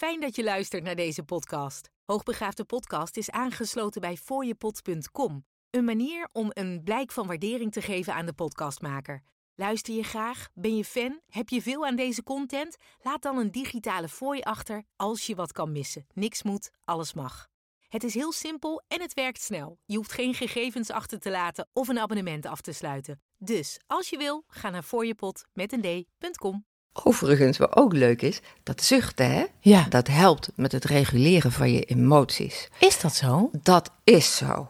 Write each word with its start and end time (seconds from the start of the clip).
Fijn 0.00 0.20
dat 0.20 0.36
je 0.36 0.44
luistert 0.44 0.82
naar 0.82 0.94
deze 0.94 1.22
podcast. 1.22 1.90
Hoogbegaafde 2.04 2.64
podcast 2.64 3.16
is 3.16 3.30
aangesloten 3.30 4.00
bij 4.00 4.16
fooiepot.com. 4.16 5.44
Een 5.70 5.84
manier 5.84 6.28
om 6.32 6.50
een 6.52 6.80
blijk 6.84 7.12
van 7.12 7.26
waardering 7.26 7.72
te 7.72 7.82
geven 7.82 8.14
aan 8.14 8.26
de 8.26 8.32
podcastmaker. 8.32 9.22
Luister 9.54 9.94
je 9.94 10.02
graag? 10.02 10.48
Ben 10.54 10.76
je 10.76 10.84
fan? 10.84 11.20
Heb 11.26 11.48
je 11.48 11.62
veel 11.62 11.86
aan 11.86 11.96
deze 11.96 12.22
content? 12.22 12.76
Laat 13.00 13.22
dan 13.22 13.38
een 13.38 13.50
digitale 13.50 14.08
fooi 14.08 14.40
achter 14.40 14.82
als 14.96 15.26
je 15.26 15.34
wat 15.34 15.52
kan 15.52 15.72
missen. 15.72 16.06
Niks 16.12 16.42
moet, 16.42 16.70
alles 16.84 17.14
mag. 17.14 17.48
Het 17.88 18.04
is 18.04 18.14
heel 18.14 18.32
simpel 18.32 18.82
en 18.88 19.00
het 19.00 19.14
werkt 19.14 19.42
snel. 19.42 19.78
Je 19.84 19.96
hoeft 19.96 20.12
geen 20.12 20.34
gegevens 20.34 20.90
achter 20.90 21.18
te 21.18 21.30
laten 21.30 21.68
of 21.72 21.88
een 21.88 21.98
abonnement 21.98 22.46
af 22.46 22.60
te 22.60 22.72
sluiten. 22.72 23.22
Dus 23.38 23.80
als 23.86 24.10
je 24.10 24.16
wil, 24.16 24.44
ga 24.46 24.70
naar 24.70 24.82
fooiepot 24.82 25.44
met 25.52 25.72
een 25.72 26.06
d.com. 26.06 26.68
Overigens, 26.92 27.58
wat 27.58 27.76
ook 27.76 27.92
leuk 27.92 28.22
is, 28.22 28.40
dat 28.62 28.82
zuchten, 28.82 29.30
hè? 29.30 29.44
Ja. 29.60 29.86
Dat 29.88 30.06
helpt 30.06 30.50
met 30.54 30.72
het 30.72 30.84
reguleren 30.84 31.52
van 31.52 31.72
je 31.72 31.82
emoties. 31.82 32.68
Is 32.78 33.00
dat 33.00 33.14
zo? 33.14 33.50
Dat 33.62 33.90
is 34.04 34.36
zo. 34.36 34.68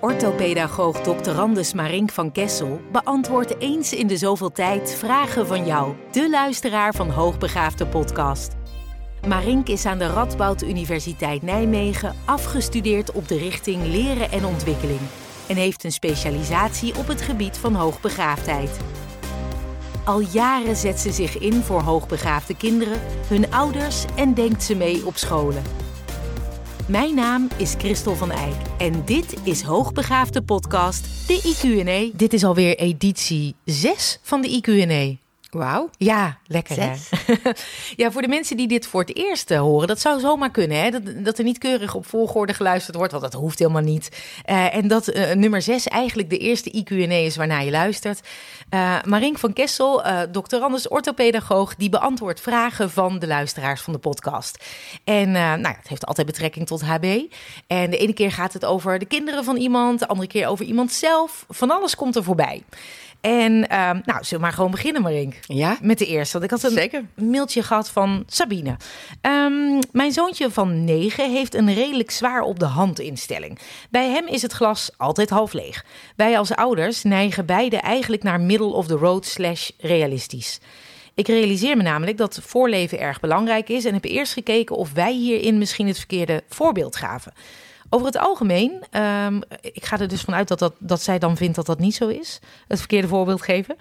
Orthopedagoog 0.00 1.00
Dr. 1.00 1.30
Randus 1.30 1.72
Marink 1.72 2.10
van 2.10 2.32
Kessel 2.32 2.80
beantwoordt 2.92 3.58
eens 3.58 3.92
in 3.92 4.06
de 4.06 4.16
zoveel 4.16 4.52
tijd 4.52 4.94
vragen 4.94 5.46
van 5.46 5.66
jou, 5.66 5.94
de 6.12 6.30
luisteraar 6.30 6.94
van 6.94 7.10
Hoogbegaafde 7.10 7.86
Podcast. 7.86 8.52
Marink 9.26 9.68
is 9.68 9.86
aan 9.86 9.98
de 9.98 10.06
Radboud 10.06 10.62
Universiteit 10.62 11.42
Nijmegen 11.42 12.14
afgestudeerd 12.24 13.12
op 13.12 13.28
de 13.28 13.38
richting 13.38 13.86
Leren 13.86 14.30
en 14.30 14.44
Ontwikkeling 14.44 15.00
en 15.48 15.56
heeft 15.56 15.84
een 15.84 15.92
specialisatie 15.92 16.96
op 16.96 17.06
het 17.06 17.22
gebied 17.22 17.58
van 17.58 17.74
hoogbegaafdheid. 17.74 18.80
Al 20.08 20.20
jaren 20.20 20.76
zet 20.76 21.00
ze 21.00 21.12
zich 21.12 21.38
in 21.38 21.62
voor 21.62 21.80
hoogbegaafde 21.80 22.56
kinderen, 22.56 23.00
hun 23.26 23.52
ouders 23.52 24.04
en 24.16 24.34
denkt 24.34 24.62
ze 24.62 24.74
mee 24.74 25.06
op 25.06 25.16
scholen. 25.16 25.62
Mijn 26.86 27.14
naam 27.14 27.48
is 27.56 27.74
Christel 27.78 28.14
van 28.14 28.30
Eyck 28.30 28.56
en 28.78 29.04
dit 29.04 29.34
is 29.42 29.62
Hoogbegaafde 29.62 30.42
Podcast, 30.42 31.28
de 31.28 31.54
IQ&A. 31.54 32.16
Dit 32.16 32.32
is 32.32 32.44
alweer 32.44 32.78
editie 32.78 33.54
6 33.64 34.18
van 34.22 34.40
de 34.40 34.48
IQ&A. 34.48 35.27
Wauw. 35.50 35.90
Ja, 35.96 36.38
lekker 36.46 36.74
Zes. 36.74 37.10
hè? 37.10 37.34
ja, 38.02 38.10
voor 38.10 38.22
de 38.22 38.28
mensen 38.28 38.56
die 38.56 38.68
dit 38.68 38.86
voor 38.86 39.00
het 39.00 39.16
eerst 39.16 39.50
eh, 39.50 39.60
horen, 39.60 39.88
dat 39.88 40.00
zou 40.00 40.20
zomaar 40.20 40.50
kunnen 40.50 40.82
hè? 40.82 40.90
Dat, 40.90 41.24
dat 41.24 41.38
er 41.38 41.44
niet 41.44 41.58
keurig 41.58 41.94
op 41.94 42.06
volgorde 42.06 42.54
geluisterd 42.54 42.96
wordt, 42.96 43.12
want 43.12 43.24
dat 43.24 43.32
hoeft 43.32 43.58
helemaal 43.58 43.82
niet. 43.82 44.08
Eh, 44.44 44.74
en 44.74 44.88
dat 44.88 45.08
eh, 45.08 45.34
nummer 45.34 45.62
6 45.62 45.86
eigenlijk 45.86 46.30
de 46.30 46.38
eerste 46.38 46.84
IQ&A 46.84 47.14
is 47.14 47.36
waarna 47.36 47.60
je 47.60 47.70
luistert. 47.70 48.20
Marink 49.04 49.38
van 49.38 49.52
Kessel. 49.52 50.02
Anders, 50.50 50.88
orthopedagoog, 50.88 51.74
die 51.74 51.88
beantwoordt 51.88 52.40
vragen 52.40 52.90
van 52.90 53.18
de 53.18 53.26
luisteraars 53.26 53.80
van 53.80 53.92
de 53.92 53.98
podcast. 53.98 54.64
En 55.04 55.30
nou 55.30 55.60
ja, 55.60 55.76
het 55.78 55.88
heeft 55.88 56.06
altijd 56.06 56.26
betrekking 56.26 56.66
tot 56.66 56.82
HB. 56.82 57.20
En 57.66 57.90
de 57.90 57.96
ene 57.96 58.12
keer 58.12 58.32
gaat 58.32 58.52
het 58.52 58.64
over 58.64 58.98
de 58.98 59.04
kinderen 59.04 59.44
van 59.44 59.56
iemand, 59.56 59.98
de 59.98 60.08
andere 60.08 60.28
keer 60.28 60.46
over 60.46 60.64
iemand 60.64 60.92
zelf. 60.92 61.44
Van 61.48 61.70
alles 61.70 61.94
komt 61.94 62.16
er 62.16 62.24
voorbij. 62.24 62.62
En 63.20 63.68
ehm, 63.68 64.00
nou, 64.04 64.24
zullen 64.24 64.28
we 64.30 64.38
maar 64.38 64.52
gewoon 64.52 64.70
beginnen, 64.70 65.02
Marink? 65.02 65.34
Ja? 65.40 65.78
Met 65.80 65.98
de 65.98 66.06
eerste. 66.06 66.32
Want 66.32 66.44
ik 66.44 66.50
had 66.50 66.62
een 66.70 66.78
Zeker. 66.78 67.04
mailtje 67.14 67.62
gehad 67.62 67.90
van 67.90 68.24
Sabine. 68.26 68.76
Ehm, 69.20 69.80
mijn 69.92 70.12
zoontje 70.12 70.50
van 70.50 70.84
9 70.84 71.30
heeft 71.30 71.54
een 71.54 71.74
redelijk 71.74 72.10
zwaar 72.10 72.40
op 72.40 72.58
de 72.58 72.64
hand 72.64 72.98
instelling. 72.98 73.58
Bij 73.90 74.08
hem 74.08 74.26
is 74.26 74.42
het 74.42 74.52
glas 74.52 74.90
altijd 74.96 75.30
half 75.30 75.52
leeg. 75.52 75.84
Wij 76.16 76.38
als 76.38 76.54
ouders 76.54 77.02
neigen 77.02 77.46
beide 77.46 77.76
eigenlijk 77.76 78.22
naar 78.22 78.40
middle 78.40 78.72
of 78.72 78.86
the 78.86 78.96
road 78.96 79.26
slash 79.26 79.70
realistisch. 79.78 80.60
Ik 81.14 81.26
realiseer 81.26 81.76
me 81.76 81.82
namelijk 81.82 82.16
dat 82.16 82.40
voorleven 82.42 82.98
erg 82.98 83.20
belangrijk 83.20 83.68
is 83.68 83.84
en 83.84 83.94
heb 83.94 84.04
eerst 84.04 84.32
gekeken 84.32 84.76
of 84.76 84.92
wij 84.92 85.12
hierin 85.12 85.58
misschien 85.58 85.86
het 85.86 85.98
verkeerde 85.98 86.42
voorbeeld 86.48 86.96
gaven. 86.96 87.32
Over 87.90 88.06
het 88.06 88.18
algemeen, 88.18 88.82
ehm, 88.90 89.40
ik 89.60 89.84
ga 89.84 89.98
er 89.98 90.08
dus 90.08 90.22
vanuit 90.22 90.48
dat, 90.48 90.58
dat, 90.58 90.74
dat 90.78 91.02
zij 91.02 91.18
dan 91.18 91.36
vindt 91.36 91.56
dat 91.56 91.66
dat 91.66 91.78
niet 91.78 91.94
zo 91.94 92.08
is, 92.08 92.40
het 92.68 92.78
verkeerde 92.78 93.08
voorbeeld 93.08 93.42
geven. 93.42 93.76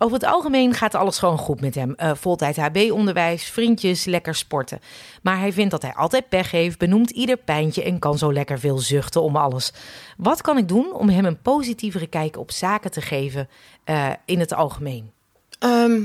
Over 0.00 0.14
het 0.14 0.26
algemeen 0.26 0.74
gaat 0.74 0.94
alles 0.94 1.18
gewoon 1.18 1.38
goed 1.38 1.60
met 1.60 1.74
hem. 1.74 1.94
Eh 1.94 2.10
voltijd 2.14 2.56
HB-onderwijs, 2.56 3.44
vriendjes, 3.44 4.04
lekker 4.04 4.34
sporten. 4.34 4.80
Maar 5.22 5.38
hij 5.38 5.52
vindt 5.52 5.70
dat 5.70 5.82
hij 5.82 5.94
altijd 5.94 6.28
pech 6.28 6.50
heeft, 6.50 6.78
benoemt 6.78 7.10
ieder 7.10 7.36
pijntje 7.36 7.82
en 7.82 7.98
kan 7.98 8.18
zo 8.18 8.32
lekker 8.32 8.58
veel 8.58 8.78
zuchten 8.78 9.22
om 9.22 9.36
alles. 9.36 9.72
Wat 10.16 10.40
kan 10.40 10.58
ik 10.58 10.68
doen 10.68 10.92
om 10.92 11.08
hem 11.08 11.24
een 11.24 11.42
positievere 11.42 12.06
kijk 12.06 12.36
op 12.38 12.50
zaken 12.50 12.90
te 12.90 13.00
geven 13.00 13.48
eh, 13.84 14.10
in 14.24 14.40
het 14.40 14.54
algemeen? 14.54 15.10
Ehm, 15.58 16.00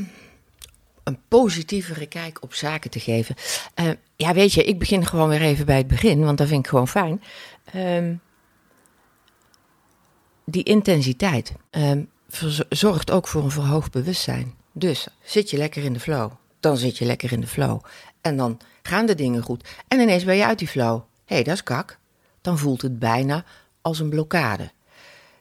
een 1.04 1.20
positievere 1.28 2.06
kijk 2.06 2.44
op 2.44 2.54
zaken 2.54 2.90
te 2.90 3.00
geven. 3.00 3.36
Eh, 3.74 3.90
ja, 4.16 4.34
weet 4.34 4.54
je, 4.54 4.64
ik 4.64 4.80
begin 4.80 5.06
gewoon 5.06 5.30
weer 5.30 5.42
even 5.42 5.66
bij 5.66 5.78
het 5.78 5.88
begin, 5.88 6.24
want 6.24 6.38
dat 6.38 6.48
vind 6.48 6.60
ik 6.60 6.70
gewoon 6.70 6.88
fijn. 6.88 7.24
Ehm, 7.64 8.16
die 10.46 10.64
intensiteit 10.64 11.54
verzo- 12.30 12.64
zorgt 12.70 13.12
ook 13.12 13.28
voor 13.28 13.44
een 13.44 13.52
verhoogd 13.52 13.92
bewustzijn. 13.92 14.54
Dus 14.72 15.08
zit 15.24 15.50
je 15.50 15.58
lekker 15.58 15.84
in 15.84 15.94
de 15.94 16.00
flow, 16.00 16.32
dan 16.60 16.78
zit 16.78 16.98
je 16.98 17.06
lekker 17.06 17.32
in 17.32 17.42
de 17.42 17.48
flow. 17.48 17.82
En 18.22 18.38
dan 18.38 18.60
gaan 18.82 19.06
de 19.06 19.16
dingen 19.16 19.42
goed. 19.42 19.70
En 19.88 20.00
ineens 20.00 20.24
ben 20.24 20.36
je 20.36 20.46
uit 20.46 20.60
die 20.60 20.68
flow. 20.68 21.02
Hé, 21.26 21.36
hey, 21.36 21.44
dat 21.44 21.54
is 21.54 21.64
kak. 21.64 21.98
Dan 22.42 22.58
voelt 22.58 22.82
het 22.82 23.00
bijna 23.00 23.46
als 23.82 24.00
een 24.00 24.10
blokkade. 24.10 24.72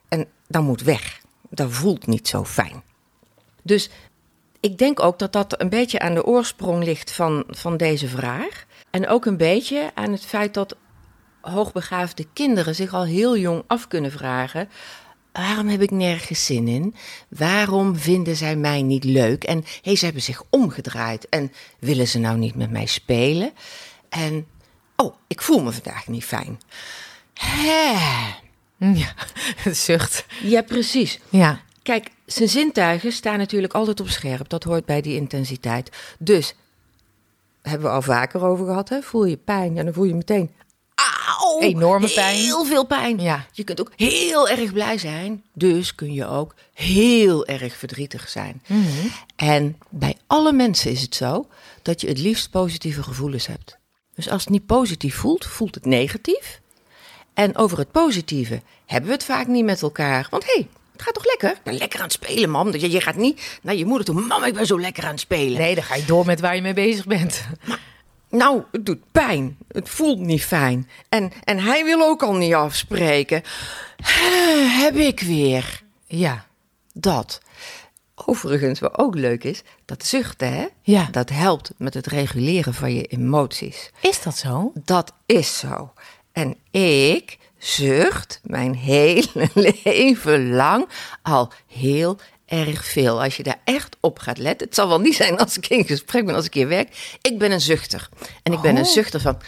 En 0.09 0.27
dat 0.49 0.63
moet 0.63 0.83
weg. 0.83 1.21
Dat 1.51 1.71
voelt 1.73 2.07
niet 2.07 2.29
zo 2.29 2.45
fijn. 2.45 2.83
Dus 3.63 3.91
ik 4.63 4.79
denk 4.79 5.01
ook 5.01 5.19
dat 5.19 5.33
dat 5.33 5.61
een 5.61 5.69
beetje 5.69 5.99
aan 5.99 6.15
de 6.15 6.25
oorsprong 6.25 6.85
ligt 6.85 7.13
van, 7.13 7.45
van 7.49 7.77
deze 7.77 8.09
vraag. 8.09 8.65
En 8.91 9.09
ook 9.09 9.27
een 9.27 9.37
beetje 9.37 9.91
aan 9.95 10.13
het 10.13 10.25
feit 10.25 10.55
dat 10.55 10.77
hoogbegaafde 11.41 12.27
kinderen 12.33 12.75
zich 12.75 12.95
al 12.95 13.05
heel 13.05 13.37
jong 13.37 13.63
af 13.67 13.89
kunnen 13.89 14.11
vragen: 14.11 14.69
waarom 15.33 15.69
heb 15.69 15.83
ik 15.83 15.91
nergens 15.91 16.47
zin 16.47 16.69
in? 16.69 16.95
Waarom 17.29 17.97
vinden 17.97 18.37
zij 18.37 18.57
mij 18.57 18.83
niet 18.83 19.05
leuk? 19.05 19.45
En 19.45 19.65
hey, 19.83 19.97
ze 19.97 20.05
hebben 20.05 20.23
zich 20.23 20.43
omgedraaid 20.51 21.29
en 21.29 21.53
willen 21.79 22.09
ze 22.09 22.19
nou 22.19 22.39
niet 22.39 22.55
met 22.55 22.71
mij 22.71 22.87
spelen? 22.87 23.53
En 24.09 24.47
oh, 24.97 25.15
ik 25.27 25.43
voel 25.43 25.63
me 25.63 25.73
vandaag 25.73 26.09
niet 26.09 26.25
fijn. 26.25 26.61
Hè. 27.35 28.31
Ja, 28.79 29.15
zucht. 29.73 30.27
Ja, 30.43 30.63
precies. 30.63 31.19
Ja, 31.29 31.61
Kijk, 31.83 32.11
zijn 32.27 32.49
zintuigen 32.49 33.13
staan 33.13 33.39
natuurlijk 33.39 33.73
altijd 33.73 34.01
op 34.01 34.09
scherp. 34.09 34.49
Dat 34.49 34.65
hoort 34.65 34.85
bij 34.85 35.01
die 35.01 35.17
intensiteit. 35.17 35.91
Dus, 36.19 36.55
hebben 37.63 37.89
we 37.89 37.95
al 37.95 38.03
vaker 38.03 38.45
over 38.45 38.67
gehad, 38.67 38.89
hè? 38.89 39.03
voel 39.03 39.25
je 39.25 39.37
pijn 39.37 39.79
en 39.79 39.85
dan 39.85 39.95
voel 39.95 40.05
je 40.05 40.15
meteen... 40.15 40.51
Auw! 40.95 41.61
Enorme 41.61 42.13
pijn. 42.13 42.37
Heel 42.37 42.65
veel 42.65 42.87
pijn. 42.87 43.21
Ja. 43.21 43.47
Je 43.53 43.65
kunt 43.65 43.81
ook 43.81 43.93
heel 43.97 44.49
erg 44.49 44.73
blij 44.73 44.99
zijn. 44.99 45.45
Dus 45.53 45.95
kun 45.95 46.13
je 46.13 46.27
ook 46.27 46.55
heel 46.73 47.47
erg 47.47 47.77
verdrietig 47.77 48.29
zijn. 48.29 48.63
Mhm. 48.67 49.07
En 49.37 49.79
bij 49.89 50.17
alle 50.27 50.53
mensen 50.53 50.91
is 50.91 51.03
het 51.03 51.15
zo 51.15 51.47
dat 51.83 52.01
je 52.01 52.09
het 52.09 52.19
liefst 52.19 52.51
positieve 52.51 53.03
gevoelens 53.03 53.47
hebt. 53.47 53.79
Dus 54.15 54.29
als 54.29 54.41
het 54.41 54.51
niet 54.51 54.67
positief 54.67 55.15
voelt, 55.15 55.47
voelt 55.47 55.75
het 55.75 55.85
negatief. 55.85 56.61
En 57.35 57.57
over 57.57 57.79
het 57.79 57.91
positieve 57.91 58.63
hebben 58.87 59.09
we 59.09 59.15
het 59.17 59.25
vaak 59.25 59.47
niet 59.47 59.65
met 59.65 59.83
elkaar. 59.83 60.27
Want 60.31 60.45
hé, 60.45 60.53
hey, 60.53 60.69
gaat 61.03 61.15
toch 61.15 61.27
lekker? 61.27 61.51
Ik 61.51 61.63
ben 61.63 61.75
lekker 61.77 61.99
aan 61.99 62.05
het 62.05 62.13
spelen, 62.13 62.51
mam. 62.51 62.73
Je, 62.77 62.91
je 62.91 63.01
gaat 63.01 63.17
niet 63.17 63.59
naar 63.63 63.75
je 63.75 63.85
moeder 63.87 64.05
toe. 64.07 64.21
Mam, 64.21 64.45
ik 64.45 64.55
ben 64.55 64.67
zo 64.67 64.81
lekker 64.81 65.05
aan 65.05 65.11
het 65.11 65.21
spelen. 65.21 65.59
nee, 65.61 65.75
dan 65.75 65.85
ga 65.85 65.95
je 65.95 66.05
door 66.05 66.27
met 66.27 66.41
waar 66.41 66.55
je 66.55 66.63
mee 66.63 66.75
bezig 66.75 67.07
bent. 67.07 67.45
Nou, 68.31 68.63
het 68.73 68.87
doet 68.87 69.13
pijn. 69.13 69.57
Het 69.69 69.89
voelt 69.89 70.19
niet 70.19 70.45
fijn. 70.45 70.89
En, 71.09 71.33
en 71.45 71.59
hij 71.59 71.85
wil 71.85 72.03
ook 72.03 72.23
al 72.23 72.35
niet 72.35 72.55
afspreken. 72.55 73.43
Heb 74.83 74.97
ik 74.97 75.21
weer. 75.21 75.83
Ja, 76.07 76.47
Dat. 76.93 77.41
Overigens, 78.15 78.81
wat 78.81 78.99
ook 78.99 79.15
leuk 79.15 79.45
is, 79.45 79.63
dat 79.85 80.05
zuchten, 80.07 80.53
hè? 80.53 80.67
Ja. 80.83 81.09
Dat 81.11 81.29
helpt 81.31 81.73
met 81.77 81.95
het 81.95 82.07
reguleren 82.07 82.75
van 82.75 82.95
je 82.95 83.05
emoties. 83.05 83.91
is 84.01 84.23
dat 84.23 84.37
zo? 84.37 84.73
Dat 84.75 85.13
is 85.27 85.59
zo. 85.59 85.93
En 86.33 86.57
ik 86.71 87.39
zucht 87.63 88.41
mijn 88.43 88.75
hele 88.75 89.51
leven 89.85 90.51
lang 90.51 90.89
al 91.23 91.53
heel 91.67 92.19
erg 92.47 92.85
veel. 92.85 93.23
Als 93.23 93.37
je 93.37 93.43
daar 93.43 93.61
echt 93.65 93.97
op 94.01 94.19
gaat 94.19 94.39
letten. 94.39 94.67
Het 94.67 94.77
zal 94.77 94.89
wel 94.89 95.01
niet 95.01 95.15
zijn 95.15 95.39
als 95.39 95.57
ik 95.57 95.69
in 95.69 95.85
gesprek 95.85 96.27
ben, 96.27 96.35
als 96.35 96.47
ik 96.47 96.55
hier 96.55 96.69
werk. 96.69 97.19
Ik 97.21 97.39
ben 97.39 97.53
een 97.53 97.61
zuchter. 97.61 98.09
En 98.43 98.53
ik 98.53 98.61
ben 98.61 98.77
een 98.77 98.85
Oh. 98.85 98.91
zuchter 98.91 99.21
van... 99.21 99.39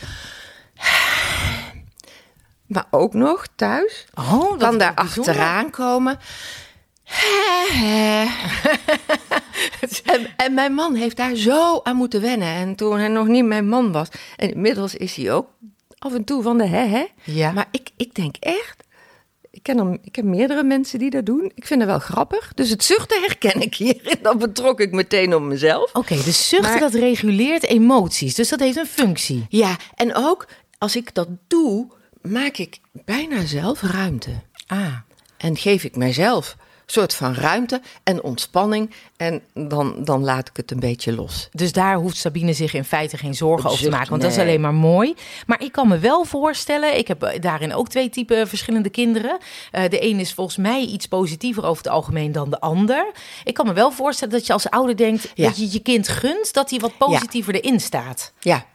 Maar 2.66 2.86
ook 2.90 3.14
nog 3.14 3.46
thuis. 3.56 4.06
Oh, 4.14 4.58
kan 4.58 4.78
daar 4.78 4.94
achteraan 4.94 5.70
komen. 5.70 6.18
en, 10.04 10.26
en 10.36 10.54
mijn 10.54 10.74
man 10.74 10.94
heeft 10.94 11.16
daar 11.16 11.34
zo 11.34 11.80
aan 11.82 11.96
moeten 11.96 12.20
wennen. 12.20 12.48
En 12.48 12.74
toen 12.74 12.98
hij 12.98 13.08
nog 13.08 13.26
niet 13.26 13.44
mijn 13.44 13.68
man 13.68 13.92
was. 13.92 14.08
En 14.36 14.52
inmiddels 14.52 14.94
is 14.94 15.14
hij 15.14 15.32
ook 15.32 15.46
af 16.04 16.14
en 16.14 16.24
toe 16.24 16.42
van 16.42 16.58
de 16.58 16.66
hè 16.66 16.86
hè. 16.86 17.04
Ja. 17.24 17.52
Maar 17.52 17.68
ik, 17.70 17.90
ik 17.96 18.14
denk 18.14 18.36
echt, 18.40 18.84
ik 19.50 19.62
ken 19.62 19.78
er, 19.78 19.98
ik 20.02 20.16
heb 20.16 20.24
meerdere 20.24 20.62
mensen 20.64 20.98
die 20.98 21.10
dat 21.10 21.26
doen. 21.26 21.52
Ik 21.54 21.66
vind 21.66 21.80
het 21.80 21.88
wel 21.88 21.98
grappig. 21.98 22.52
Dus 22.54 22.70
het 22.70 22.84
zuchten 22.84 23.20
herken 23.20 23.60
ik 23.60 23.74
hierin. 23.74 24.18
Dan 24.22 24.38
betrok 24.38 24.80
ik 24.80 24.92
meteen 24.92 25.34
op 25.34 25.42
mezelf. 25.42 25.90
Oké, 25.94 26.14
dus 26.14 26.48
zuchten 26.48 26.70
Maar- 26.70 26.80
dat 26.80 26.94
reguleert 26.94 27.62
emoties. 27.64 28.34
Dus 28.34 28.48
dat 28.48 28.60
heeft 28.60 28.76
een 28.76 28.86
functie. 28.86 29.46
Ja, 29.48 29.76
en 29.94 30.14
ook 30.14 30.48
als 30.78 30.96
ik 30.96 31.14
dat 31.14 31.28
doe, 31.46 31.86
maak 32.22 32.56
ik 32.56 32.78
bijna 32.92 33.46
zelf 33.46 33.82
ruimte. 33.82 34.30
Ah. 34.66 34.94
En 35.36 35.56
geef 35.56 35.84
ik 35.84 35.96
mijzelf 35.96 36.56
soort 36.86 37.14
van 37.14 37.34
ruimte 37.34 37.80
en 38.02 38.22
ontspanning. 38.22 38.94
En 39.16 39.42
dan, 39.54 40.04
dan 40.04 40.24
laat 40.24 40.48
ik 40.48 40.56
het 40.56 40.70
een 40.70 40.80
beetje 40.80 41.12
los. 41.12 41.48
Dus 41.52 41.72
daar 41.72 41.96
hoeft 41.96 42.16
Sabine 42.16 42.52
zich 42.52 42.74
in 42.74 42.84
feite 42.84 43.16
geen 43.16 43.34
zorgen 43.34 43.70
over 43.70 43.82
te 43.82 43.90
maken. 43.90 44.10
Want 44.10 44.22
dat 44.22 44.30
is 44.30 44.38
alleen 44.38 44.60
maar 44.60 44.74
mooi. 44.74 45.14
Maar 45.46 45.62
ik 45.62 45.72
kan 45.72 45.88
me 45.88 45.98
wel 45.98 46.24
voorstellen. 46.24 46.98
Ik 46.98 47.08
heb 47.08 47.36
daarin 47.40 47.74
ook 47.74 47.88
twee 47.88 48.08
typen 48.08 48.48
verschillende 48.48 48.90
kinderen. 48.90 49.38
Eh, 49.70 49.88
de 49.88 50.04
een 50.04 50.20
is 50.20 50.32
volgens 50.32 50.56
mij 50.56 50.80
iets 50.84 51.06
positiever 51.06 51.64
over 51.64 51.82
het 51.84 51.92
algemeen 51.92 52.32
dan 52.32 52.50
de 52.50 52.60
ander. 52.60 53.12
Ik 53.44 53.54
kan 53.54 53.66
me 53.66 53.72
wel 53.72 53.90
voorstellen 53.90 54.34
dat 54.34 54.46
je 54.46 54.52
als 54.52 54.70
ouder 54.70 54.96
denkt. 54.96 55.32
Ja. 55.34 55.46
dat 55.46 55.56
je 55.56 55.72
je 55.72 55.80
kind 55.80 56.08
gunt 56.08 56.52
dat 56.52 56.70
hij 56.70 56.78
wat 56.78 56.98
positiever 56.98 57.54
erin 57.54 57.80
staat. 57.80 58.32
Ja, 58.40 58.66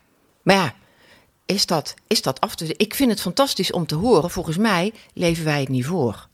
maar 0.41 0.55
ja, 0.55 0.73
is 1.45 1.65
dat, 1.65 1.93
is 2.07 2.21
dat 2.21 2.39
af 2.39 2.55
te... 2.55 2.73
Ik 2.77 2.95
vind 2.95 3.09
het 3.09 3.21
fantastisch 3.21 3.71
om 3.71 3.85
te 3.85 3.95
horen. 3.95 4.29
Volgens 4.29 4.57
mij 4.57 4.93
leven 5.13 5.45
wij 5.45 5.59
het 5.59 5.69
niet 5.69 5.85
voor. 5.85 6.27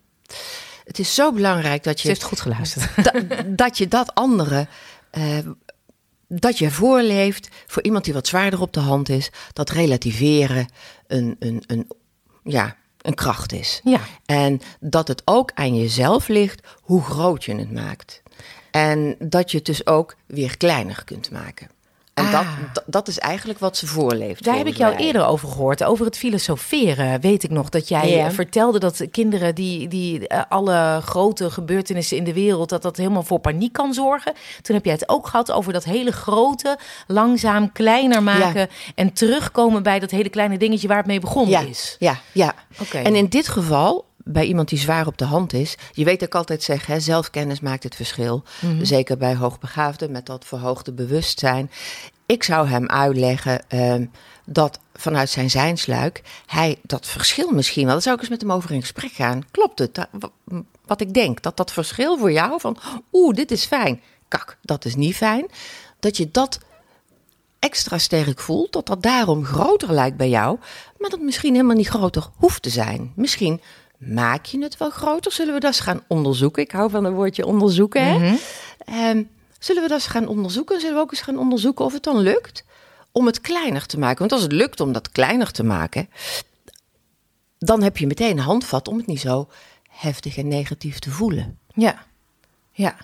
Het 0.86 1.00
is 1.00 1.16
zo 1.16 1.32
belangrijk 1.32 1.84
dat 1.84 2.00
Ze 2.00 2.02
je... 2.08 2.14
heeft 2.14 2.24
goed 2.24 2.42
geluisterd. 2.42 2.90
da- 3.06 3.44
dat 3.46 3.78
je 3.78 3.88
dat 3.88 4.16
andere, 4.16 4.68
eh, 5.12 5.38
dat 6.28 6.58
je 6.58 6.72
voorleeft 6.72 7.50
voor 7.68 7.84
iemand 7.84 8.04
die 8.06 8.14
wat 8.14 8.28
zwaarder 8.28 8.62
op 8.62 8.74
de 8.74 8.80
hand 8.80 9.10
is, 9.10 9.30
dat 9.54 9.70
relativeren 9.70 10.68
een, 11.08 11.36
een, 11.40 11.64
een, 11.68 11.88
ja, 12.44 12.76
een 13.02 13.14
kracht 13.14 13.54
is. 13.54 13.82
Ja. 13.84 14.00
En 14.26 14.62
dat 14.80 15.08
het 15.08 15.22
ook 15.26 15.52
aan 15.54 15.76
jezelf 15.76 16.28
ligt 16.28 16.68
hoe 16.82 17.04
groot 17.04 17.44
je 17.44 17.56
het 17.56 17.72
maakt. 17.72 18.22
En 18.72 19.16
dat 19.20 19.52
je 19.52 19.58
het 19.58 19.66
dus 19.66 19.88
ook 19.88 20.16
weer 20.26 20.58
kleiner 20.58 21.04
kunt 21.04 21.32
maken. 21.32 21.70
En 22.16 22.26
Ah. 22.26 22.32
dat, 22.74 22.84
dat, 22.86 23.08
is 23.08 23.20
eigenlijk 23.20 23.60
wat 23.60 23.78
ze 23.78 23.88
voorleeft. 23.88 24.44
Daar 24.44 24.58
heb 24.58 24.68
ik 24.68 24.78
jou 24.78 24.94
mij. 24.96 25.04
eerder 25.04 25.26
over 25.26 25.50
gehoord. 25.50 25.84
Over 25.84 26.06
het 26.06 26.18
filosoferen. 26.18 27.22
Weet 27.22 27.44
ik 27.44 27.50
nog 27.50 27.70
dat 27.70 27.88
jij 27.88 28.10
Ja. 28.10 28.32
vertelde 28.32 28.80
dat 28.80 29.02
kinderen 29.12 29.56
die, 29.56 29.88
die 29.88 30.28
eh, 30.28 30.42
alle 30.50 31.00
grote 31.06 31.50
gebeurtenissen 31.52 32.18
in 32.18 32.24
de 32.24 32.34
wereld. 32.34 32.70
dat 32.70 32.82
dat 32.82 32.98
helemaal 32.98 33.24
voor 33.24 33.40
paniek 33.40 33.74
kan 33.74 33.94
zorgen. 33.94 34.34
Toen 34.62 34.76
heb 34.76 34.86
jij 34.86 34.94
het 34.94 35.10
ook 35.10 35.28
gehad 35.28 35.52
over 35.52 35.74
dat 35.74 35.84
hele 35.84 36.12
grote. 36.12 36.78
langzaam 37.08 37.72
kleiner 37.72 38.24
maken. 38.24 38.68
En 38.96 39.14
terugkomen 39.14 39.84
bij 39.84 40.00
dat 40.00 40.12
hele 40.12 40.30
kleine 40.30 40.58
dingetje 40.58 40.88
waar 40.88 40.98
het 40.98 41.06
mee 41.06 41.20
begonnen 41.20 41.52
ja, 41.52 41.70
is. 41.70 41.96
Ja, 42.00 42.20
ja. 42.32 42.54
Oké. 42.82 42.98
En 42.98 43.16
in 43.16 43.28
dit 43.28 43.48
geval, 43.48 44.06
bij 44.28 44.46
iemand 44.46 44.70
die 44.70 44.80
zwaar 44.80 45.08
op 45.08 45.18
de 45.18 45.26
hand 45.26 45.54
is, 45.54 45.76
je 45.92 46.04
weet 46.04 46.20
dat 46.20 46.28
ik 46.28 46.36
altijd 46.36 46.64
zeg, 46.64 46.86
hè, 46.86 47.00
zelfkennis 47.00 47.60
maakt 47.60 47.84
het 47.84 47.96
verschil. 47.96 48.44
Mhm. 48.62 48.84
Zeker 48.86 49.18
bij 49.18 49.36
hoogbegaafden 49.36 50.12
met 50.12 50.26
dat 50.26 50.46
verhoogde 50.46 50.94
bewustzijn. 50.94 51.72
Ik 52.26 52.44
zou 52.44 52.68
hem 52.68 52.88
uitleggen 52.90 53.70
ehm, 53.70 54.06
dat 54.46 54.80
vanuit 54.94 55.30
zijn 55.30 55.50
zijnsluik 55.50 56.22
hij 56.46 56.78
dat 56.82 57.06
verschil 57.06 57.52
misschien 57.52 57.84
wel, 57.84 57.94
dan 57.94 58.02
zou 58.02 58.16
ik 58.16 58.22
eens 58.22 58.30
met 58.30 58.42
hem 58.42 58.52
over 58.52 58.72
in 58.72 58.82
gesprek 58.82 59.12
gaan. 59.12 59.44
Klopt 59.52 59.80
het? 59.80 60.08
Wat 60.86 61.02
ik 61.02 61.14
denk, 61.14 61.42
dat 61.42 61.58
dat 61.58 61.72
verschil 61.72 62.18
voor 62.18 62.32
jou 62.32 62.60
van, 62.60 62.78
oeh, 63.12 63.36
dit 63.36 63.52
is 63.52 63.66
fijn, 63.66 64.02
kak, 64.28 64.58
dat 64.62 64.86
is 64.86 64.96
niet 64.96 65.16
fijn, 65.16 65.48
dat 66.00 66.18
je 66.18 66.32
dat 66.32 66.60
extra 67.60 67.98
sterk 67.98 68.40
voelt, 68.40 68.74
dat 68.74 68.86
dat 68.86 69.04
daarom 69.04 69.46
groter 69.46 69.94
lijkt 69.94 70.18
bij 70.18 70.30
jou, 70.30 70.60
maar 70.98 71.10
dat 71.10 71.20
misschien 71.20 71.54
helemaal 71.54 71.76
niet 71.76 71.88
groter 71.88 72.28
hoeft 72.36 72.62
te 72.62 72.70
zijn. 72.70 73.12
Misschien 73.16 73.62
maak 74.06 74.46
je 74.46 74.64
het 74.64 74.78
wel 74.78 74.90
groter. 74.90 75.32
Zullen 75.32 75.54
we 75.54 75.60
dat 75.60 75.72
eens 75.72 75.80
gaan 75.80 76.04
onderzoeken? 76.08 76.64
Ik 76.64 76.72
hou 76.72 76.90
van 76.90 77.04
het 77.04 77.14
woordje 77.14 77.46
onderzoeken. 77.46 78.22
Hè? 78.22 78.36
Ehm, 78.78 79.24
zullen 79.60 79.82
we 79.82 79.88
dat 79.88 79.98
eens 79.98 80.08
gaan 80.08 80.28
onderzoeken? 80.28 80.80
Zullen 80.80 80.96
we 80.96 81.02
ook 81.02 81.12
eens 81.12 81.22
gaan 81.22 81.38
onderzoeken 81.38 81.86
of 81.86 81.94
het 81.94 82.04
dan 82.04 82.18
lukt 82.18 82.64
om 83.12 83.26
het 83.26 83.42
kleiner 83.42 83.86
te 83.86 84.00
maken? 84.00 84.20
Want 84.20 84.32
als 84.32 84.42
het 84.42 84.52
lukt 84.52 84.80
om 84.80 84.92
dat 84.92 85.12
kleiner 85.12 85.52
te 85.52 85.64
maken, 85.64 86.10
dan 87.60 87.84
heb 87.84 87.98
je 87.98 88.08
meteen 88.08 88.38
een 88.38 88.44
handvat 88.44 88.88
om 88.88 88.98
het 88.98 89.08
niet 89.08 89.20
zo 89.20 89.50
heftig 89.90 90.38
en 90.38 90.48
negatief 90.48 91.00
te 91.00 91.12
voelen. 91.12 91.60
Ja. 91.74 92.06
Ja. 92.72 92.96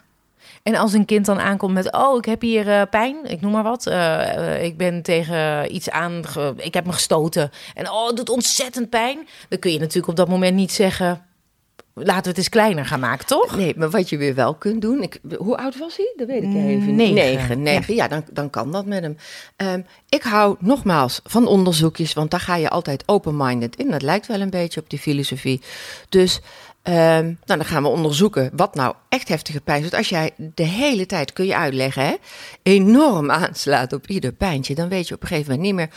En 0.64 0.76
als 0.76 0.94
een 0.94 1.06
kind 1.06 1.26
dan 1.26 1.40
aankomt 1.40 1.74
met, 1.74 1.94
oh, 1.94 2.18
ik 2.18 2.26
heb 2.26 2.42
hier 2.42 2.70
eh, 2.70 2.82
pijn, 2.90 3.16
ik 3.24 3.42
noem 3.42 3.52
maar 3.52 3.64
wat. 3.64 3.88
eh, 3.88 4.56
eh, 4.56 4.64
ik 4.64 4.78
ben 4.78 5.02
tegen 5.02 5.76
iets 5.76 5.90
aan, 5.90 6.22
ik 6.58 6.74
heb 6.74 6.86
me 6.86 6.92
gestoten. 6.94 7.52
En 7.74 7.92
oh, 7.92 8.08
het 8.08 8.16
doet 8.18 8.30
ontzettend 8.30 8.90
pijn. 8.90 9.28
Dan 9.50 9.60
kun 9.60 9.72
je 9.72 9.80
natuurlijk 9.80 10.08
op 10.08 10.16
dat 10.16 10.30
moment 10.30 10.56
niet 10.56 10.72
zeggen, 10.72 11.26
laten 11.94 12.24
we 12.24 12.30
het 12.30 12.38
eens 12.38 12.50
kleiner 12.50 12.86
gaan 12.86 13.00
maken, 13.00 13.26
toch? 13.26 13.56
Nee, 13.56 13.74
maar 13.78 13.90
wat 13.90 14.10
je 14.10 14.18
weer 14.18 14.36
wel 14.36 14.54
kunt 14.54 14.82
doen. 14.82 15.02
Ik, 15.02 15.20
hoe 15.38 15.58
oud 15.58 15.78
was 15.78 15.98
hij? 15.98 16.14
Dat 16.16 16.28
weet 16.28 16.44
ik 16.44 16.54
even. 16.54 16.96
Negen. 16.96 17.14
Negen. 17.14 17.62
negen. 17.62 17.96
Ja, 17.96 18.08
dan, 18.08 18.24
dan 18.32 18.50
kan 18.50 18.72
dat 18.72 18.86
met 18.86 19.02
hem. 19.02 19.18
Ehm, 19.56 19.82
ik 20.10 20.24
hou 20.24 20.56
nogmaals 20.60 21.20
van 21.24 21.48
onderzoekjes, 21.48 22.14
want 22.14 22.32
daar 22.32 22.40
ga 22.40 22.56
je 22.56 22.70
altijd 22.70 23.04
open-minded 23.06 23.76
in. 23.76 23.92
Dat 23.92 24.02
lijkt 24.02 24.28
wel 24.28 24.42
een 24.42 24.50
beetje 24.50 24.80
op 24.80 24.90
die 24.90 25.00
filosofie. 25.00 25.62
Dus 26.10 26.40
ehm, 26.82 27.24
nou, 27.24 27.36
dan 27.46 27.66
gaan 27.66 27.84
we 27.84 27.90
onderzoeken 27.90 28.50
wat 28.56 28.76
nou 28.76 28.96
echt 29.10 29.28
heftige 29.28 29.62
pijn 29.62 29.78
is. 29.78 29.84
Want 29.84 29.96
als 29.96 30.10
jij 30.10 30.32
de 30.38 30.64
hele 30.64 31.06
tijd, 31.06 31.34
kun 31.34 31.46
je 31.46 31.56
uitleggen, 31.56 32.06
hè, 32.06 32.16
enorm 32.64 33.32
aanslaat 33.32 33.94
op 33.94 34.08
ieder 34.08 34.32
pijntje, 34.32 34.76
dan 34.76 34.90
weet 34.90 35.08
je 35.08 35.16
op 35.16 35.22
een 35.22 35.28
gegeven 35.28 35.52
moment 35.52 35.68
niet 35.68 35.76
meer 35.76 35.90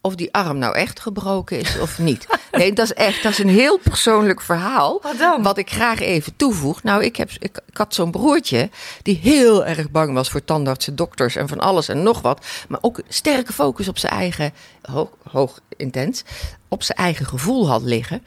of 0.00 0.14
die 0.14 0.34
arm 0.34 0.58
nou 0.58 0.74
echt 0.74 1.00
gebroken 1.00 1.58
is 1.58 1.78
of 1.78 1.98
niet. 1.98 2.26
Nee, 2.50 2.72
dat 2.72 2.84
is 2.84 2.92
echt, 2.92 3.22
dat 3.22 3.32
is 3.32 3.38
een 3.38 3.48
heel 3.48 3.78
persoonlijk 3.78 4.40
verhaal. 4.40 4.98
Wat 5.02 5.18
dan? 5.18 5.42
Wat 5.42 5.58
ik 5.58 5.70
graag 5.70 6.00
even 6.00 6.36
toevoeg. 6.36 6.82
Nou, 6.82 7.04
ik, 7.04 7.16
heb, 7.16 7.30
ik, 7.30 7.60
ik 7.66 7.76
had 7.76 7.94
zo'n 7.94 8.10
broertje 8.10 8.70
die 9.02 9.18
heel 9.22 9.64
erg 9.66 9.90
bang 9.90 10.14
was 10.14 10.30
voor 10.30 10.44
tandartsen, 10.44 10.96
dokters 10.96 11.36
en 11.36 11.48
van 11.48 11.58
alles 11.58 11.88
en 11.88 12.02
nog 12.02 12.20
wat. 12.20 12.46
Maar 12.68 12.78
ook 12.82 13.02
sterke 13.08 13.52
focus 13.52 13.88
op 13.88 13.98
zijn 13.98 14.12
eigen, 14.12 14.52
hoog, 14.82 15.08
hoog 15.30 15.60
intens, 15.76 16.24
op 16.68 16.82
zijn 16.82 16.98
eigen 16.98 17.26
gevoel 17.26 17.68
had 17.68 17.82
liggen. 17.82 18.22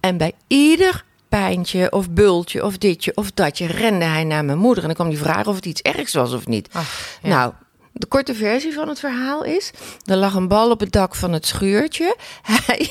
En 0.00 0.16
bij 0.16 0.32
ieder 0.46 1.04
pijntje 1.38 1.92
of 1.92 2.10
bultje 2.10 2.64
of 2.64 2.78
ditje 2.78 3.12
of 3.14 3.30
datje 3.30 3.66
rende 3.66 4.04
hij 4.04 4.24
naar 4.24 4.44
mijn 4.44 4.58
moeder. 4.58 4.82
En 4.82 4.86
dan 4.86 4.94
kwam 4.96 5.08
hij 5.08 5.16
vragen 5.16 5.46
of 5.46 5.54
het 5.56 5.66
iets 5.66 5.80
ergs 5.82 6.12
was 6.12 6.32
of 6.32 6.46
niet. 6.46 6.68
Ach, 6.72 7.18
ja. 7.22 7.28
Nou, 7.28 7.52
de 7.92 8.06
korte 8.06 8.34
versie 8.34 8.72
van 8.74 8.88
het 8.88 8.98
verhaal 8.98 9.44
is: 9.44 9.70
er 10.04 10.16
lag 10.16 10.34
een 10.34 10.48
bal 10.48 10.70
op 10.70 10.80
het 10.80 10.92
dak 10.92 11.14
van 11.14 11.32
het 11.32 11.46
schuurtje. 11.46 12.16
Hij 12.66 12.88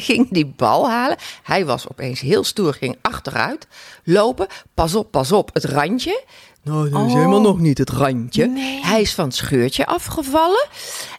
ging 0.00 0.28
die 0.30 0.46
bal 0.46 0.88
halen. 0.90 1.16
Hij 1.42 1.66
was 1.66 1.88
opeens 1.88 2.20
heel 2.20 2.44
stoer, 2.44 2.74
ging 2.74 2.96
achteruit 3.02 3.66
lopen. 4.04 4.46
Pas 4.74 4.94
op, 4.94 5.10
pas 5.10 5.32
op, 5.32 5.50
het 5.52 5.64
randje. 5.64 6.24
Nou, 6.62 6.90
dat 6.90 7.00
is 7.06 7.12
Oh. 7.12 7.14
helemaal 7.14 7.40
nog 7.40 7.58
niet 7.58 7.78
het 7.78 7.90
randje. 7.90 8.46
Nee. 8.46 8.84
Hij 8.84 9.00
is 9.00 9.14
van 9.14 9.24
het 9.24 9.34
scheurtje 9.34 9.86
afgevallen 9.86 10.66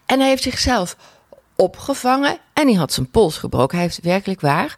en 0.06 0.20
hij 0.20 0.30
heeft 0.30 0.44
zichzelf 0.44 0.96
opgevangen 1.56 2.38
en 2.54 2.68
hij 2.68 2.76
had 2.76 2.94
zijn 2.94 3.10
pols 3.10 3.38
gebroken. 3.38 3.78
Hij 3.78 3.86
heeft 3.86 4.00
werkelijk 4.04 4.42
waar. 4.42 4.78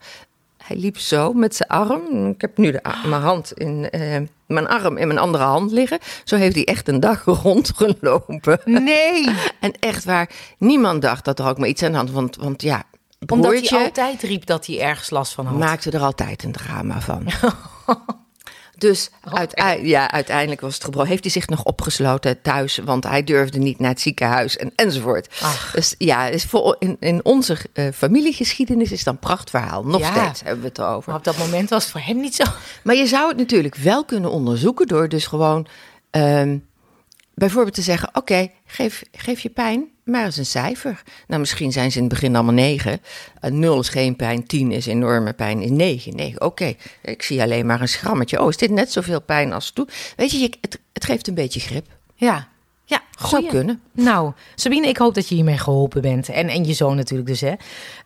Hij 0.68 0.78
liep 0.78 0.98
zo 0.98 1.34
met 1.34 1.56
zijn 1.56 1.70
arm. 1.70 2.30
Ik 2.30 2.42
heb 2.42 2.58
nu 2.58 2.72
de, 2.72 2.82
mijn 3.06 3.22
hand 3.22 3.54
in 3.54 3.90
eh, 3.90 4.22
mijn 4.48 4.68
arm 4.68 4.98
in 4.98 5.08
mijn 5.08 5.20
andere 5.20 5.44
hand 5.44 5.72
liggen. 5.72 6.00
Zo 6.24 6.36
heeft 6.36 6.56
hij 6.56 6.66
echt 6.66 6.88
een 6.88 7.00
dag 7.00 7.24
rondgelopen. 7.44 8.60
Nee, 8.66 9.30
En 9.60 9.72
echt 9.80 10.04
waar, 10.04 10.30
niemand 10.58 11.02
dacht 11.02 11.26
dat 11.26 11.40
er 11.40 11.48
ook 11.48 11.58
maar 11.58 11.68
iets 11.68 11.84
aan 11.84 11.92
de 11.92 11.98
hand. 11.98 12.12
Want, 12.12 12.36
want 12.36 12.62
ja, 12.62 12.84
omdat 13.28 13.70
hij 13.70 13.84
altijd 13.84 14.22
riep 14.22 14.46
dat 14.46 14.66
hij 14.66 14.82
ergens 14.82 15.10
last 15.10 15.34
van 15.34 15.46
had. 15.46 15.58
maakte 15.58 15.92
er 15.92 16.02
altijd 16.02 16.44
een 16.44 16.52
drama 16.52 17.02
van. 17.02 17.26
Dus 18.78 19.10
uitei- 19.24 19.88
ja, 19.88 20.12
uiteindelijk 20.12 20.62
was 20.62 20.74
het 20.74 20.84
gebroken. 20.84 21.10
Heeft 21.10 21.24
hij 21.24 21.32
zich 21.32 21.48
nog 21.48 21.64
opgesloten 21.64 22.42
thuis, 22.42 22.78
want 22.78 23.04
hij 23.04 23.24
durfde 23.24 23.60
niet 23.60 23.80
naar 23.80 23.90
het 23.90 24.02
ziekenhuis 24.02 24.58
en, 24.58 24.72
enzovoort. 24.76 25.28
Ach. 25.42 25.72
Dus 25.72 25.96
ja, 25.98 26.28
is 26.28 26.44
voor, 26.44 26.76
in, 26.80 26.98
in 27.00 27.26
onze 27.26 27.58
eh, 27.74 27.88
familiegeschiedenis 27.94 28.92
is 28.92 29.04
dat 29.04 29.14
een 29.14 29.20
prachtverhaal. 29.20 29.84
Nog 29.86 30.00
Ja. 30.02 30.24
steeds 30.24 30.42
hebben 30.42 30.62
we 30.62 30.68
het 30.68 30.78
erover. 30.78 31.10
Maar 31.10 31.18
op 31.20 31.24
dat 31.26 31.38
moment 31.38 31.70
was 31.70 31.84
het 31.84 31.92
voor 31.92 32.02
hem 32.02 32.20
niet 32.20 32.36
zo. 32.36 32.44
Maar 32.84 32.96
je 32.96 33.08
zou 33.08 33.28
het 33.28 33.38
natuurlijk 33.38 33.76
wel 33.76 34.06
kunnen 34.06 34.32
onderzoeken 34.32 34.88
door 34.88 35.10
dus 35.10 35.26
gewoon 35.28 35.68
ehm, 36.10 36.58
bijvoorbeeld 37.34 37.76
te 37.76 37.82
zeggen: 37.82 38.10
Oké, 38.14 38.48
geef, 38.66 39.04
geef 39.12 39.40
je 39.40 39.50
pijn 39.50 39.88
maar 40.08 40.26
eens 40.26 40.38
een 40.38 40.46
cijfer. 40.46 41.04
Nou, 41.28 41.40
misschien 41.40 41.72
zijn 41.72 41.92
ze 41.92 41.98
in 41.98 42.04
het 42.04 42.14
begin 42.14 42.36
allemaal 42.36 42.54
negen. 42.54 43.00
Eh, 43.42 43.52
nul 43.52 43.80
is 43.80 43.90
geen 43.90 44.16
pijn, 44.16 44.46
tien 44.48 44.72
is 44.72 44.86
enorme 44.86 45.34
pijn, 45.34 45.62
is 45.62 45.70
negen. 45.70 46.16
negen. 46.16 46.42
Oké, 46.42 46.74
ik 47.02 47.22
zie 47.24 47.42
alleen 47.42 47.66
maar 47.66 47.82
een 47.82 47.88
schrammetje. 47.88 48.42
Oh, 48.42 48.50
is 48.50 48.58
dit 48.58 48.70
net 48.72 48.92
zoveel 48.92 49.22
pijn 49.22 49.54
als 49.54 49.72
toen? 49.72 49.90
Weet 50.16 50.32
je, 50.32 50.38
je- 50.40 50.58
het, 50.62 50.80
het 50.94 51.06
geeft 51.06 51.28
een 51.28 51.34
beetje 51.34 51.60
grip. 51.60 51.86
Ja, 52.16 52.48
ja. 52.88 53.02
Goeie. 53.20 53.48
kunnen. 53.48 53.82
Nou, 53.92 54.32
Sabine, 54.56 54.88
ik 54.88 54.98
hoop 54.98 55.14
dat 55.14 55.30
je 55.30 55.36
hiermee 55.36 55.58
geholpen 55.58 56.02
bent. 56.02 56.30
En, 56.30 56.48
en 56.48 56.66
je 56.66 56.74
zoon 56.74 56.96
natuurlijk 56.96 57.30
dus, 57.30 57.42
hè. 57.42 57.54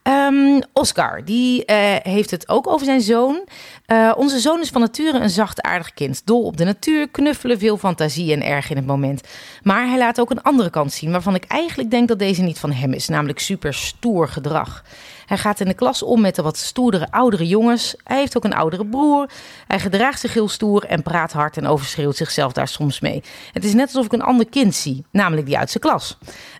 Ehm, 0.02 0.62
Oscar, 0.74 1.26
die 1.26 1.66
eh, 1.66 1.96
heeft 2.14 2.32
het 2.32 2.50
ook 2.50 2.68
over 2.68 2.86
zijn 2.86 3.02
zoon. 3.02 3.48
Eh, 3.86 4.12
onze 4.18 4.40
zoon 4.40 4.62
is 4.62 4.70
van 4.70 4.82
nature 4.82 5.20
een 5.20 5.30
zachtaardig 5.30 5.94
kind. 5.94 6.22
Dol 6.26 6.44
op 6.44 6.58
de 6.58 6.64
natuur, 6.64 7.10
knuffelen, 7.10 7.60
veel 7.60 7.78
fantasie 7.78 8.34
en 8.34 8.44
erg 8.44 8.70
in 8.70 8.76
het 8.76 8.86
moment. 8.86 9.28
Maar 9.64 9.88
hij 9.88 9.98
laat 9.98 10.20
ook 10.20 10.30
een 10.30 10.42
andere 10.42 10.70
kant 10.70 10.94
zien... 10.94 11.12
waarvan 11.12 11.36
ik 11.36 11.44
eigenlijk 11.44 11.92
denk 11.92 12.08
dat 12.08 12.20
deze 12.20 12.42
niet 12.42 12.60
van 12.60 12.72
hem 12.72 12.94
is. 12.94 13.08
Namelijk 13.08 13.40
super 13.40 13.74
stoer 13.74 14.28
gedrag. 14.28 14.84
Hij 15.32 15.40
gaat 15.40 15.60
in 15.60 15.68
de 15.68 15.74
klas 15.74 16.04
om 16.04 16.22
met 16.22 16.36
de 16.36 16.42
wat 16.42 16.58
stoerdere 16.58 17.12
oudere 17.12 17.48
jongens. 17.48 17.96
Hij 18.04 18.18
heeft 18.18 18.38
ook 18.38 18.44
een 18.44 18.54
oudere 18.54 18.86
broer. 18.86 19.30
Hij 19.68 19.80
gedraagt 19.80 20.20
zich 20.20 20.34
heel 20.34 20.50
stoer 20.50 20.86
en 20.86 21.04
praat 21.04 21.32
hard 21.32 21.58
en 21.58 21.68
overschreeuwt 21.68 22.16
zichzelf 22.16 22.52
daar 22.52 22.68
soms 22.68 23.00
mee. 23.00 23.24
Het 23.52 23.64
is 23.64 23.74
net 23.74 23.86
alsof 23.86 24.06
ik 24.06 24.12
een 24.12 24.22
ander 24.22 24.50
kind 24.50 24.76
zie, 24.76 25.06
namelijk 25.12 25.48
die 25.48 25.58
uit 25.58 25.70
zijn 25.70 25.84
klas. 25.84 26.18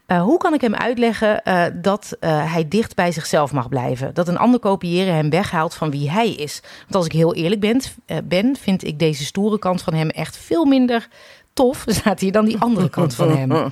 Uh, 0.08 0.22
hoe 0.22 0.38
kan 0.38 0.54
ik 0.54 0.62
hem 0.62 0.76
uitleggen 0.76 1.42
uh, 1.44 1.64
dat 1.74 2.18
uh, 2.20 2.54
hij 2.54 2.68
dicht 2.68 2.96
bij 2.96 3.12
zichzelf 3.12 3.52
mag 3.52 3.70
blijven? 3.70 4.14
Dat 4.14 4.28
een 4.28 4.38
ander 4.38 4.60
kopiëren 4.60 5.14
hem 5.14 5.30
weghaalt 5.30 5.74
van 5.74 5.92
wie 5.92 6.10
hij 6.10 6.30
is. 6.30 6.62
Want 6.82 6.96
als 6.96 7.06
ik 7.06 7.12
heel 7.12 7.34
eerlijk 7.34 7.62
ben, 7.62 7.82
ben 8.24 8.56
vind 8.56 8.84
ik 8.84 9.00
deze 9.00 9.26
stoere 9.26 9.60
kant 9.60 9.82
van 9.82 9.94
hem 9.94 10.10
echt 10.10 10.38
veel 10.38 10.66
minder 10.66 11.08
tof. 11.54 11.84
Staat 11.88 12.20
hier 12.20 12.32
dan 12.32 12.46
die 12.46 12.60
andere 12.60 12.90
kant 12.90 13.16
van 13.16 13.38
hem. 13.38 13.52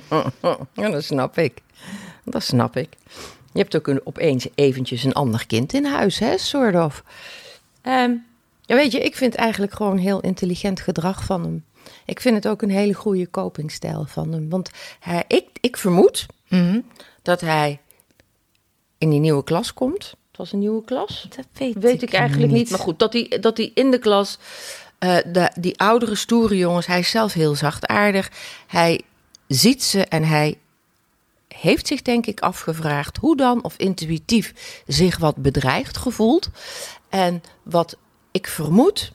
Ja, 0.74 0.90
dat 0.90 1.04
snap 1.04 1.38
ik. 1.38 1.62
Dat 2.24 2.42
snap 2.42 2.76
ik. 2.76 2.88
Je 3.52 3.58
hebt 3.58 3.76
ook 3.76 3.86
een, 3.86 4.00
opeens 4.04 4.46
eventjes 4.54 5.04
een 5.04 5.12
ander 5.12 5.46
kind 5.46 5.72
in 5.72 5.84
huis, 5.84 6.18
hè, 6.18 6.38
soort 6.38 6.74
of. 6.74 7.04
Um, 7.82 8.26
ja, 8.60 8.76
weet 8.76 8.92
je, 8.92 9.00
ik 9.00 9.16
vind 9.16 9.34
eigenlijk 9.34 9.72
gewoon 9.72 9.96
heel 9.96 10.20
intelligent 10.20 10.80
gedrag 10.80 11.24
van 11.24 11.42
hem. 11.42 11.64
Ik 12.04 12.20
vind 12.20 12.34
het 12.34 12.48
ook 12.48 12.62
een 12.62 12.70
hele 12.70 12.94
goede 12.94 13.30
copingstijl 13.30 14.04
van 14.08 14.32
hem. 14.32 14.48
Want 14.48 14.70
hij, 15.00 15.24
ik, 15.26 15.46
ik 15.60 15.76
vermoed 15.76 16.26
mm 16.48 16.70
-hmm. 16.70 16.84
dat 17.22 17.40
hij 17.40 17.80
in 18.98 19.10
die 19.10 19.20
nieuwe 19.20 19.44
klas 19.44 19.74
komt. 19.74 20.04
Het 20.04 20.36
was 20.36 20.52
een 20.52 20.58
nieuwe 20.58 20.84
klas. 20.84 21.26
Dat 21.36 21.46
weet, 21.52 21.74
weet 21.74 22.02
ik, 22.02 22.12
eigenlijk 22.12 22.52
niet. 22.52 22.60
niet. 22.60 22.70
Maar 22.70 22.78
goed, 22.78 22.98
dat 22.98 23.12
hij, 23.12 23.38
dat 23.40 23.56
hij 23.56 23.70
in 23.74 23.90
de 23.90 23.98
klas, 23.98 24.38
uh, 25.00 25.16
de, 25.32 25.50
die 25.60 25.78
oudere, 25.78 26.14
stoere 26.14 26.56
jongens, 26.56 26.86
hij 26.86 26.98
is 26.98 27.10
zelf 27.10 27.32
heel 27.32 27.54
zachtaardig. 27.54 28.30
Hij 28.66 29.00
ziet 29.46 29.82
ze 29.82 30.04
en 30.04 30.24
hij 30.24 30.58
heeft 31.60 31.86
zich 31.86 32.02
denk 32.02 32.26
ik 32.26 32.40
afgevraagd 32.40 33.16
hoe 33.16 33.36
dan, 33.36 33.64
of 33.64 33.74
intuïtief, 33.76 34.82
zich 34.86 35.18
wat 35.18 35.36
bedreigd 35.36 35.96
gevoeld. 35.96 36.48
En 37.08 37.42
wat 37.62 37.96
ik 38.30 38.46
vermoed 38.46 39.12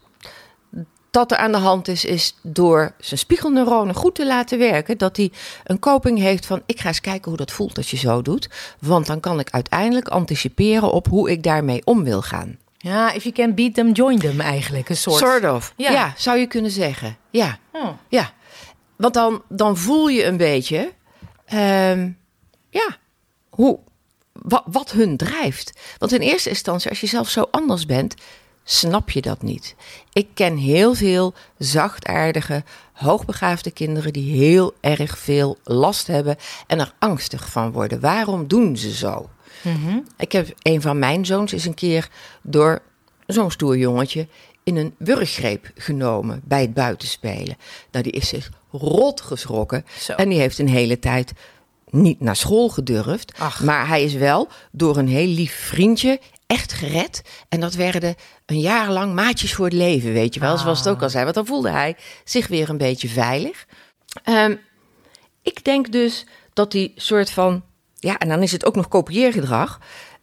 dat 1.15 1.31
er 1.31 1.37
aan 1.37 1.51
de 1.51 1.57
hand 1.57 1.87
is, 1.87 2.05
is 2.05 2.35
door 2.41 2.93
zijn 2.99 3.19
spiegelneuronen 3.19 3.95
goed 3.95 4.15
te 4.15 4.25
laten 4.25 4.57
werken, 4.57 4.97
dat 4.97 5.17
hij 5.17 5.31
een 5.63 5.79
koping 5.79 6.19
heeft 6.19 6.45
van 6.45 6.61
ik 6.65 6.79
ga 6.79 6.87
eens 6.87 7.01
kijken 7.01 7.29
hoe 7.29 7.37
dat 7.37 7.51
voelt 7.51 7.77
als 7.77 7.91
je 7.91 7.97
zo 7.97 8.21
doet, 8.21 8.49
want 8.79 9.05
dan 9.05 9.19
kan 9.19 9.39
ik 9.39 9.49
uiteindelijk 9.49 10.07
anticiperen 10.07 10.91
op 10.91 11.07
hoe 11.07 11.31
ik 11.31 11.43
daarmee 11.43 11.81
om 11.85 12.03
wil 12.03 12.21
gaan. 12.21 12.57
Ja, 12.77 13.13
if 13.13 13.23
you 13.23 13.35
can 13.35 13.53
beat 13.55 13.73
them, 13.73 13.91
join 13.91 14.19
them 14.19 14.39
eigenlijk, 14.39 14.89
een 14.89 14.97
soort. 14.97 15.17
Sort 15.19 15.45
of, 15.45 15.73
ja, 15.75 15.91
ja 15.91 16.13
zou 16.17 16.37
je 16.37 16.45
kunnen 16.45 16.71
zeggen. 16.71 17.17
Ja, 17.29 17.57
oh. 17.71 17.89
ja. 18.07 18.31
Want 18.95 19.13
dan, 19.13 19.41
dan 19.49 19.77
voel 19.77 20.07
je 20.07 20.25
een 20.25 20.37
beetje, 20.37 20.93
um, 21.53 22.17
ja, 22.75 22.97
hoe, 23.49 23.79
wat, 24.31 24.63
wat 24.65 24.91
hun 24.91 25.17
drijft. 25.17 25.73
Want 25.97 26.11
in 26.11 26.19
eerste 26.19 26.49
instantie, 26.49 26.89
als 26.89 27.01
je 27.01 27.07
zelf 27.07 27.29
zo 27.29 27.47
anders 27.51 27.85
bent, 27.85 28.15
snap 28.63 29.09
je 29.09 29.21
dat 29.21 29.41
niet. 29.41 29.75
Ik 30.13 30.27
ken 30.33 30.57
heel 30.57 30.93
veel 30.93 31.33
zachtaardige, 31.57 32.63
hoogbegaafde 32.93 33.71
kinderen 33.71 34.13
die 34.13 34.37
heel 34.37 34.73
erg 34.79 35.17
veel 35.17 35.57
last 35.63 36.07
hebben 36.07 36.37
en 36.67 36.79
er 36.79 36.93
angstig 36.99 37.49
van 37.49 37.71
worden. 37.71 37.99
Waarom 37.99 38.47
doen 38.47 38.77
ze 38.77 38.93
zo? 38.93 39.29
Mm-hmm. 39.61 40.03
Ik 40.17 40.31
heb 40.31 40.53
een 40.61 40.81
van 40.81 40.99
mijn 40.99 41.25
zoons 41.25 41.53
is 41.53 41.65
een 41.65 41.73
keer 41.73 42.09
door 42.41 42.81
zo'n 43.27 43.51
stoer 43.51 43.77
jongetje 43.77 44.27
in 44.63 44.75
een 44.75 44.95
wurggreep 44.97 45.71
genomen 45.75 46.41
bij 46.43 46.61
het 46.61 46.73
buitenspelen. 46.73 47.57
Nou, 47.91 48.03
die 48.03 48.13
is 48.13 48.27
zich 48.27 48.51
rot 48.71 49.21
geschrokken 49.21 49.85
Zo. 49.99 50.13
en 50.13 50.29
die 50.29 50.39
heeft 50.39 50.59
een 50.59 50.69
hele 50.69 50.99
tijd 50.99 51.33
niet 51.95 52.19
naar 52.19 52.35
school 52.35 52.69
gedurfd. 52.69 53.33
Ach. 53.37 53.63
Maar 53.63 53.87
hij 53.87 54.03
is 54.03 54.13
wel 54.13 54.47
door 54.71 54.97
een 54.97 55.07
heel 55.07 55.27
lief 55.27 55.55
vriendje 55.55 56.19
echt 56.47 56.73
gered. 56.73 57.21
En 57.49 57.59
dat 57.59 57.73
werden 57.73 58.15
een 58.45 58.59
jaar 58.59 58.91
lang 58.91 59.13
maatjes 59.13 59.53
voor 59.53 59.65
het 59.65 59.73
leven, 59.73 60.13
weet 60.13 60.33
je 60.33 60.39
wel. 60.39 60.53
Ah. 60.53 60.61
Zoals 60.61 60.79
het 60.79 60.87
ook 60.87 61.01
al 61.01 61.09
zei. 61.09 61.23
Want 61.23 61.35
dan 61.35 61.45
voelde 61.45 61.69
hij 61.69 61.95
zich 62.23 62.47
weer 62.47 62.69
een 62.69 62.77
beetje 62.77 63.09
veilig. 63.09 63.65
Um, 64.25 64.59
ik 65.41 65.63
denk 65.63 65.91
dus 65.91 66.25
dat 66.53 66.71
die 66.71 66.93
soort 66.95 67.29
van... 67.29 67.63
Ja, 67.99 68.17
en 68.17 68.27
dan 68.27 68.41
is 68.41 68.51
het 68.51 68.65
ook 68.65 68.75
nog 68.75 68.87
kopieergedrag. 68.87 69.79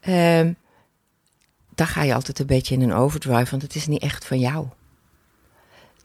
Um, 0.08 0.56
dan 1.74 1.86
ga 1.86 2.02
je 2.02 2.14
altijd 2.14 2.38
een 2.38 2.46
beetje 2.46 2.74
in 2.74 2.82
een 2.82 2.92
overdrive, 2.92 3.50
want 3.50 3.62
het 3.62 3.74
is 3.74 3.86
niet 3.86 4.02
echt 4.02 4.24
van 4.24 4.38
jou. 4.38 4.66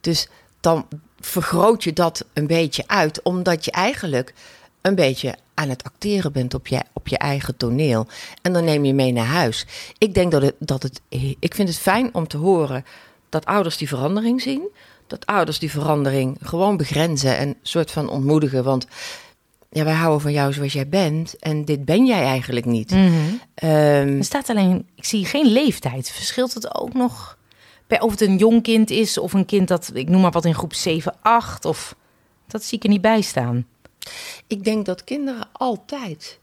Dus 0.00 0.28
dan 0.60 0.88
vergroot 1.20 1.84
je 1.84 1.92
dat 1.92 2.24
een 2.32 2.46
beetje 2.46 2.84
uit, 2.86 3.22
omdat 3.22 3.64
je 3.64 3.70
eigenlijk 3.70 4.34
een 4.80 4.94
beetje 4.94 5.36
aan 5.58 5.68
het 5.68 5.84
acteren 5.84 6.32
bent 6.32 6.54
op 6.54 6.66
je, 6.66 6.82
op 6.92 7.08
je 7.08 7.18
eigen 7.18 7.56
toneel. 7.56 8.06
En 8.42 8.52
dan 8.52 8.64
neem 8.64 8.84
je 8.84 8.94
mee 8.94 9.12
naar 9.12 9.26
huis. 9.26 9.66
Ik 9.98 10.14
denk 10.14 10.32
dat 10.32 10.42
het, 10.42 10.54
dat 10.58 10.82
het. 10.82 11.00
Ik 11.38 11.54
vind 11.54 11.68
het 11.68 11.78
fijn 11.78 12.14
om 12.14 12.28
te 12.28 12.36
horen 12.36 12.84
dat 13.28 13.44
ouders 13.44 13.76
die 13.76 13.88
verandering 13.88 14.42
zien. 14.42 14.68
Dat 15.06 15.26
ouders 15.26 15.58
die 15.58 15.70
verandering 15.70 16.38
gewoon 16.42 16.76
begrenzen 16.76 17.36
en 17.36 17.56
soort 17.62 17.90
van 17.90 18.08
ontmoedigen. 18.08 18.64
Want 18.64 18.86
ja, 19.70 19.84
wij 19.84 19.94
houden 19.94 20.20
van 20.20 20.32
jou 20.32 20.52
zoals 20.52 20.72
jij 20.72 20.88
bent. 20.88 21.36
En 21.38 21.64
dit 21.64 21.84
ben 21.84 22.06
jij 22.06 22.22
eigenlijk 22.22 22.66
niet. 22.66 22.90
Mm-hmm. 22.90 23.40
Um, 23.62 24.18
er 24.18 24.24
staat 24.24 24.48
alleen, 24.48 24.86
ik 24.94 25.04
zie 25.04 25.24
geen 25.24 25.46
leeftijd. 25.46 26.10
Verschilt 26.10 26.54
het 26.54 26.74
ook 26.74 26.94
nog 26.94 27.36
of 27.88 28.10
het 28.10 28.20
een 28.20 28.36
jong 28.36 28.62
kind 28.62 28.90
is 28.90 29.18
of 29.18 29.32
een 29.32 29.46
kind 29.46 29.68
dat, 29.68 29.90
ik 29.94 30.08
noem 30.08 30.20
maar 30.20 30.30
wat 30.30 30.44
in 30.44 30.54
groep 30.54 30.74
7, 30.74 31.14
8 31.22 31.64
of 31.64 31.94
dat 32.46 32.64
zie 32.64 32.78
ik 32.78 32.84
er 32.84 32.90
niet 32.90 33.00
bij 33.00 33.20
staan. 33.20 33.66
Ik 34.46 34.64
denk 34.64 34.86
dat 34.86 35.04
kinderen 35.04 35.48
altijd 35.52 36.38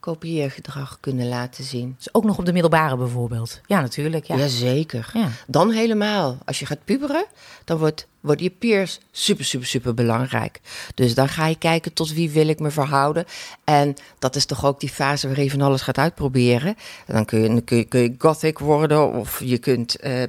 kopieergedrag 0.00 0.98
kunnen 1.00 1.28
laten 1.28 1.64
zien. 1.64 1.94
Dus 1.96 2.14
ook 2.14 2.24
nog 2.24 2.38
op 2.38 2.44
de 2.44 2.52
middelbare 2.52 2.96
bijvoorbeeld. 2.96 3.60
Ja, 3.66 3.80
natuurlijk. 3.80 4.24
Ja. 4.24 4.36
Jazeker. 4.36 5.10
Ja. 5.12 5.28
Dan 5.46 5.70
helemaal. 5.70 6.38
Als 6.44 6.58
je 6.58 6.66
gaat 6.66 6.84
puberen, 6.84 7.24
dan 7.64 7.78
wordt, 7.78 8.06
worden 8.20 8.44
je 8.44 8.50
peers 8.50 9.00
super, 9.10 9.44
super, 9.44 9.66
super 9.66 9.94
belangrijk. 9.94 10.60
Dus 10.94 11.14
dan 11.14 11.28
ga 11.28 11.46
je 11.46 11.58
kijken 11.58 11.92
tot 11.92 12.12
wie 12.12 12.30
wil 12.30 12.48
ik 12.48 12.58
me 12.58 12.70
verhouden. 12.70 13.24
En 13.64 13.94
dat 14.18 14.36
is 14.36 14.44
toch 14.44 14.64
ook 14.64 14.80
die 14.80 14.88
fase 14.88 15.26
waarin 15.26 15.44
je 15.44 15.50
van 15.50 15.60
alles 15.60 15.82
gaat 15.82 15.98
uitproberen. 15.98 16.76
En 17.06 17.14
dan 17.14 17.24
kun 17.24 17.40
je, 17.42 17.48
dan 17.48 17.64
kun 17.64 17.76
je, 17.76 17.84
kun 17.84 18.00
je 18.00 18.14
gothic 18.18 18.58
worden 18.58 19.12
of 19.12 19.40
je 19.44 19.58
kunt 19.58 19.96
uh, 20.04 20.22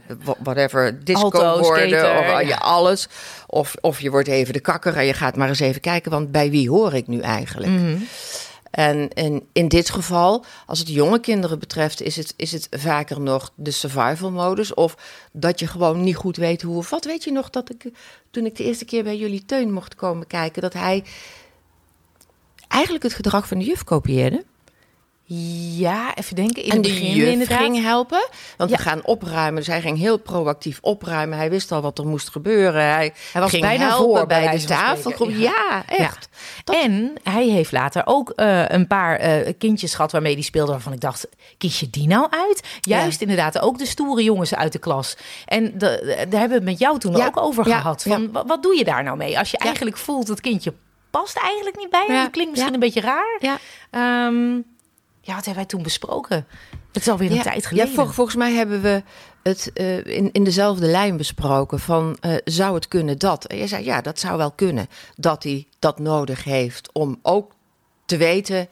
whatever, 0.43 1.03
disco 1.03 1.23
Alto, 1.23 1.59
worden. 1.59 1.89
skater, 1.89 2.19
of 2.19 2.25
ja. 2.25 2.39
ja, 2.39 2.55
alles. 2.55 3.07
Of, 3.47 3.75
of 3.81 4.01
je 4.01 4.09
wordt 4.09 4.27
even 4.27 4.53
de 4.53 4.59
kakker 4.59 4.97
en 4.97 5.05
je 5.05 5.13
gaat 5.13 5.35
maar 5.35 5.49
eens 5.49 5.59
even 5.59 5.81
kijken, 5.81 6.11
want 6.11 6.31
bij 6.31 6.49
wie 6.49 6.69
hoor 6.69 6.93
ik 6.93 7.07
nu 7.07 7.19
eigenlijk? 7.19 7.71
En, 7.71 8.07
en 8.71 9.09
in 9.51 9.67
dit 9.67 9.89
geval, 9.89 10.45
als 10.65 10.79
het 10.79 10.87
jonge 10.87 11.19
kinderen 11.19 11.59
betreft, 11.59 12.01
is 12.01 12.15
het, 12.15 12.33
is 12.37 12.51
het 12.51 12.67
vaker 12.71 13.21
nog 13.21 13.51
de 13.55 13.71
survival 13.71 14.31
modus. 14.31 14.73
Of 14.73 14.97
dat 15.31 15.59
je 15.59 15.67
gewoon 15.67 16.03
niet 16.03 16.15
goed 16.15 16.37
weet 16.37 16.61
hoe 16.61 16.77
of 16.77 16.89
wat. 16.89 17.05
Weet 17.05 17.23
je 17.23 17.31
nog 17.31 17.49
dat 17.49 17.69
ik, 17.69 17.91
toen 18.29 18.45
ik 18.45 18.55
de 18.55 18.63
eerste 18.63 18.85
keer 18.85 19.03
bij 19.03 19.17
jullie 19.17 19.45
Teun 19.45 19.71
mocht 19.71 19.95
komen 19.95 20.27
kijken, 20.27 20.61
dat 20.61 20.73
hij 20.73 21.03
eigenlijk 22.67 23.03
het 23.03 23.13
gedrag 23.13 23.47
van 23.47 23.57
de 23.57 23.65
juf 23.65 23.83
kopieerde. 23.83 24.45
Ja, 25.77 26.15
even 26.15 26.35
denken. 26.35 26.63
In 26.63 26.69
en 26.69 26.75
het 26.75 26.85
de 26.85 26.89
begin 26.91 27.11
juf 27.15 27.27
inderdaad. 27.29 27.59
ging 27.59 27.81
helpen. 27.81 28.29
Want 28.57 28.69
Ja. 28.69 28.75
we 28.77 28.81
gaan 28.83 29.05
opruimen. 29.05 29.55
Dus 29.55 29.67
hij 29.67 29.81
ging 29.81 29.97
heel 29.97 30.17
proactief 30.17 30.77
opruimen. 30.81 31.37
Hij 31.37 31.49
wist 31.49 31.71
al 31.71 31.81
wat 31.81 31.97
er 31.97 32.07
moest 32.07 32.29
gebeuren. 32.29 32.81
Hij, 32.83 33.13
Hij 33.31 33.41
was 33.41 33.49
ging 33.49 33.61
bijna 33.61 33.87
helpen 33.87 34.05
voor, 34.05 34.27
bij 34.27 34.43
bij 34.43 34.51
de 34.51 34.59
spreken. 34.59 35.39
Ja, 35.39 35.83
echt. 35.87 36.29
Dat- 36.63 36.75
En 36.75 37.13
hij 37.23 37.45
heeft 37.47 37.71
later 37.71 38.01
ook 38.05 38.29
eh, 38.29 38.63
een 38.69 38.87
paar 38.87 39.15
eh, 39.15 39.53
kindjes 39.57 39.93
gehad 39.93 40.11
waarmee 40.11 40.33
hij 40.33 40.41
speelde. 40.43 40.71
Waarvan 40.71 40.93
ik 40.93 40.99
dacht, 41.01 41.27
kies 41.57 41.79
je 41.79 41.89
die 41.89 42.07
nou 42.07 42.27
uit? 42.29 42.61
Juist 42.81 43.21
inderdaad 43.21 43.59
ook 43.59 43.77
de 43.77 43.85
stoere 43.85 44.23
jongens 44.23 44.55
uit 44.55 44.71
de 44.71 44.79
klas. 44.79 45.17
En 45.45 45.63
de, 45.63 45.77
de- 45.77 46.05
daar 46.29 46.39
hebben 46.39 46.47
we 46.49 46.53
het 46.53 46.63
met 46.63 46.79
jou 46.79 46.99
toen 46.99 47.21
ook 47.25 47.37
over 47.37 47.63
gehad. 47.65 48.03
Van, 48.07 48.31
wa- 48.31 48.45
Wat 48.45 48.63
doe 48.63 48.77
je 48.77 48.83
daar 48.83 49.03
nou 49.03 49.17
mee? 49.17 49.39
Als 49.39 49.51
je 49.51 49.57
eigenlijk 49.57 49.97
voelt, 49.97 50.27
het 50.27 50.41
kindje 50.41 50.73
past 51.09 51.37
eigenlijk 51.37 51.77
niet 51.77 51.89
bij 51.89 52.05
Dat 52.07 52.29
klinkt 52.31 52.51
misschien 52.51 52.73
een 52.73 52.79
beetje 52.79 53.01
raar. 53.01 53.37
Ja. 53.39 53.57
Ehm, 53.91 54.59
ja, 55.21 55.35
wat 55.35 55.45
hebben 55.45 55.55
wij 55.55 55.65
toen 55.65 55.83
besproken? 55.83 56.45
Het 56.91 57.01
is 57.01 57.09
alweer 57.09 57.29
een 57.29 57.35
ja, 57.35 57.41
tijd 57.41 57.65
geleden. 57.65 57.89
Ja, 57.89 57.95
vol- 57.95 58.11
volgens 58.11 58.35
mij 58.35 58.53
hebben 58.53 58.81
we 58.81 59.03
het 59.43 59.71
eh, 59.73 60.05
in, 60.05 60.31
in 60.31 60.43
dezelfde 60.43 60.85
lijn 60.85 61.17
besproken 61.17 61.79
van 61.79 62.17
eh, 62.19 62.35
zou 62.43 62.75
het 62.75 62.87
kunnen 62.87 63.17
dat? 63.17 63.45
En 63.45 63.57
je 63.57 63.67
zei 63.67 63.85
ja, 63.85 64.01
dat 64.01 64.19
zou 64.19 64.37
wel 64.37 64.51
kunnen. 64.51 64.87
Dat 65.15 65.43
hij 65.43 65.67
dat 65.79 65.99
nodig 65.99 66.43
heeft 66.43 66.89
om 66.91 67.19
ook 67.21 67.51
te 68.05 68.17
weten 68.17 68.67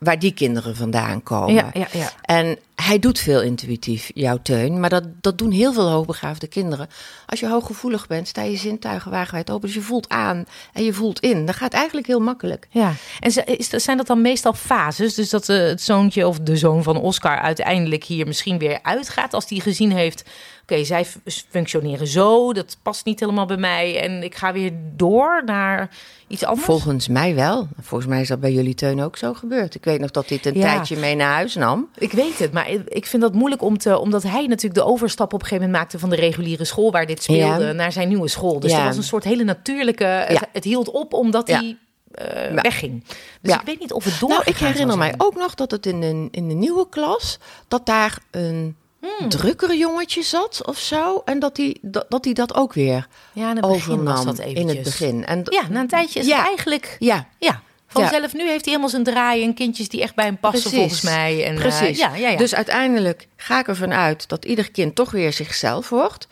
waar 0.00 0.18
die 0.18 0.32
kinderen 0.32 0.76
vandaan 0.76 1.22
komen. 1.22 1.54
Ja, 1.54 1.70
ja, 1.72 1.86
ja. 1.92 2.10
En 2.22 2.58
hij 2.74 2.98
doet 2.98 3.18
veel 3.18 3.42
intuïtief, 3.42 4.10
jouw 4.14 4.38
teun. 4.42 4.80
Maar 4.80 4.90
dat, 4.90 5.04
dat 5.20 5.38
doen 5.38 5.50
heel 5.50 5.72
veel 5.72 5.90
hoogbegaafde 5.90 6.46
kinderen. 6.46 6.88
Als 7.26 7.40
je 7.40 7.48
hooggevoelig 7.48 8.06
bent, 8.06 8.28
sta 8.28 8.42
je 8.42 8.56
zintuigen 8.56 9.10
wagenwijd 9.10 9.50
open. 9.50 9.66
Dus 9.66 9.76
je 9.76 9.82
voelt 9.82 10.08
aan 10.08 10.44
en 10.72 10.84
je 10.84 10.92
voelt 10.92 11.20
in. 11.20 11.46
Dat 11.46 11.54
gaat 11.54 11.72
eigenlijk 11.72 12.06
heel 12.06 12.20
makkelijk. 12.20 12.66
Ja, 12.70 12.92
en 13.20 13.32
zijn 13.80 13.96
dat 13.96 14.06
dan 14.06 14.22
meestal 14.22 14.52
fases? 14.52 15.14
Dus 15.14 15.30
dat 15.30 15.48
eh, 15.48 15.58
het 15.58 15.82
zoontje 15.82 16.26
of 16.26 16.38
de 16.38 16.56
zoon 16.56 16.82
van 16.82 16.96
Oscar 16.96 17.38
uiteindelijk 17.38 18.04
hier 18.04 18.26
misschien 18.26 18.58
weer 18.58 18.78
uitgaat 18.82 19.34
als 19.34 19.48
hij 19.48 19.58
gezien 19.58 19.92
heeft... 19.92 20.24
Oké, 20.62 20.84
zij 20.84 21.06
functioneren 21.48 22.06
zo, 22.06 22.52
dat 22.52 22.76
past 22.82 23.04
niet 23.04 23.20
helemaal 23.20 23.46
bij 23.46 23.56
mij. 23.56 24.00
En 24.00 24.22
ik 24.22 24.34
ga 24.34 24.52
weer 24.52 24.72
door 24.96 25.42
naar 25.44 25.90
iets 26.26 26.44
anders. 26.44 26.66
Volgens 26.66 27.08
mij 27.08 27.34
wel. 27.34 27.68
Volgens 27.80 28.10
mij 28.10 28.20
is 28.20 28.28
dat 28.28 28.40
bij 28.40 28.52
jullie 28.52 28.74
teun 28.74 29.00
ook 29.00 29.16
zo 29.16 29.34
gebeurd. 29.34 29.74
Ik 29.74 29.84
weet 29.90 30.00
nog 30.00 30.10
dat 30.10 30.28
dit 30.28 30.46
een 30.46 30.54
Ja. 30.54 30.60
tijdje 30.60 30.96
mee 30.96 31.14
naar 31.14 31.32
huis 31.32 31.54
nam. 31.54 31.88
Ik 31.98 32.12
weet 32.12 32.38
het, 32.38 32.52
maar 32.52 32.68
ik 32.88 33.06
vind 33.06 33.22
dat 33.22 33.32
moeilijk 33.34 33.62
om 33.62 33.78
te, 33.78 33.98
omdat 33.98 34.22
hij 34.22 34.46
natuurlijk 34.46 34.74
de 34.80 34.86
overstap 34.86 35.26
op 35.32 35.40
een 35.40 35.46
gegeven 35.46 35.64
moment 35.64 35.82
maakte 35.82 35.98
van 35.98 36.10
de 36.10 36.16
reguliere 36.16 36.64
school 36.64 36.90
waar 36.90 37.06
dit 37.06 37.22
speelde 37.22 37.64
Ja. 37.64 37.72
naar 37.72 37.92
zijn 37.92 38.08
nieuwe 38.08 38.28
school. 38.28 38.60
Dus 38.60 38.70
Ja. 38.70 38.76
dat 38.76 38.86
was 38.86 38.96
een 38.96 39.02
soort 39.02 39.24
hele 39.24 39.44
natuurlijke. 39.44 40.04
Het, 40.52 40.64
hield 40.64 40.90
op 40.90 41.12
omdat 41.12 41.48
hij 41.48 41.76
eh, 42.10 42.54
Ja. 42.54 42.62
wegging. 42.62 43.04
Dus 43.40 43.52
Ja. 43.52 43.60
ik 43.60 43.66
weet 43.66 43.80
niet 43.80 43.92
of 43.92 44.04
het 44.04 44.20
door. 44.20 44.28
Nou, 44.28 44.42
ik 44.44 44.56
herinner 44.56 44.98
mij 44.98 45.14
ook 45.18 45.34
nog 45.36 45.54
dat 45.54 45.70
het 45.70 45.86
in 45.86 46.00
de, 46.00 46.28
in 46.30 46.48
de 46.48 46.54
nieuwe 46.54 46.88
klas, 46.88 47.38
dat 47.68 47.86
daar 47.86 48.18
een 48.30 48.76
Hmm. 49.18 49.28
drukkere 49.28 49.76
jongetje 49.76 50.22
zat 50.22 50.62
of 50.66 50.78
zo. 50.78 51.22
En 51.24 51.38
dat 51.38 51.56
hij 51.56 51.76
dat, 51.82 52.04
dat, 52.08 52.22
die 52.22 52.34
dat 52.34 52.54
ook 52.54 52.72
weer 52.72 53.06
Ja, 53.32 53.50
in 53.50 53.56
het 53.56 53.66
begin 53.66 54.04
was 54.04 54.18
overnam 54.26 54.54
in 54.56 54.68
het 54.68 54.82
begin. 54.82 55.26
En 55.26 55.40
Ja, 55.44 55.62
na 55.70 55.80
een 55.80 55.88
tijdje 55.88 56.20
is 56.20 56.26
Ja. 56.26 56.44
eigenlijk. 56.44 56.96
Ja, 56.98 57.26
Ja. 57.38 57.60
Vanzelf, 57.92 58.32
nu 58.32 58.40
heeft 58.40 58.64
hij 58.64 58.74
helemaal 58.74 58.88
zijn 58.88 59.04
draai 59.04 59.44
en 59.44 59.54
kindjes 59.54 59.88
die 59.88 60.02
echt 60.02 60.14
bij 60.14 60.24
hem 60.24 60.38
passen, 60.38 60.60
Precies. 60.60 60.78
volgens 60.78 61.02
mij. 61.02 61.44
En, 61.44 61.54
eh, 61.54 61.60
Precies. 61.60 61.98
ja, 61.98 62.14
ja, 62.14 62.28
ja. 62.28 62.36
Dus 62.36 62.54
uiteindelijk 62.54 63.28
ga 63.36 63.58
ik 63.58 63.68
ervan 63.68 63.92
uit 63.92 64.28
dat 64.28 64.44
ieder 64.44 64.70
kind 64.70 64.94
toch 64.94 65.10
weer 65.10 65.32
zichzelf 65.32 65.88
wordt. 65.88 66.28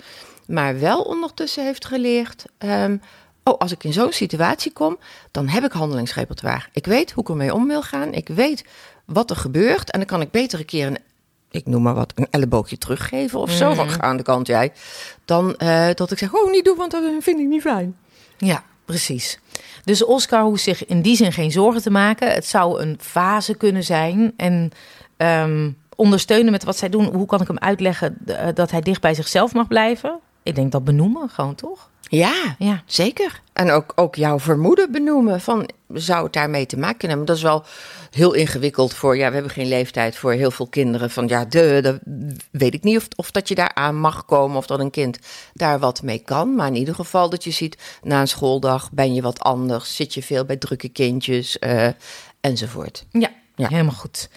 Maar 0.47 0.81
wel 0.81 1.03
ondertussen 1.03 1.65
heeft 1.65 1.85
geleerd. 1.85 2.45
ehm, 2.59 2.97
oh, 3.45 3.59
als 3.59 3.73
ik 3.73 3.85
in 3.85 3.93
zo'n 3.93 4.13
situatie 4.13 4.73
kom, 4.73 4.99
dan 5.31 5.49
heb 5.49 5.65
ik 5.65 5.73
handelingsrepertoire. 5.73 6.65
Ik 6.73 6.87
weet 6.87 7.13
hoe 7.13 7.23
ik 7.23 7.29
ermee 7.29 7.55
om 7.55 7.67
wil 7.67 7.83
gaan. 7.83 8.13
Ik 8.13 8.29
weet 8.29 8.65
wat 9.05 9.31
er 9.31 9.37
gebeurt. 9.37 9.91
En 9.91 9.99
dan 9.99 10.09
kan 10.09 10.21
ik 10.21 10.31
beter 10.31 10.59
een 10.59 10.65
keer 10.65 10.87
een, 10.87 10.99
ik 11.51 11.67
noem 11.67 11.83
maar 11.83 11.95
wat, 11.95 12.13
een 12.15 12.27
elleboogje 12.31 12.79
teruggeven 12.79 13.39
of 13.41 13.51
zo. 13.51 13.75
Van 13.75 13.91
ga 13.91 14.01
aan 14.01 14.17
de 14.17 14.23
kant 14.23 14.47
jij. 14.47 14.73
Dan 15.25 15.57
eh, 15.57 15.89
dat 15.95 16.11
ik 16.11 16.19
zeg, 16.19 16.35
oh 16.35 16.51
niet 16.51 16.65
doen, 16.65 16.77
want 16.77 16.91
dat 16.91 17.03
vind 17.21 17.41
ik 17.41 17.47
niet 17.47 17.63
fijn. 17.63 17.97
Ja, 18.39 18.63
precies. 18.89 19.39
Dus 19.85 20.05
Oscar 20.05 20.43
hoeft 20.43 20.63
zich 20.63 20.87
in 20.87 21.03
die 21.03 21.17
zin 21.17 21.33
geen 21.33 21.51
zorgen 21.51 21.83
te 21.83 21.91
maken. 21.91 22.33
Het 22.33 22.47
zou 22.47 22.81
een 22.81 22.97
fase 23.01 23.55
kunnen 23.55 23.85
zijn. 23.85 24.33
En 24.37 24.71
ehm, 25.17 25.71
ondersteunen 25.97 26.53
met 26.53 26.65
wat 26.65 26.77
zij 26.77 26.89
doen. 26.89 27.15
Hoe 27.15 27.27
kan 27.27 27.41
ik 27.41 27.47
hem 27.47 27.59
uitleggen 27.59 28.19
eh, 28.27 28.47
dat 28.55 28.71
hij 28.71 28.81
dicht 28.81 29.01
bij 29.01 29.15
zichzelf 29.15 29.53
mag 29.55 29.69
blijven? 29.69 30.19
Ik 30.43 30.55
denk 30.55 30.73
dat 30.73 30.85
benoemen 30.85 31.29
gewoon, 31.29 31.55
toch? 31.55 31.91
Ja, 32.09 32.55
Ja. 32.59 32.83
zeker. 32.87 33.41
En 33.53 33.71
ook, 33.71 33.93
ook 33.95 34.15
jouw 34.15 34.39
vermoeden 34.39 34.93
benoemen 34.93 35.41
van 35.41 35.69
zou 35.89 36.25
het 36.25 36.33
daarmee 36.33 36.67
te 36.67 36.79
maken 36.79 37.09
hebben. 37.09 37.27
Dat 37.27 37.37
is 37.37 37.43
wel 37.43 37.65
heel 38.11 38.33
ingewikkeld 38.33 38.95
voor, 38.95 39.17
ja, 39.17 39.29
we 39.29 39.35
hebben 39.35 39.53
geen 39.53 39.69
leeftijd 39.69 40.17
voor 40.17 40.33
heel 40.33 40.51
veel 40.51 40.67
kinderen. 40.67 41.11
Van 41.11 41.29
ja, 41.29 41.45
de, 41.45 41.79
de, 41.83 42.31
weet 42.51 42.75
ik 42.75 42.83
niet 42.83 42.97
of, 42.97 43.07
of 43.17 43.31
dat 43.31 43.49
je 43.49 43.55
daar 43.55 43.75
aan 43.75 43.97
mag 44.01 44.25
komen 44.25 44.57
of 44.57 44.67
dat 44.67 44.81
een 44.81 44.91
kind 44.91 45.19
daar 45.55 45.79
wat 45.79 46.03
mee 46.03 46.19
kan. 46.19 46.55
Maar 46.55 46.67
in 46.67 46.77
ieder 46.77 46.95
geval 46.95 47.31
dat 47.31 47.45
je 47.45 47.51
ziet, 47.51 47.99
na 48.03 48.21
een 48.21 48.29
schooldag 48.29 48.91
ben 48.93 49.15
je 49.15 49.23
wat 49.23 49.41
anders, 49.41 49.97
zit 49.97 50.15
je 50.15 50.23
veel 50.23 50.45
bij 50.45 50.57
drukke 50.57 50.89
kindjes 50.89 51.59
eh, 51.59 51.89
enzovoort. 52.41 53.05
Ja, 53.13 53.31
Ja. 53.57 53.69
helemaal 53.69 53.95
goed. 53.95 54.29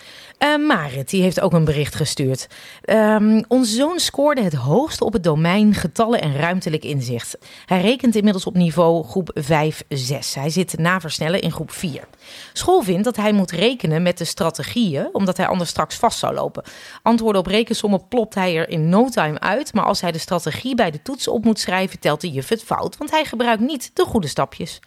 Eh, 0.41 0.57
Marit, 0.57 1.09
die 1.09 1.21
heeft 1.21 1.41
ook 1.41 1.53
een 1.53 1.65
bericht 1.65 1.95
gestuurd. 1.95 2.47
Ehm, 2.81 3.43
onze 3.47 3.75
zoon 3.75 3.99
scoorde 3.99 4.41
het 4.41 4.53
hoogste 4.53 5.05
op 5.05 5.13
het 5.13 5.23
domein 5.23 5.73
getallen 5.73 6.21
en 6.21 6.37
ruimtelijk 6.37 6.83
inzicht. 6.83 7.37
Hij 7.65 7.81
rekent 7.81 8.15
inmiddels 8.15 8.45
op 8.45 8.53
niveau 8.53 9.03
groep 9.03 9.31
5-6. 9.33 10.33
Hij 10.35 10.49
zit 10.49 10.77
na 10.77 10.99
versnellen 10.99 11.41
in 11.41 11.51
groep 11.51 11.71
4. 11.71 12.07
School 12.53 12.81
vindt 12.81 13.03
dat 13.03 13.15
hij 13.15 13.31
moet 13.31 13.51
rekenen 13.51 14.01
met 14.01 14.17
de 14.17 14.23
strategieën, 14.23 15.09
omdat 15.11 15.37
hij 15.37 15.47
anders 15.47 15.69
straks 15.69 15.95
vast 15.95 16.19
zou 16.19 16.33
lopen. 16.33 16.63
Antwoorden 17.01 17.41
op 17.41 17.47
rekensommen 17.47 18.07
plopt 18.07 18.35
hij 18.35 18.57
er 18.57 18.69
in 18.69 18.89
no 18.89 19.09
time 19.09 19.39
uit, 19.39 19.73
maar 19.73 19.85
als 19.85 20.01
hij 20.01 20.11
de 20.11 20.17
strategie 20.17 20.75
bij 20.75 20.91
de 20.91 21.01
toets 21.01 21.27
op 21.27 21.43
moet 21.43 21.59
schrijven, 21.59 21.99
telt 21.99 22.21
de 22.21 22.31
juf 22.31 22.49
het 22.49 22.63
fout, 22.63 22.97
want 22.97 23.11
hij 23.11 23.25
gebruikt 23.25 23.61
niet 23.61 23.91
de 23.93 24.05
goede 24.05 24.27
stapjes. 24.27 24.79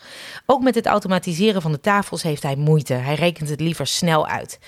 Ook 0.46 0.62
met 0.62 0.74
het 0.74 0.86
automatiseren 0.86 1.62
van 1.62 1.72
de 1.72 1.80
tafels 1.80 2.22
heeft 2.22 2.42
hij 2.42 2.56
moeite. 2.56 2.94
Hij 2.94 3.14
rekent 3.14 3.48
het 3.48 3.60
liever 3.60 3.86
snel 3.86 4.26
uit. 4.26 4.58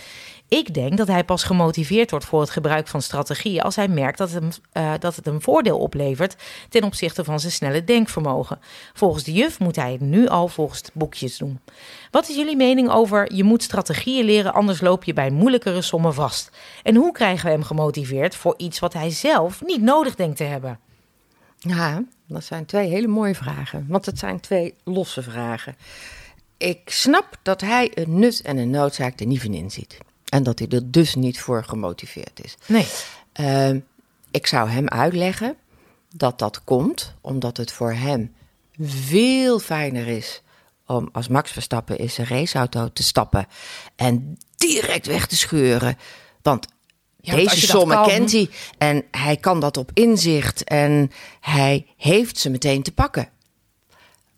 Ik 0.49 0.75
denk 0.75 0.97
dat 0.97 1.07
hij 1.07 1.25
pas 1.25 1.45
gemotiveerd 1.45 2.11
wordt 2.11 2.27
voor 2.27 2.41
het 2.41 2.51
gebruik 2.51 2.89
van 2.89 3.03
strategieën 3.03 3.63
als 3.63 3.77
hij 3.77 3.89
merkt 3.89 4.19
dat 4.19 4.31
het, 4.31 4.43
hem, 4.43 4.51
eh, 4.73 4.93
dat 4.99 5.17
het 5.17 5.27
een 5.27 5.41
voordeel 5.41 5.79
oplevert 5.79 6.37
ten 6.69 6.83
opzichte 6.83 7.25
van 7.25 7.41
zijn 7.41 7.53
snelle 7.53 7.85
denkvermogen. 7.85 8.59
Volgens 8.95 9.25
de 9.25 9.33
juf 9.33 9.59
moet 9.59 9.77
hij 9.77 9.93
het 9.93 10.01
nu 10.01 10.29
al 10.29 10.49
volgens 10.49 10.83
boekjes 10.93 11.39
doen. 11.39 11.61
Wat 12.11 12.29
is 12.29 12.37
jullie 12.37 12.57
mening 12.57 12.91
over 12.91 13.35
je 13.35 13.45
moet 13.45 13.63
strategieën 13.63 14.25
leren, 14.25 14.53
anders 14.53 14.81
loop 14.81 15.05
je 15.05 15.13
bij 15.13 15.31
moeilijkere 15.31 15.83
sommen 15.83 16.15
vast? 16.15 16.51
En 16.83 16.95
hoe 16.95 17.13
krijgen 17.13 17.45
we 17.45 17.53
hem 17.53 17.63
gemotiveerd 17.63 18.35
voor 18.35 18.55
iets 18.57 18.79
wat 18.79 18.93
hij 18.93 19.11
zelf 19.11 19.63
niet 19.65 19.83
nodig 19.83 20.15
denkt 20.15 20.37
te 20.37 20.45
hebben? 20.45 20.79
Ja, 21.59 22.03
dat 22.27 22.45
zijn 22.45 22.67
twee 22.67 22.89
hele 22.89 23.07
mooie 23.07 23.35
vragen. 23.35 23.87
Want 23.89 24.07
het 24.07 24.19
zijn 24.19 24.41
twee 24.41 24.75
losse 24.85 25.23
vragen. 25.23 25.77
Ik 26.57 26.81
snap 26.85 27.37
dat 27.43 27.61
hij 27.61 27.91
een 27.95 28.19
nut 28.19 28.43
en 28.43 28.57
een 28.57 28.71
noodzaak 28.71 29.21
er 29.21 29.27
niet 29.27 29.43
van 29.43 29.55
inziet. 29.55 29.99
En 30.37 30.43
dat 30.43 30.59
hij 30.59 30.69
er 30.69 30.91
dus 30.91 31.15
niet 31.15 31.41
voor 31.41 31.65
gemotiveerd 31.65 32.45
is. 32.45 32.57
Nee. 32.67 32.87
Ehm, 33.33 33.81
ik 34.31 34.47
zou 34.47 34.69
hem 34.69 34.89
uitleggen 34.89 35.57
dat 36.15 36.39
dat 36.39 36.65
komt 36.65 37.15
omdat 37.21 37.57
het 37.57 37.73
voor 37.73 37.93
hem 37.93 38.35
veel 38.81 39.59
fijner 39.59 40.07
is 40.07 40.43
om 40.87 41.09
als 41.13 41.29
Max 41.29 41.51
Verstappen 41.51 41.99
in 41.99 42.11
zijn 42.11 42.27
raceauto 42.27 42.93
te 42.93 43.03
stappen 43.03 43.47
en 43.97 44.39
direct 44.57 45.07
weg 45.07 45.27
te 45.27 45.37
scheuren. 45.37 45.99
Want 46.43 46.67
Ja, 47.21 47.35
deze 47.35 47.61
sommen 47.67 47.97
kan- 47.97 48.07
kent 48.07 48.33
hij 48.33 48.51
en 48.79 49.05
hij 49.11 49.37
kan 49.37 49.61
dat 49.61 49.77
op 49.77 49.91
inzicht 49.95 50.65
en 50.65 51.11
hij 51.41 51.87
heeft 51.97 52.39
ze 52.39 52.51
meteen 52.51 52.83
te 52.83 52.93
pakken. 52.93 53.29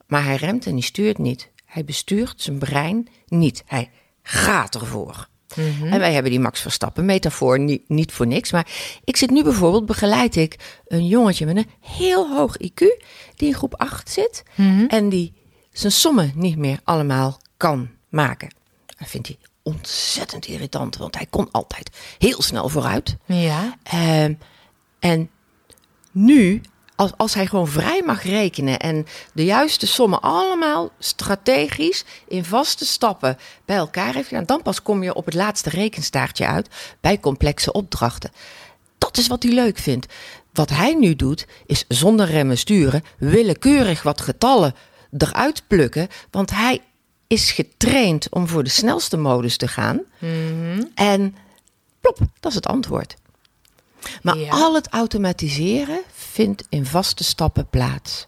Maar 0.06 0.24
hij 0.24 0.36
remt 0.36 0.66
en 0.66 0.72
hij 0.72 0.80
stuurt 0.80 1.18
niet. 1.18 1.48
Hij 1.64 1.84
bestuurt 1.84 2.42
zijn 2.42 2.58
brein 2.58 3.08
niet. 3.26 3.62
Hij 3.66 3.90
gaat 4.22 4.74
ervoor. 4.74 5.28
En 5.56 5.98
wij 5.98 6.12
hebben 6.12 6.30
die 6.30 6.40
Max 6.40 6.60
Verstappen 6.60 7.04
metafoor 7.04 7.58
niet, 7.58 7.88
niet 7.88 8.12
voor 8.12 8.26
niks. 8.26 8.52
Maar 8.52 8.66
ik 9.04 9.16
zit 9.16 9.30
nu 9.30 9.42
bijvoorbeeld, 9.42 9.86
begeleid 9.86 10.36
ik 10.36 10.80
een 10.86 11.06
jongetje 11.06 11.46
met 11.46 11.56
een 11.56 11.70
heel 11.80 12.28
hoog 12.36 12.56
IQ, 12.62 13.04
die 13.36 13.48
in 13.48 13.54
groep 13.54 13.74
8 13.74 14.10
zit 14.10 14.42
en 14.88 15.08
die 15.08 15.32
zijn 15.72 15.92
sommen 15.92 16.32
niet 16.34 16.56
meer 16.56 16.80
allemaal 16.84 17.40
kan 17.56 17.90
maken. 18.08 18.54
Dat 18.98 19.08
vindt 19.08 19.26
hij 19.26 19.38
ontzettend 19.62 20.46
irritant, 20.46 20.96
want 20.96 21.16
hij 21.16 21.26
kon 21.30 21.50
altijd 21.50 21.90
heel 22.18 22.42
snel 22.42 22.68
vooruit. 22.68 23.16
Ja. 23.24 23.76
Ehm, 23.82 24.34
en 24.98 25.30
nu, 26.12 26.60
als, 26.98 27.12
als 27.16 27.34
hij 27.34 27.46
gewoon 27.46 27.68
vrij 27.68 28.02
mag 28.06 28.22
rekenen 28.22 28.78
en 28.78 29.06
de 29.32 29.44
juiste 29.44 29.86
sommen 29.86 30.20
allemaal 30.20 30.90
strategisch 30.98 32.04
in 32.28 32.44
vaste 32.44 32.84
stappen 32.84 33.38
bij 33.64 33.76
elkaar 33.76 34.14
heeft 34.14 34.28
gedaan, 34.28 34.44
dan 34.44 34.62
pas 34.62 34.82
kom 34.82 35.02
je 35.02 35.14
op 35.14 35.24
het 35.24 35.34
laatste 35.34 35.70
rekenstaartje 35.70 36.46
uit 36.46 36.68
bij 37.00 37.20
complexe 37.20 37.72
opdrachten. 37.72 38.30
Dat 38.98 39.16
is 39.16 39.26
wat 39.26 39.42
hij 39.42 39.52
leuk 39.52 39.78
vindt. 39.78 40.06
Wat 40.52 40.70
hij 40.70 40.94
nu 40.94 41.16
doet, 41.16 41.46
is 41.66 41.84
zonder 41.88 42.26
remmen 42.26 42.58
sturen, 42.58 43.04
willekeurig 43.18 44.02
wat 44.02 44.20
getallen 44.20 44.74
eruit 45.18 45.62
plukken, 45.66 46.08
want 46.30 46.50
hij 46.50 46.80
is 47.26 47.50
getraind 47.50 48.26
om 48.30 48.48
voor 48.48 48.64
de 48.64 48.70
snelste 48.70 49.16
modus 49.16 49.56
te 49.56 49.68
gaan. 49.68 50.00
En 50.94 51.36
plop, 52.00 52.18
dat 52.40 52.50
is 52.50 52.54
het 52.54 52.66
antwoord. 52.66 53.14
Maar 54.22 54.36
Ja. 54.38 54.50
al 54.50 54.74
het 54.74 54.88
automatiseren 54.88 56.00
vindt 56.14 56.66
in 56.68 56.86
vaste 56.86 57.24
stappen 57.24 57.68
plaats. 57.70 58.26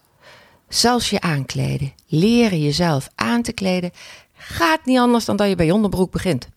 Zelfs 0.68 1.10
je 1.10 1.20
aankleden, 1.20 1.92
leren 2.06 2.62
jezelf 2.62 3.08
aan 3.14 3.42
te 3.42 3.52
kleden, 3.52 3.90
gaat 4.36 4.84
niet 4.84 4.98
anders 4.98 5.24
dan 5.24 5.36
dat 5.36 5.48
je 5.48 5.54
bij 5.56 5.70
onderbroek 5.70 6.10
begint. 6.12 6.48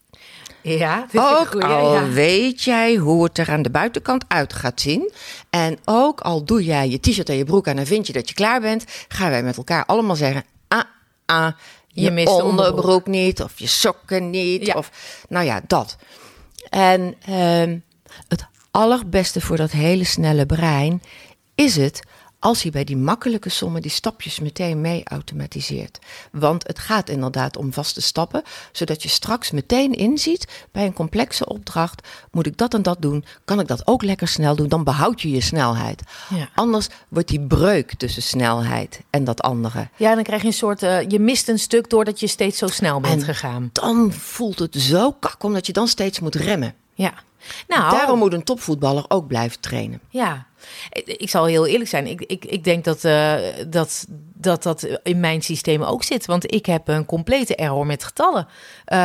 Ja, 0.61 1.07
ik 1.11 1.19
Ook 1.19 1.47
goeie, 1.51 1.65
al 1.65 1.93
ja. 1.93 2.07
weet 2.09 2.63
jij 2.63 2.95
hoe 2.95 3.23
het 3.23 3.37
er 3.37 3.51
aan 3.51 3.61
de 3.61 3.69
buitenkant 3.69 4.25
uit 4.27 4.53
gaat 4.53 4.81
zien. 4.81 5.11
En 5.49 5.77
ook 5.85 6.19
al 6.21 6.43
doe 6.43 6.63
jij 6.63 6.89
je 6.89 6.99
t-shirt 6.99 7.29
en 7.29 7.35
je 7.35 7.43
broek 7.43 7.67
aan 7.67 7.77
en 7.77 7.85
vind 7.85 8.07
je 8.07 8.13
dat 8.13 8.27
je 8.29 8.35
klaar 8.35 8.61
bent, 8.61 8.85
gaan 9.07 9.29
wij 9.29 9.43
met 9.43 9.57
elkaar 9.57 9.85
allemaal 9.85 10.15
zeggen: 10.15 10.43
ah, 10.67 10.81
ah, 11.25 11.51
je, 11.87 12.01
Je 12.01 12.11
mist 12.11 12.27
de 12.27 12.43
onderbroek. 12.43 12.67
onderbroek. 12.75 13.07
niet, 13.07 13.41
of 13.41 13.59
je 13.59 13.67
sokken 13.67 14.29
niet, 14.29 14.65
Ja. 14.65 14.73
of 14.73 14.91
nou 15.29 15.45
ja, 15.45 15.61
dat. 15.67 15.95
En 16.69 17.15
ehm, 17.25 17.77
het 18.27 18.45
allerbeste 18.77 19.41
voor 19.41 19.57
dat 19.57 19.71
hele 19.71 20.03
snelle 20.03 20.45
brein 20.45 21.01
is 21.55 21.75
het 21.75 21.99
als 22.39 22.61
hij 22.61 22.71
bij 22.71 22.83
die 22.83 22.97
makkelijke 22.97 23.49
sommen 23.49 23.81
die 23.81 23.91
stapjes 23.91 24.39
meteen 24.39 24.81
mee 24.81 25.01
automatiseert. 25.05 25.99
Want 26.31 26.67
het 26.67 26.79
gaat 26.79 27.09
inderdaad 27.09 27.57
om 27.57 27.73
vaste 27.73 28.01
stappen, 28.01 28.41
zodat 28.71 29.03
je 29.03 29.09
straks 29.09 29.51
meteen 29.51 29.91
inziet 29.93 30.65
bij 30.71 30.85
een 30.85 30.93
complexe 30.93 31.45
opdracht: 31.45 32.07
moet 32.31 32.45
ik 32.45 32.57
dat 32.57 32.73
en 32.73 32.81
dat 32.81 33.01
doen? 33.01 33.25
Kan 33.45 33.59
ik 33.59 33.67
dat 33.67 33.87
ook 33.87 34.03
lekker 34.03 34.27
snel 34.27 34.55
doen? 34.55 34.67
Dan 34.67 34.83
behoud 34.83 35.21
je 35.21 35.29
je 35.31 35.41
snelheid. 35.41 36.01
Ja. 36.29 36.49
Anders 36.55 36.87
wordt 37.09 37.27
die 37.27 37.41
breuk 37.47 37.93
tussen 37.93 38.23
snelheid 38.23 38.99
en 39.09 39.23
dat 39.23 39.41
andere. 39.41 39.89
Ja, 39.95 40.15
dan 40.15 40.23
krijg 40.23 40.41
je 40.41 40.47
een 40.47 40.53
soort. 40.53 40.83
eh, 40.83 41.09
je 41.09 41.19
mist 41.19 41.47
een 41.49 41.59
stuk 41.59 41.89
doordat 41.89 42.19
je 42.19 42.27
steeds 42.27 42.57
zo 42.57 42.67
snel 42.67 42.99
bent 42.99 43.13
En- 43.21 43.25
gegaan. 43.25 43.69
Dan 43.73 44.11
voelt 44.11 44.59
het 44.59 44.75
zo 44.75 45.11
kak, 45.11 45.43
omdat 45.43 45.65
je 45.67 45.73
dan 45.73 45.87
steeds 45.87 46.19
moet 46.19 46.35
remmen. 46.35 46.75
Ja. 46.93 47.13
Nou, 47.67 47.91
Daarom 47.91 48.19
moet 48.19 48.33
een 48.33 48.43
topvoetballer 48.43 49.05
ook 49.07 49.27
blijven 49.27 49.59
trainen. 49.59 49.99
Ja, 50.09 50.47
ik 51.03 51.29
zal 51.29 51.45
heel 51.45 51.67
eerlijk 51.67 51.89
zijn. 51.89 52.07
Ik, 52.07 52.21
ik, 52.21 52.45
ik 52.45 52.63
denk 52.63 52.83
dat, 52.83 53.03
eh, 53.03 53.35
dat, 53.67 54.05
dat 54.43 54.63
dat 54.63 54.87
in 55.03 55.19
mijn 55.19 55.41
systeem 55.41 55.83
ook 55.83 56.03
zit. 56.03 56.25
Want 56.25 56.53
ik 56.53 56.65
heb 56.65 56.87
een 56.87 57.05
complete 57.05 57.55
error 57.55 57.85
met 57.85 58.03
getallen. 58.03 58.47
Eh, 58.85 58.97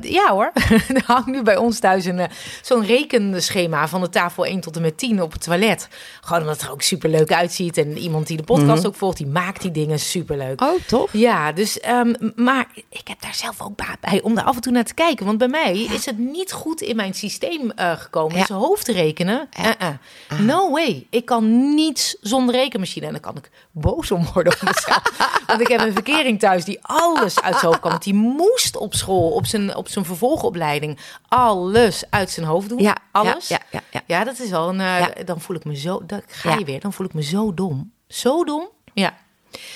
ja 0.00 0.28
hoor, 0.30 0.50
er 0.96 1.02
hangt 1.06 1.26
nu 1.26 1.42
bij 1.42 1.56
ons 1.56 1.78
thuis 1.78 2.04
een, 2.04 2.18
eh, 2.18 2.28
zo'n 2.62 2.84
rekenschema 2.84 3.88
van 3.88 4.00
de 4.00 4.08
tafel 4.08 4.46
1 4.46 4.60
tot 4.60 4.76
en 4.76 4.82
met 4.82 4.98
10 4.98 5.22
op 5.22 5.32
het 5.32 5.42
toilet. 5.42 5.88
Gewoon 6.20 6.40
omdat 6.40 6.56
het 6.56 6.66
er 6.66 6.72
ook 6.72 6.82
superleuk 6.82 7.32
uitziet. 7.32 7.76
En 7.76 7.98
iemand 7.98 8.26
die 8.26 8.36
de 8.36 8.42
podcast 8.42 8.86
ook 8.86 8.94
volgt, 8.94 9.16
die 9.16 9.26
maakt 9.26 9.62
die 9.62 9.70
dingen 9.70 9.98
superleuk. 9.98 10.60
Oh, 10.60 10.80
toch? 10.86 11.12
Ja, 11.12 11.52
dus, 11.52 11.80
ehm, 11.80 12.14
maar 12.36 12.66
ik 12.88 13.08
heb 13.08 13.20
daar 13.20 13.34
zelf 13.34 13.62
ook 13.62 13.76
baat 13.76 14.00
bij 14.00 14.20
om 14.22 14.34
daar 14.34 14.44
af 14.44 14.54
en 14.54 14.60
toe 14.60 14.72
naar 14.72 14.84
te 14.84 14.94
kijken. 14.94 15.26
Want 15.26 15.38
bij 15.38 15.48
mij 15.48 15.78
is 15.78 16.06
het 16.06 16.18
niet 16.18 16.52
goed 16.52 16.80
in 16.80 16.96
mijn 16.96 17.14
systeem 17.14 17.70
eh, 17.70 17.92
gekomen. 17.92 18.36
Ja. 18.36 18.40
Dus 18.40 18.56
hoofdrekenen, 18.56 19.48
uh-uh. 19.60 20.40
no 20.46 20.70
way. 20.70 21.06
Ik 21.10 21.24
kan 21.24 21.74
niets 21.74 22.16
zonder 22.20 22.54
rekenmachine. 22.54 23.06
En 23.06 23.12
dan 23.12 23.20
kan 23.20 23.36
ik 23.36 23.50
boos 23.70 24.10
om 24.10 24.26
worden 24.34 24.52
want 25.46 25.60
ik 25.60 25.68
heb 25.68 25.80
een 25.80 25.92
verkering 25.92 26.38
thuis 26.38 26.64
die 26.64 26.78
alles 26.82 27.40
uit 27.40 27.54
zijn 27.54 27.66
hoofd 27.66 27.80
kan. 27.80 27.90
Want 27.90 28.02
die 28.02 28.14
moest 28.14 28.76
op 28.76 28.94
school, 28.94 29.30
op 29.30 29.46
zijn, 29.46 29.76
op 29.76 29.88
zijn 29.88 30.04
vervolgopleiding, 30.04 30.98
alles 31.28 32.04
uit 32.10 32.30
zijn 32.30 32.46
hoofd 32.46 32.68
doen. 32.68 32.78
Ja, 32.82 32.96
alles. 33.12 33.48
ja, 33.48 33.58
ja, 33.70 33.80
ja. 33.90 34.00
Ja, 34.06 34.24
dat 34.24 34.38
is 34.38 34.50
wel 34.50 34.68
een. 34.68 34.80
eh, 34.80 34.98
Ja. 34.98 35.10
Dan 35.24 35.40
voel 35.40 35.56
ik 35.56 35.64
me 35.64 35.76
zo. 35.76 36.02
Dan 36.06 36.22
ga 36.26 36.50
Ja. 36.50 36.58
je 36.58 36.64
weer. 36.64 36.80
Dan 36.80 36.92
voel 36.92 37.06
ik 37.06 37.14
me 37.14 37.22
zo 37.22 37.54
dom. 37.54 37.92
Zo 38.08 38.44
dom. 38.44 38.68
Ja. 38.94 39.14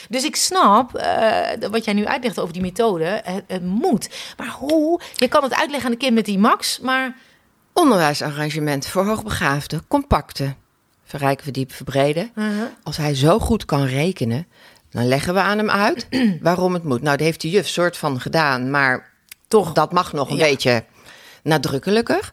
Dus 0.08 0.24
ik 0.24 0.36
snap 0.36 0.94
eh, 0.94 1.68
wat 1.70 1.84
jij 1.84 1.94
nu 1.94 2.06
uitlegt 2.06 2.40
over 2.40 2.52
die 2.52 2.62
methode. 2.62 3.20
Het, 3.24 3.44
het 3.46 3.64
moet. 3.64 4.10
Maar 4.36 4.48
hoe? 4.58 5.00
Je 5.14 5.28
kan 5.28 5.42
het 5.42 5.54
uitleggen 5.54 5.84
aan 5.86 5.92
de 5.94 5.98
kind 5.98 6.14
met 6.14 6.24
die 6.24 6.38
max, 6.38 6.78
maar. 6.80 7.16
Onderwijsarrangement 7.72 8.86
voor 8.86 9.04
hoogbegaafden, 9.06 9.86
compacte. 9.88 10.54
Verrijken, 11.04 11.44
verdiepen, 11.44 11.74
verbreden. 11.76 12.32
Als 12.82 12.96
hij 12.96 13.14
zo 13.14 13.38
goed 13.38 13.64
kan 13.64 13.84
rekenen, 13.84 14.46
dan 14.94 15.06
leggen 15.08 15.34
we 15.34 15.40
aan 15.40 15.58
hem 15.58 15.70
uit 15.70 16.08
waarom 16.40 16.74
het 16.74 16.84
moet. 16.84 17.02
Nou, 17.02 17.16
dat 17.16 17.26
heeft 17.26 17.40
de 17.40 17.50
juf 17.50 17.68
soort 17.68 17.96
van 17.96 18.20
gedaan, 18.20 18.70
maar 18.70 19.12
toch, 19.48 19.72
dat 19.72 19.92
mag 19.92 20.12
nog 20.12 20.30
een 20.30 20.36
Ja. 20.36 20.44
beetje 20.44 20.84
nadrukkelijker. 21.42 22.30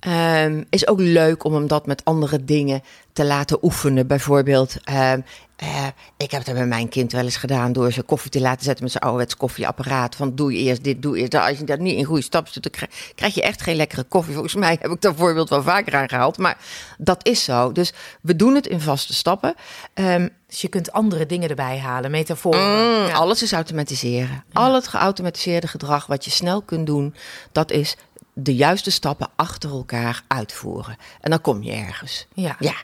Ehm, 0.00 0.62
is 0.70 0.86
ook 0.86 1.00
leuk 1.00 1.44
om 1.44 1.54
hem 1.54 1.66
dat 1.66 1.86
met 1.86 2.04
andere 2.04 2.44
dingen 2.44 2.82
te 3.12 3.24
laten 3.24 3.58
oefenen. 3.62 4.06
Bijvoorbeeld, 4.06 4.76
ehm, 4.84 5.20
eh, 5.64 5.86
ik 6.16 6.30
heb 6.30 6.44
het 6.44 6.54
bij 6.54 6.66
mijn 6.66 6.88
kind 6.88 7.12
wel 7.12 7.24
eens 7.24 7.36
gedaan 7.36 7.72
door 7.72 7.92
ze 7.92 8.02
koffie 8.02 8.30
te 8.30 8.40
laten 8.40 8.64
zetten 8.64 8.82
met 8.82 8.92
zijn 8.92 9.04
ouderwets 9.04 9.36
koffieapparaat. 9.36 10.14
Van 10.16 10.34
doe 10.34 10.52
je 10.52 10.58
eerst 10.58 10.84
dit, 10.84 11.02
doe 11.02 11.18
eerst 11.18 11.30
dat. 11.30 11.42
Als 11.48 11.58
je 11.58 11.64
dat 11.64 11.78
niet 11.78 11.96
in 11.96 12.04
goede 12.04 12.22
stappen 12.22 12.52
doet, 12.52 12.62
dan 12.78 12.88
krijg, 13.14 13.34
je 13.34 13.42
echt 13.42 13.62
geen 13.62 13.76
lekkere 13.76 14.02
koffie. 14.02 14.32
Volgens 14.32 14.54
mij 14.54 14.78
heb 14.80 14.90
ik 14.90 15.00
dat 15.00 15.14
voorbeeld 15.16 15.48
wel 15.48 15.62
vaker 15.62 15.94
aangehaald. 15.96 16.38
Maar 16.38 16.56
dat 16.98 17.26
is 17.26 17.44
zo. 17.44 17.72
Dus 17.72 17.92
we 18.20 18.36
doen 18.36 18.54
het 18.54 18.66
in 18.66 18.80
vaste 18.80 19.14
stappen. 19.14 19.54
Ehm, 19.94 20.28
Dus 20.46 20.60
je 20.62 20.68
kunt 20.68 20.92
andere 20.92 21.26
dingen 21.26 21.48
erbij 21.48 21.78
halen, 21.78 22.10
metaforen. 22.10 22.60
Mm, 23.00 23.06
Ja. 23.06 23.12
Alles 23.12 23.42
is 23.42 23.52
automatiseren. 23.52 24.44
Al 24.52 24.74
het 24.74 24.88
geautomatiseerde 24.88 25.66
gedrag 25.68 26.06
wat 26.06 26.24
je 26.24 26.30
snel 26.30 26.62
kunt 26.62 26.86
doen, 26.86 27.14
dat 27.52 27.70
is 27.70 27.96
de 28.32 28.54
juiste 28.54 28.90
stappen 28.90 29.28
achter 29.36 29.70
elkaar 29.70 30.22
uitvoeren. 30.28 30.96
En 31.20 31.30
dan 31.30 31.40
kom 31.40 31.62
je 31.62 31.72
ergens. 31.72 32.26
Ja. 32.34 32.56
Ja. 32.58 32.74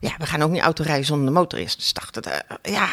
Ja, 0.00 0.14
we 0.18 0.26
gaan 0.26 0.42
ook 0.42 0.50
niet 0.50 0.62
autorijden 0.62 1.06
zonder 1.06 1.26
de 1.26 1.32
motor 1.32 1.58
eerst 1.58 1.78
te 1.78 1.84
starten. 1.84 2.22
Eh, 2.22 2.72
ja, 2.72 2.88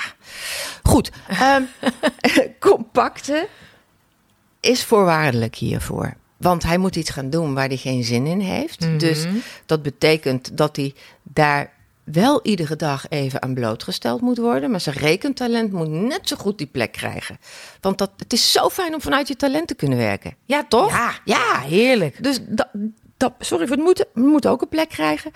goed. 0.84 1.12
Ehm, 1.28 1.64
compacte 2.60 3.48
is 4.60 4.84
voorwaardelijk 4.84 5.56
hiervoor. 5.56 6.14
Want 6.38 6.64
hij 6.64 6.78
moet 6.78 6.96
iets 6.96 7.10
gaan 7.10 7.30
doen 7.30 7.54
waar 7.54 7.68
hij 7.68 7.78
geen 7.78 8.04
zin 8.04 8.26
in 8.26 8.40
heeft. 8.40 9.00
Dus 9.00 9.26
dat 9.66 9.82
betekent 9.82 10.58
dat 10.58 10.76
hij 10.76 10.94
daar 11.24 11.74
wel 12.04 12.40
iedere 12.44 12.76
dag 12.76 13.10
even 13.10 13.42
aan 13.42 13.54
blootgesteld 13.54 14.22
moet 14.22 14.38
worden. 14.38 14.72
Maar 14.72 14.82
zijn 14.82 14.96
rekentalent 14.96 15.72
moet 15.72 15.90
net 15.90 16.28
zo 16.28 16.36
goed 16.36 16.58
die 16.58 16.68
plek 16.68 16.92
krijgen. 16.92 17.38
Want 17.82 17.98
dat, 17.98 18.12
het 18.18 18.34
is 18.34 18.52
zo 18.52 18.70
fijn 18.70 18.94
om 18.94 19.02
vanuit 19.02 19.28
je 19.28 19.36
talent 19.36 19.68
te 19.68 19.76
kunnen 19.76 19.98
werken. 19.98 20.36
Ja, 20.46 20.66
toch? 20.70 20.90
Ja, 20.90 21.12
ja, 21.26 21.60
heerlijk. 21.60 22.24
Dus 22.24 22.40
dat, 22.48 22.68
dat, 23.18 23.34
sorry 23.40 23.68
voor 23.68 23.76
het 23.76 23.86
moeten, 23.86 24.06
we 24.14 24.22
moeten 24.22 24.50
ook 24.50 24.62
een 24.62 24.70
plek 24.70 24.90
krijgen. 24.90 25.32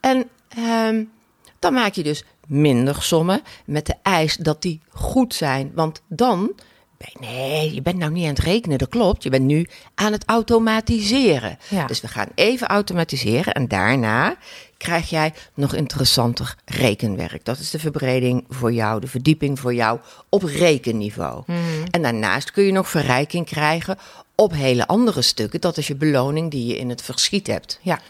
En 0.00 0.28
ehm, 0.56 1.04
dan 1.58 1.72
maak 1.72 1.94
je 1.94 2.02
dus 2.02 2.24
minder 2.46 3.02
sommen 3.02 3.42
met 3.64 3.86
de 3.86 3.94
eis 4.02 4.36
dat 4.36 4.62
die 4.62 4.80
goed 4.88 5.34
zijn. 5.34 5.72
Want 5.74 6.02
dan, 6.08 6.52
nee, 7.20 7.74
je 7.74 7.82
bent 7.82 7.98
nou 7.98 8.12
niet 8.12 8.22
aan 8.22 8.34
het 8.34 8.38
rekenen, 8.38 8.78
dat 8.78 8.88
klopt. 8.88 9.22
Je 9.22 9.30
bent 9.30 9.44
nu 9.44 9.66
aan 9.94 10.12
het 10.12 10.24
automatiseren. 10.26 11.58
Ja. 11.68 11.86
Dus 11.86 12.00
we 12.00 12.08
gaan 12.08 12.28
even 12.34 12.66
automatiseren 12.66 13.54
en 13.54 13.68
daarna 13.68 14.36
krijg 14.76 15.10
jij 15.10 15.32
nog 15.54 15.74
interessanter 15.74 16.56
rekenwerk. 16.64 17.44
Dat 17.44 17.58
is 17.58 17.70
de 17.70 17.78
verbreding 17.78 18.44
voor 18.48 18.72
jou, 18.72 19.00
de 19.00 19.06
verdieping 19.06 19.58
voor 19.58 19.74
jou 19.74 19.98
op 20.28 20.42
rekenniveau. 20.42 21.44
En 21.90 22.02
daarnaast 22.02 22.50
kun 22.50 22.64
je 22.64 22.72
nog 22.72 22.88
verrijking 22.88 23.46
krijgen 23.46 23.98
op 24.34 24.52
hele 24.52 24.86
andere 24.86 25.22
stukken. 25.22 25.60
Dat 25.60 25.76
is 25.76 25.86
je 25.86 25.94
beloning 25.94 26.50
die 26.50 26.66
je 26.66 26.78
in 26.78 26.88
het 26.88 27.02
verschiet 27.02 27.46
hebt. 27.46 27.78
Ja. 27.82 28.00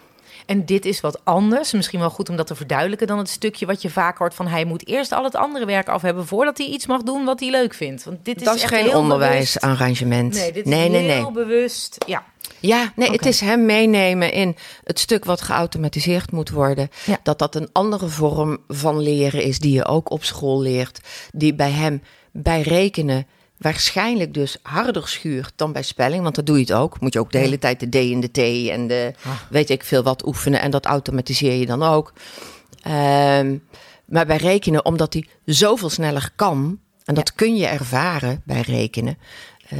En 0.46 0.64
dit 0.64 0.84
is 0.84 1.00
wat 1.00 1.24
anders. 1.24 1.72
Misschien 1.72 2.00
wel 2.00 2.10
goed 2.10 2.28
om 2.28 2.36
dat 2.36 2.46
te 2.46 2.54
verduidelijken 2.54 3.06
dan 3.06 3.18
het 3.18 3.28
stukje 3.28 3.66
wat 3.66 3.82
je 3.82 3.90
vaak 3.90 4.18
hoort 4.18 4.34
van 4.34 4.46
hij 4.46 4.64
moet 4.64 4.86
eerst 4.86 5.12
al 5.12 5.24
het 5.24 5.34
andere 5.34 5.66
werk 5.66 5.88
af 5.88 6.02
hebben 6.02 6.26
voordat 6.26 6.58
hij 6.58 6.66
iets 6.66 6.86
mag 6.86 7.02
doen 7.02 7.24
wat 7.24 7.40
hij 7.40 7.50
leuk 7.50 7.74
vindt. 7.74 8.04
Want 8.04 8.24
dit 8.24 8.36
is, 8.36 8.44
dat 8.44 8.54
is 8.54 8.62
echt 8.62 8.74
geen 8.74 8.94
onderwijsarrangement. 8.94 10.34
Nee, 10.34 10.52
dit 10.52 10.64
is 10.64 10.70
nee, 10.70 10.88
nee, 10.88 11.02
nee. 11.02 11.16
heel 11.16 11.32
bewust. 11.32 12.04
Ja. 12.06 12.24
Ja, 12.60 12.92
nee, 12.96 13.10
het 13.10 13.26
is 13.26 13.40
hem 13.40 13.66
meenemen 13.66 14.32
in 14.32 14.56
het 14.84 14.98
stuk 14.98 15.24
wat 15.24 15.40
geautomatiseerd 15.40 16.32
moet 16.32 16.50
worden. 16.50 16.88
Ja. 17.04 17.18
Dat 17.22 17.38
dat 17.38 17.54
een 17.54 17.68
andere 17.72 18.08
vorm 18.08 18.58
van 18.68 19.00
leren 19.00 19.42
is 19.42 19.58
die 19.58 19.72
je 19.72 19.84
ook 19.84 20.10
op 20.10 20.24
school 20.24 20.60
leert. 20.60 21.00
Die 21.32 21.54
bij 21.54 21.70
hem 21.70 22.02
bij 22.32 22.60
rekenen 22.60 23.26
waarschijnlijk 23.62 24.34
dus 24.34 24.56
harder 24.62 25.08
schuurt 25.08 25.52
dan 25.56 25.72
bij 25.72 25.82
spelling. 25.82 26.22
Want 26.22 26.34
dat 26.34 26.46
doe 26.46 26.56
je 26.56 26.62
het 26.62 26.72
ook. 26.72 27.00
Moet 27.00 27.12
je 27.12 27.18
ook 27.20 27.32
de 27.32 27.38
hele 27.38 27.58
tijd 27.58 27.80
de 27.80 27.88
D 27.88 27.94
en 27.94 28.20
de 28.20 28.30
T 28.30 28.68
en 28.68 28.86
de 28.86 29.14
Ah. 29.24 29.30
weet 29.50 29.70
ik 29.70 29.84
veel 29.84 30.02
wat 30.02 30.26
oefenen. 30.26 30.60
En 30.60 30.70
dat 30.70 30.86
automatiseer 30.86 31.54
je 31.54 31.66
dan 31.66 31.82
ook. 31.82 32.12
Ehm, 32.82 33.56
maar 34.04 34.26
bij 34.26 34.36
rekenen, 34.36 34.84
omdat 34.84 35.12
hij 35.12 35.28
zoveel 35.44 35.90
sneller 35.90 36.30
kan... 36.36 36.78
en 37.04 37.14
dat 37.14 37.34
kun 37.34 37.56
je 37.56 37.66
ervaren 37.66 38.42
bij 38.44 38.60
rekenen... 38.60 39.18
eh, 39.68 39.78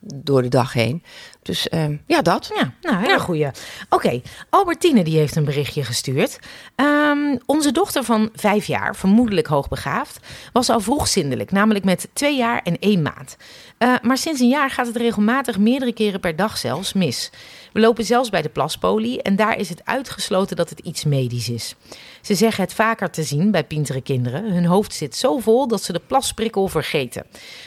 door 0.00 0.42
de 0.42 0.48
dag 0.48 0.72
heen. 0.72 1.02
Dus 1.44 1.68
ehm, 1.68 1.96
ja, 2.06 2.22
dat. 2.22 2.50
Ja, 2.56 2.72
nou, 2.80 3.04
hele 3.04 3.18
goeie. 3.18 3.50
Oké, 3.88 4.20
Albertine 4.50 5.04
die 5.04 5.18
heeft 5.18 5.36
een 5.36 5.44
berichtje 5.44 5.84
gestuurd. 5.84 6.38
Ehm, 6.74 7.36
onze 7.46 7.72
dochter 7.72 8.04
van 8.04 8.30
vijf 8.34 8.66
jaar, 8.66 8.96
vermoedelijk 8.96 9.46
hoogbegaafd, 9.46 10.26
was 10.52 10.68
al 10.68 10.80
vroeg 10.80 11.08
zindelijk, 11.08 11.50
namelijk 11.50 11.84
met 11.84 12.08
twee 12.12 12.36
jaar 12.36 12.62
en 12.62 12.78
één 12.78 13.02
maand. 13.02 13.36
Eh, 13.78 13.94
maar 14.02 14.18
sinds 14.18 14.40
een 14.40 14.48
jaar 14.48 14.70
gaat 14.70 14.86
het 14.86 14.96
regelmatig 14.96 15.58
meerdere 15.58 15.92
keren 15.92 16.20
per 16.20 16.36
dag 16.36 16.56
zelfs 16.58 16.92
mis. 16.92 17.30
We 17.72 17.80
lopen 17.80 18.04
zelfs 18.04 18.30
bij 18.30 18.42
de 18.42 18.48
plaspolie 18.48 19.22
en 19.22 19.36
daar 19.36 19.58
is 19.58 19.68
het 19.68 19.84
uitgesloten 19.84 20.56
dat 20.56 20.70
het 20.70 20.78
iets 20.78 21.04
medisch 21.04 21.48
is. 21.48 21.74
Ze 22.20 22.34
zeggen 22.34 22.64
het 22.64 22.74
vaker 22.74 23.10
te 23.10 23.22
zien 23.22 23.50
bij 23.50 23.64
pintere 23.64 24.00
kinderen. 24.00 24.52
Hun 24.52 24.64
hoofd 24.64 24.94
zit 24.94 25.16
zo 25.16 25.38
vol 25.38 25.68
dat 25.68 25.82
ze 25.82 25.92
de 25.92 26.00
plasprikkel 26.06 26.68
vergeten. 26.68 27.26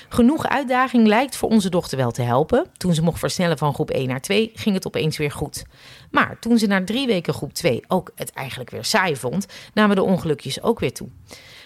Genoeg 0.09 0.47
uitdaging 0.47 1.07
lijkt 1.07 1.35
voor 1.35 1.49
onze 1.49 1.69
dochter 1.69 1.97
wel 1.97 2.11
te 2.11 2.21
helpen. 2.21 2.65
Toen 2.77 2.93
ze 2.93 3.01
mocht 3.01 3.19
versnellen 3.19 3.57
van 3.57 3.66
groep 3.73 3.89
1 3.89 4.07
naar 4.07 4.21
2, 4.21 4.51
ging 4.55 4.75
het 4.75 4.87
opeens 4.87 5.17
weer 5.17 5.31
goed. 5.31 5.65
Maar 6.11 6.39
toen 6.39 6.57
ze 6.57 6.67
na 6.67 6.83
drie 6.83 7.07
weken 7.07 7.33
groep 7.33 7.53
2 7.53 7.81
ook 7.87 8.11
het 8.15 8.31
eigenlijk 8.31 8.69
weer 8.69 8.85
saai 8.85 9.15
vond, 9.15 9.45
namen 9.73 9.95
de 9.95 10.03
ongelukjes 10.03 10.61
ook 10.61 10.79
weer 10.79 10.93
toe. 10.93 11.07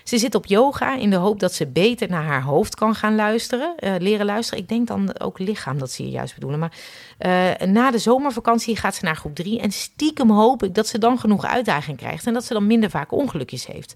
Ze 0.03 0.17
zit 0.17 0.35
op 0.35 0.45
yoga 0.45 0.95
in 0.95 1.09
de 1.09 1.15
hoop 1.15 1.39
dat 1.39 1.53
ze 1.53 1.67
beter 1.67 2.09
naar 2.09 2.23
haar 2.23 2.43
hoofd 2.43 2.75
kan 2.75 2.95
gaan 2.95 3.15
luisteren, 3.15 3.75
eh, 3.77 3.93
leren 3.99 4.25
luisteren. 4.25 4.63
Ik 4.63 4.69
denk 4.69 4.87
dan 4.87 5.19
ook 5.19 5.39
lichaam 5.39 5.77
dat 5.79 5.91
ze 5.91 6.03
hier 6.03 6.11
juist 6.11 6.33
bedoelen. 6.33 6.59
Maar 6.59 6.73
eh, 7.17 7.67
na 7.67 7.91
de 7.91 7.97
zomervakantie 7.97 8.75
gaat 8.75 8.95
ze 8.95 9.05
naar 9.05 9.15
groep 9.15 9.35
3 9.35 9.59
en 9.59 9.71
stiekem 9.71 10.31
hoop 10.31 10.63
ik 10.63 10.75
dat 10.75 10.87
ze 10.87 10.97
dan 10.97 11.19
genoeg 11.19 11.45
uitdaging 11.45 11.97
krijgt 11.97 12.27
en 12.27 12.33
dat 12.33 12.45
ze 12.45 12.53
dan 12.53 12.67
minder 12.67 12.89
vaak 12.89 13.11
ongelukjes 13.11 13.67
heeft. 13.67 13.95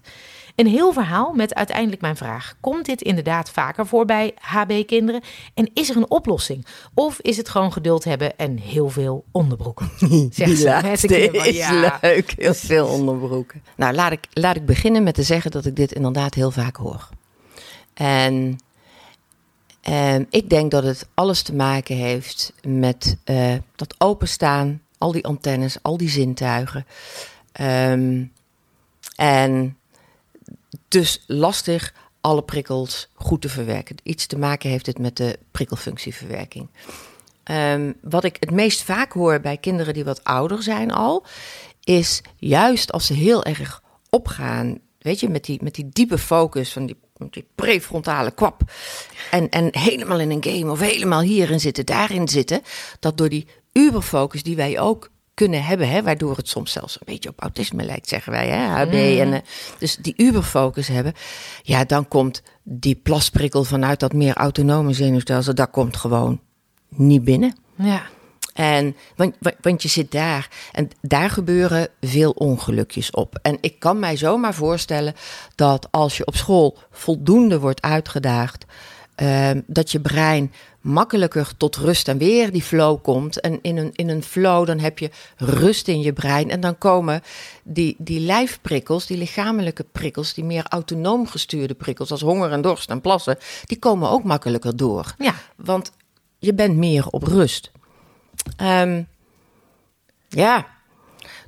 Een 0.56 0.66
heel 0.66 0.92
verhaal 0.92 1.32
met 1.32 1.54
uiteindelijk 1.54 2.00
mijn 2.00 2.16
vraag: 2.16 2.56
komt 2.60 2.86
dit 2.86 3.02
inderdaad 3.02 3.50
vaker 3.50 3.86
voor 3.86 4.04
bij 4.04 4.34
HB-kinderen? 4.40 5.20
En 5.54 5.70
is 5.74 5.90
er 5.90 5.96
een 5.96 6.10
oplossing? 6.10 6.66
Of 6.94 7.20
is 7.20 7.36
het 7.36 7.48
gewoon 7.48 7.72
geduld 7.72 8.04
hebben 8.04 8.38
en 8.38 8.58
heel 8.58 8.88
veel 8.88 9.24
onderbroeken? 9.32 9.90
Zegt 10.30 10.58
ze. 11.00 11.06
De 11.06 11.30
is 11.30 11.56
ja. 11.56 11.98
leuk, 12.00 12.34
heel 12.36 12.54
veel 12.54 12.86
onderbroeken. 12.86 13.62
Nou, 13.76 13.94
laat 13.94 14.12
ik, 14.12 14.26
laat 14.32 14.56
ik 14.56 14.66
beginnen 14.66 15.02
met 15.02 15.14
te 15.14 15.22
zeggen 15.22 15.50
dat 15.50 15.66
ik 15.66 15.76
dit 15.76 15.92
inderdaad 15.92 16.34
heel 16.34 16.50
vaak 16.50 16.76
hoor. 16.76 17.08
En, 17.94 18.58
en 19.80 20.26
ik 20.30 20.50
denk 20.50 20.70
dat 20.70 20.82
het 20.82 21.08
alles 21.14 21.42
te 21.42 21.54
maken 21.54 21.96
heeft 21.96 22.52
met 22.62 23.16
uh, 23.24 23.54
dat 23.74 23.94
openstaan, 23.98 24.82
al 24.98 25.12
die 25.12 25.26
antennes, 25.26 25.78
al 25.82 25.96
die 25.96 26.10
zintuigen. 26.10 26.86
Um, 27.60 28.32
en 29.16 29.76
dus 30.88 31.24
lastig 31.26 31.94
alle 32.20 32.42
prikkels 32.42 33.08
goed 33.14 33.42
te 33.42 33.48
verwerken. 33.48 33.96
Iets 34.02 34.26
te 34.26 34.38
maken 34.38 34.70
heeft 34.70 34.86
het 34.86 34.98
met 34.98 35.16
de 35.16 35.38
prikkelfunctieverwerking. 35.50 36.68
Um, 37.50 37.94
wat 38.02 38.24
ik 38.24 38.36
het 38.40 38.50
meest 38.50 38.82
vaak 38.82 39.12
hoor 39.12 39.40
bij 39.40 39.56
kinderen 39.56 39.94
die 39.94 40.04
wat 40.04 40.24
ouder 40.24 40.62
zijn 40.62 40.90
al, 40.92 41.24
is 41.84 42.22
juist 42.36 42.92
als 42.92 43.06
ze 43.06 43.12
heel 43.12 43.44
erg 43.44 43.82
opgaan, 44.10 44.78
weet 44.98 45.20
je, 45.20 45.28
met 45.28 45.44
die, 45.44 45.62
met 45.62 45.74
die 45.74 45.88
diepe 45.88 46.18
focus 46.18 46.72
van 46.72 46.86
die, 46.86 46.96
die 47.30 47.48
prefrontale 47.54 48.30
kwap. 48.30 48.60
En, 49.30 49.48
en 49.48 49.78
helemaal 49.78 50.20
in 50.20 50.30
een 50.30 50.44
game 50.44 50.70
of 50.70 50.80
helemaal 50.80 51.20
hierin 51.20 51.60
zitten, 51.60 51.86
daarin 51.86 52.28
zitten, 52.28 52.62
dat 53.00 53.18
door 53.18 53.28
die 53.28 53.48
uberfocus 53.72 54.42
die 54.42 54.56
wij 54.56 54.80
ook 54.80 55.10
kunnen 55.36 55.64
hebben, 55.64 55.88
hè, 55.88 56.02
waardoor 56.02 56.36
het 56.36 56.48
soms 56.48 56.72
zelfs 56.72 56.94
een 56.94 57.06
beetje 57.12 57.28
op 57.28 57.40
autisme 57.40 57.84
lijkt, 57.84 58.08
zeggen 58.08 58.32
wij, 58.32 58.48
hè, 58.48 58.66
HB. 58.66 58.92
Mm. 58.92 59.20
En, 59.20 59.32
uh, 59.32 59.38
dus 59.78 59.96
die 59.96 60.14
uberfocus 60.16 60.88
hebben, 60.88 61.12
ja, 61.62 61.84
dan 61.84 62.08
komt 62.08 62.42
die 62.62 62.94
plasprikkel 62.94 63.64
vanuit 63.64 64.00
dat 64.00 64.12
meer 64.12 64.34
autonome 64.34 64.92
zenuwstelsel, 64.92 65.54
dat 65.54 65.70
komt 65.70 65.96
gewoon 65.96 66.40
niet 66.88 67.24
binnen. 67.24 67.56
Ja. 67.74 68.02
En, 68.54 68.96
want, 69.16 69.34
want 69.60 69.82
je 69.82 69.88
zit 69.88 70.10
daar 70.10 70.48
en 70.72 70.90
daar 71.00 71.30
gebeuren 71.30 71.88
veel 72.00 72.30
ongelukjes 72.30 73.10
op. 73.10 73.38
En 73.42 73.58
ik 73.60 73.78
kan 73.78 73.98
mij 73.98 74.16
zomaar 74.16 74.54
voorstellen 74.54 75.14
dat 75.54 75.88
als 75.90 76.16
je 76.16 76.26
op 76.26 76.36
school 76.36 76.78
voldoende 76.90 77.60
wordt 77.60 77.82
uitgedaagd, 77.82 78.64
uh, 79.22 79.50
dat 79.66 79.90
je 79.92 80.00
brein 80.00 80.52
makkelijker 80.86 81.56
tot 81.56 81.76
rust 81.76 82.08
en 82.08 82.18
weer 82.18 82.52
die 82.52 82.62
flow 82.62 83.02
komt. 83.02 83.40
En 83.40 83.58
in 83.62 83.76
een, 83.76 83.90
in 83.92 84.08
een 84.08 84.22
flow 84.22 84.66
dan 84.66 84.78
heb 84.78 84.98
je 84.98 85.10
rust 85.36 85.88
in 85.88 86.00
je 86.00 86.12
brein. 86.12 86.50
En 86.50 86.60
dan 86.60 86.78
komen 86.78 87.22
die, 87.62 87.94
die 87.98 88.20
lijfprikkels, 88.20 89.06
die 89.06 89.16
lichamelijke 89.16 89.84
prikkels, 89.92 90.34
die 90.34 90.44
meer 90.44 90.64
autonoom 90.68 91.26
gestuurde 91.26 91.74
prikkels, 91.74 92.10
als 92.10 92.20
honger 92.20 92.50
en 92.50 92.60
dorst 92.60 92.90
en 92.90 93.00
plassen, 93.00 93.38
die 93.64 93.78
komen 93.78 94.10
ook 94.10 94.24
makkelijker 94.24 94.76
door. 94.76 95.14
Ja. 95.18 95.34
Want 95.56 95.92
je 96.38 96.54
bent 96.54 96.76
meer 96.76 97.06
op 97.06 97.22
rust. 97.22 97.70
Um, 98.62 99.08
ja. 100.28 100.66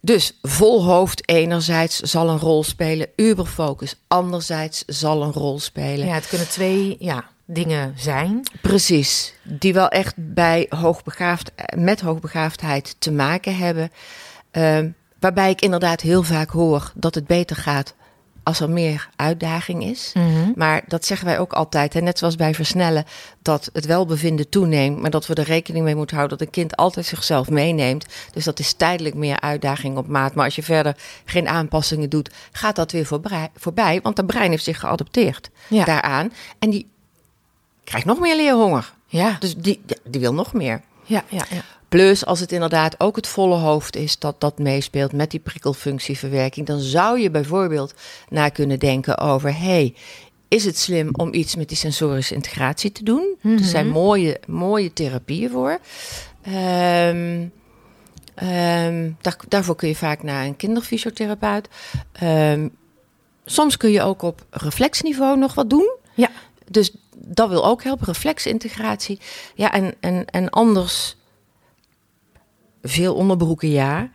Dus 0.00 0.38
vol 0.42 0.84
hoofd 0.84 1.28
enerzijds 1.28 1.98
zal 1.98 2.28
een 2.28 2.38
rol 2.38 2.64
spelen, 2.64 3.08
uberfocus 3.16 3.94
anderzijds 4.08 4.84
zal 4.86 5.22
een 5.22 5.32
rol 5.32 5.58
spelen. 5.58 6.06
Ja, 6.06 6.14
het 6.14 6.28
kunnen 6.28 6.48
twee, 6.48 6.96
ja 6.98 7.28
dingen 7.50 7.94
zijn. 7.96 8.42
Precies, 8.62 9.34
die 9.42 9.72
wel 9.72 9.88
echt 9.88 10.14
bij 10.16 10.66
hoogbegaafd, 10.68 11.52
met 11.76 12.00
hoogbegaafdheid 12.00 12.96
te 12.98 13.12
maken 13.12 13.56
hebben. 13.56 13.90
Uh, 14.52 14.78
waarbij 15.20 15.50
ik 15.50 15.60
inderdaad 15.60 16.00
heel 16.00 16.22
vaak 16.22 16.50
hoor 16.50 16.92
dat 16.94 17.14
het 17.14 17.26
beter 17.26 17.56
gaat 17.56 17.94
als 18.42 18.60
er 18.60 18.70
meer 18.70 19.08
uitdaging 19.16 19.84
is. 19.84 20.10
Mm-hmm. 20.14 20.52
Maar 20.56 20.82
dat 20.86 21.04
zeggen 21.04 21.26
wij 21.26 21.38
ook 21.38 21.52
altijd. 21.52 21.94
En 21.94 22.04
net 22.04 22.18
zoals 22.18 22.36
bij 22.36 22.54
versnellen, 22.54 23.04
dat 23.42 23.70
het 23.72 23.86
welbevinden 23.86 24.48
toeneemt. 24.48 25.00
Maar 25.00 25.10
dat 25.10 25.26
we 25.26 25.34
er 25.34 25.44
rekening 25.44 25.84
mee 25.84 25.94
moeten 25.94 26.16
houden 26.16 26.38
dat 26.38 26.46
een 26.46 26.52
kind 26.52 26.76
altijd 26.76 27.06
zichzelf 27.06 27.50
meeneemt. 27.50 28.06
Dus 28.32 28.44
dat 28.44 28.58
is 28.58 28.72
tijdelijk 28.72 29.14
meer 29.14 29.40
uitdaging 29.40 29.96
op 29.96 30.06
maat. 30.06 30.34
Maar 30.34 30.44
als 30.44 30.56
je 30.56 30.62
verder 30.62 30.96
geen 31.24 31.48
aanpassingen 31.48 32.10
doet, 32.10 32.30
gaat 32.52 32.76
dat 32.76 32.92
weer 32.92 33.06
voorbij. 33.54 34.00
Want 34.02 34.16
het 34.16 34.26
brein 34.26 34.50
heeft 34.50 34.64
zich 34.64 34.80
geadopteerd 34.80 35.50
ja. 35.68 35.84
daaraan. 35.84 36.32
En 36.58 36.70
die 36.70 36.88
krijgt 37.88 38.06
nog 38.06 38.18
meer 38.18 38.36
leerhonger. 38.36 38.92
Ja. 39.06 39.36
Dus 39.40 39.56
die, 39.56 39.80
die 40.04 40.20
wil 40.20 40.34
nog 40.34 40.52
meer. 40.52 40.80
Ja, 41.04 41.24
ja, 41.28 41.44
ja. 41.50 41.62
Plus 41.88 42.24
als 42.26 42.40
het 42.40 42.52
inderdaad 42.52 43.00
ook 43.00 43.16
het 43.16 43.26
volle 43.26 43.56
hoofd 43.56 43.96
is 43.96 44.18
dat 44.18 44.40
dat 44.40 44.58
meespeelt 44.58 45.12
met 45.12 45.30
die 45.30 45.40
prikkelfunctieverwerking, 45.40 46.66
dan 46.66 46.80
zou 46.80 47.18
je 47.20 47.30
bijvoorbeeld 47.30 47.94
na 48.28 48.48
kunnen 48.48 48.78
denken 48.78 49.18
over: 49.18 49.58
hey, 49.58 49.94
is 50.48 50.64
het 50.64 50.78
slim 50.78 51.08
om 51.12 51.34
iets 51.34 51.56
met 51.56 51.68
die 51.68 51.76
sensorische 51.76 52.34
integratie 52.34 52.92
te 52.92 53.04
doen? 53.04 53.36
Er 53.42 53.58
zijn 53.64 53.86
Mhm. 53.86 53.94
mooie, 53.94 54.40
mooie 54.46 54.92
therapieën 54.92 55.50
voor. 55.50 55.78
Ehm, 56.42 57.46
ehm, 58.34 59.10
daar, 59.20 59.36
daarvoor 59.48 59.76
kun 59.76 59.88
je 59.88 59.96
vaak 59.96 60.22
naar 60.22 60.44
een 60.44 60.56
kinderfysiotherapeut. 60.56 61.68
Ehm, 62.12 62.68
soms 63.44 63.76
kun 63.76 63.90
je 63.90 64.02
ook 64.02 64.22
op 64.22 64.44
reflexniveau 64.50 65.38
nog 65.38 65.54
wat 65.54 65.70
doen. 65.70 65.90
Ja. 66.14 66.30
Dus 66.70 66.92
dat 67.26 67.48
wil 67.48 67.64
ook 67.66 67.82
helpen, 67.82 68.06
reflexintegratie. 68.06 69.20
Ja, 69.54 69.72
en, 69.72 69.94
en, 70.00 70.24
en 70.24 70.50
anders 70.50 71.16
veel 72.82 73.14
onderbroeken, 73.14 73.70
ja. 73.70 74.10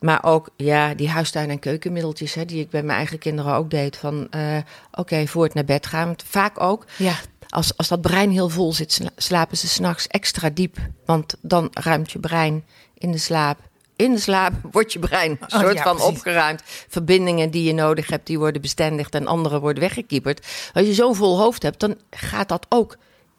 Maar 0.00 0.24
ook, 0.24 0.48
ja, 0.56 0.94
die 0.94 1.08
huistuin- 1.08 1.50
en 1.50 1.58
keukenmiddeltjes, 1.58 2.34
hè, 2.34 2.44
die 2.44 2.60
ik 2.60 2.70
bij 2.70 2.82
mijn 2.82 2.98
eigen 2.98 3.18
kinderen 3.18 3.54
ook 3.54 3.70
deed. 3.70 3.96
Van, 3.96 4.26
eh, 4.30 4.56
oké, 4.92 5.26
voor 5.26 5.44
het 5.44 5.54
naar 5.54 5.64
bed 5.64 5.86
gaan. 5.86 6.06
Want 6.06 6.22
vaak 6.26 6.60
ook, 6.60 6.84
Ja. 6.96 7.14
als, 7.48 7.76
als 7.76 7.88
dat 7.88 8.00
brein 8.00 8.30
heel 8.30 8.48
vol 8.48 8.72
zit, 8.72 8.92
sla- 8.92 9.10
slapen 9.16 9.56
ze 9.58 9.68
s'nachts 9.68 10.06
extra 10.06 10.50
diep. 10.50 10.76
Want 11.04 11.34
dan 11.40 11.68
ruimt 11.72 12.12
je 12.12 12.18
brein 12.18 12.64
in 12.94 13.12
de 13.12 13.18
slaap. 13.18 13.58
In 13.98 14.12
de 14.12 14.20
slaap 14.20 14.52
wordt 14.70 14.92
je 14.92 14.98
brein 14.98 15.30
een 15.30 15.52
Oh, 15.54 15.60
soort 15.60 15.76
ja, 15.76 15.82
van 15.82 15.96
precies. 15.96 16.14
opgeruimd. 16.16 16.62
Verbindingen 16.88 17.50
die 17.50 17.64
je 17.64 17.72
nodig 17.72 18.06
hebt, 18.06 18.26
die 18.26 18.38
worden 18.38 18.62
bestendigd 18.62 19.14
en 19.14 19.26
andere 19.26 19.60
worden 19.60 19.82
weggekieperd. 19.82 20.46
Als 20.72 20.86
je 20.86 20.94
zo'n 20.94 21.14
vol 21.14 21.38
hoofd 21.38 21.62
hebt, 21.62 21.80
dan 21.80 21.96
gaat 22.10 22.48
dat 22.48 22.66
ook 22.68 22.96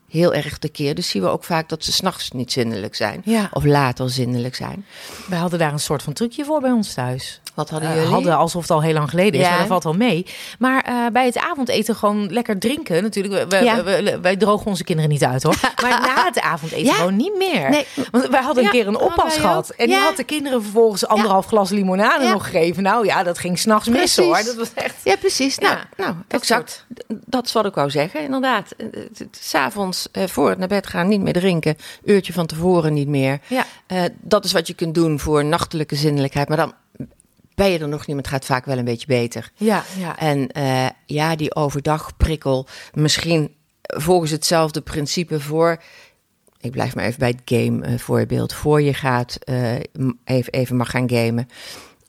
heel 0.09 0.33
erg 0.33 0.57
tekeer. 0.57 0.95
Dus 0.95 1.09
zien 1.09 1.21
we 1.21 1.27
ook 1.27 1.43
vaak 1.43 1.69
dat 1.69 1.83
ze 1.83 1.91
s'nachts 1.91 2.31
niet 2.31 2.51
zindelijk 2.51 2.95
zijn. 2.95 3.21
Ja. 3.25 3.49
Of 3.53 3.63
later 3.65 4.09
zindelijk 4.09 4.55
zijn. 4.55 4.85
Wij 5.27 5.39
hadden 5.39 5.59
daar 5.59 5.71
een 5.73 5.79
soort 5.79 6.03
van 6.03 6.13
trucje 6.13 6.45
voor 6.45 6.61
bij 6.61 6.71
ons 6.71 6.93
thuis. 6.93 7.41
Wat 7.53 7.69
hadden 7.69 7.89
Eh, 7.89 7.95
jullie? 7.95 8.11
hadden 8.11 8.37
alsof 8.37 8.61
het 8.61 8.71
al 8.71 8.81
heel 8.81 8.93
lang 8.93 9.09
geleden 9.09 9.33
is, 9.39 9.45
Ja. 9.45 9.49
maar 9.49 9.59
dat 9.59 9.67
valt 9.67 9.83
wel 9.83 9.93
mee. 9.93 10.25
Maar 10.59 10.81
eh, 10.83 10.93
bij 11.13 11.25
het 11.25 11.37
avondeten 11.37 11.95
gewoon 11.95 12.31
lekker 12.33 12.59
drinken. 12.59 13.03
Natuurlijk, 13.03 13.49
we, 13.49 13.63
Ja. 13.63 13.83
we- 13.83 14.03
we- 14.03 14.19
wij 14.19 14.35
drogen 14.37 14.65
onze 14.67 14.83
kinderen 14.83 15.11
niet 15.11 15.23
uit 15.23 15.43
hoor. 15.43 15.55
Maar 15.81 16.01
na 16.01 16.25
het 16.25 16.39
avondeten 16.39 16.85
Ja. 16.85 16.93
gewoon 16.93 17.15
niet 17.15 17.37
meer. 17.37 17.69
Nee. 17.69 17.85
Want 18.11 18.27
wij 18.27 18.41
hadden 18.41 18.63
een 18.63 18.69
keer 18.69 18.87
een 18.87 18.97
oppas 18.99 19.35
gehad. 19.37 19.69
En 19.69 19.87
die 19.87 19.95
had 19.95 20.15
de 20.17 20.23
kinderen 20.23 20.63
vervolgens 20.63 21.07
anderhalf 21.07 21.45
glas 21.45 21.69
limonade 21.69 22.27
nog 22.29 22.43
gegeven. 22.43 22.83
Nou 22.83 23.05
ja, 23.05 23.23
dat 23.23 23.37
ging 23.39 23.59
s'nachts 23.59 23.87
mis 23.87 24.17
hoor. 24.17 24.43
Dat 24.43 24.55
was 24.55 24.73
echt... 24.73 24.95
Ja, 25.03 25.15
precies. 25.15 25.57
Nou, 25.57 25.75
Ja, 25.75 25.87
nou 26.03 26.15
exact. 26.27 26.85
Dat 27.07 27.45
is 27.45 27.51
wat 27.51 27.65
ik 27.65 27.73
wou 27.73 27.89
zeggen, 27.89 28.21
inderdaad. 28.23 28.71
Eh, 28.77 28.85
het- 29.17 29.27
S'avonds 29.99 30.31
eh, 30.31 30.35
voor 30.35 30.49
het 30.49 30.57
naar 30.57 30.67
bed 30.67 30.87
gaan 30.87 31.07
niet 31.07 31.21
meer 31.21 31.33
drinken. 31.33 31.77
Uurtje 32.03 32.33
van 32.33 32.45
tevoren 32.45 32.93
niet 32.93 33.07
meer. 33.07 33.39
Ja. 33.47 33.65
Eh, 33.87 34.03
dat 34.21 34.45
is 34.45 34.51
wat 34.51 34.67
je 34.67 34.73
kunt 34.73 34.95
doen 34.95 35.19
voor 35.19 35.45
nachtelijke 35.45 35.95
zinnelijkheid. 35.95 36.47
Maar 36.47 36.57
dan 36.57 36.73
ben 37.55 37.69
je 37.69 37.79
er 37.79 37.87
nog 37.87 37.99
niet, 37.99 38.15
maar 38.15 38.25
het 38.25 38.33
gaat 38.33 38.45
vaak 38.45 38.65
wel 38.65 38.77
een 38.77 38.85
beetje 38.85 39.07
beter. 39.07 39.51
Ja, 39.55 39.83
ja. 39.97 40.17
En 40.17 40.51
eh, 40.51 40.89
ja, 41.05 41.35
die 41.35 41.55
overdag 41.55 42.17
prikkel, 42.17 42.67
misschien 42.93 43.55
volgens 43.81 44.31
hetzelfde 44.31 44.81
principe 44.81 45.39
voor. 45.39 45.81
Ik 46.61 46.71
blijf 46.71 46.95
maar 46.95 47.05
even 47.05 47.19
bij 47.19 47.35
het 47.37 47.41
game 47.45 47.99
voorbeeld. 47.99 48.53
Voor 48.53 48.81
je 48.81 48.93
gaat 48.93 49.37
even, 50.23 50.51
even 50.51 50.75
mag 50.75 50.89
gaan 50.89 51.09
gamen. 51.09 51.49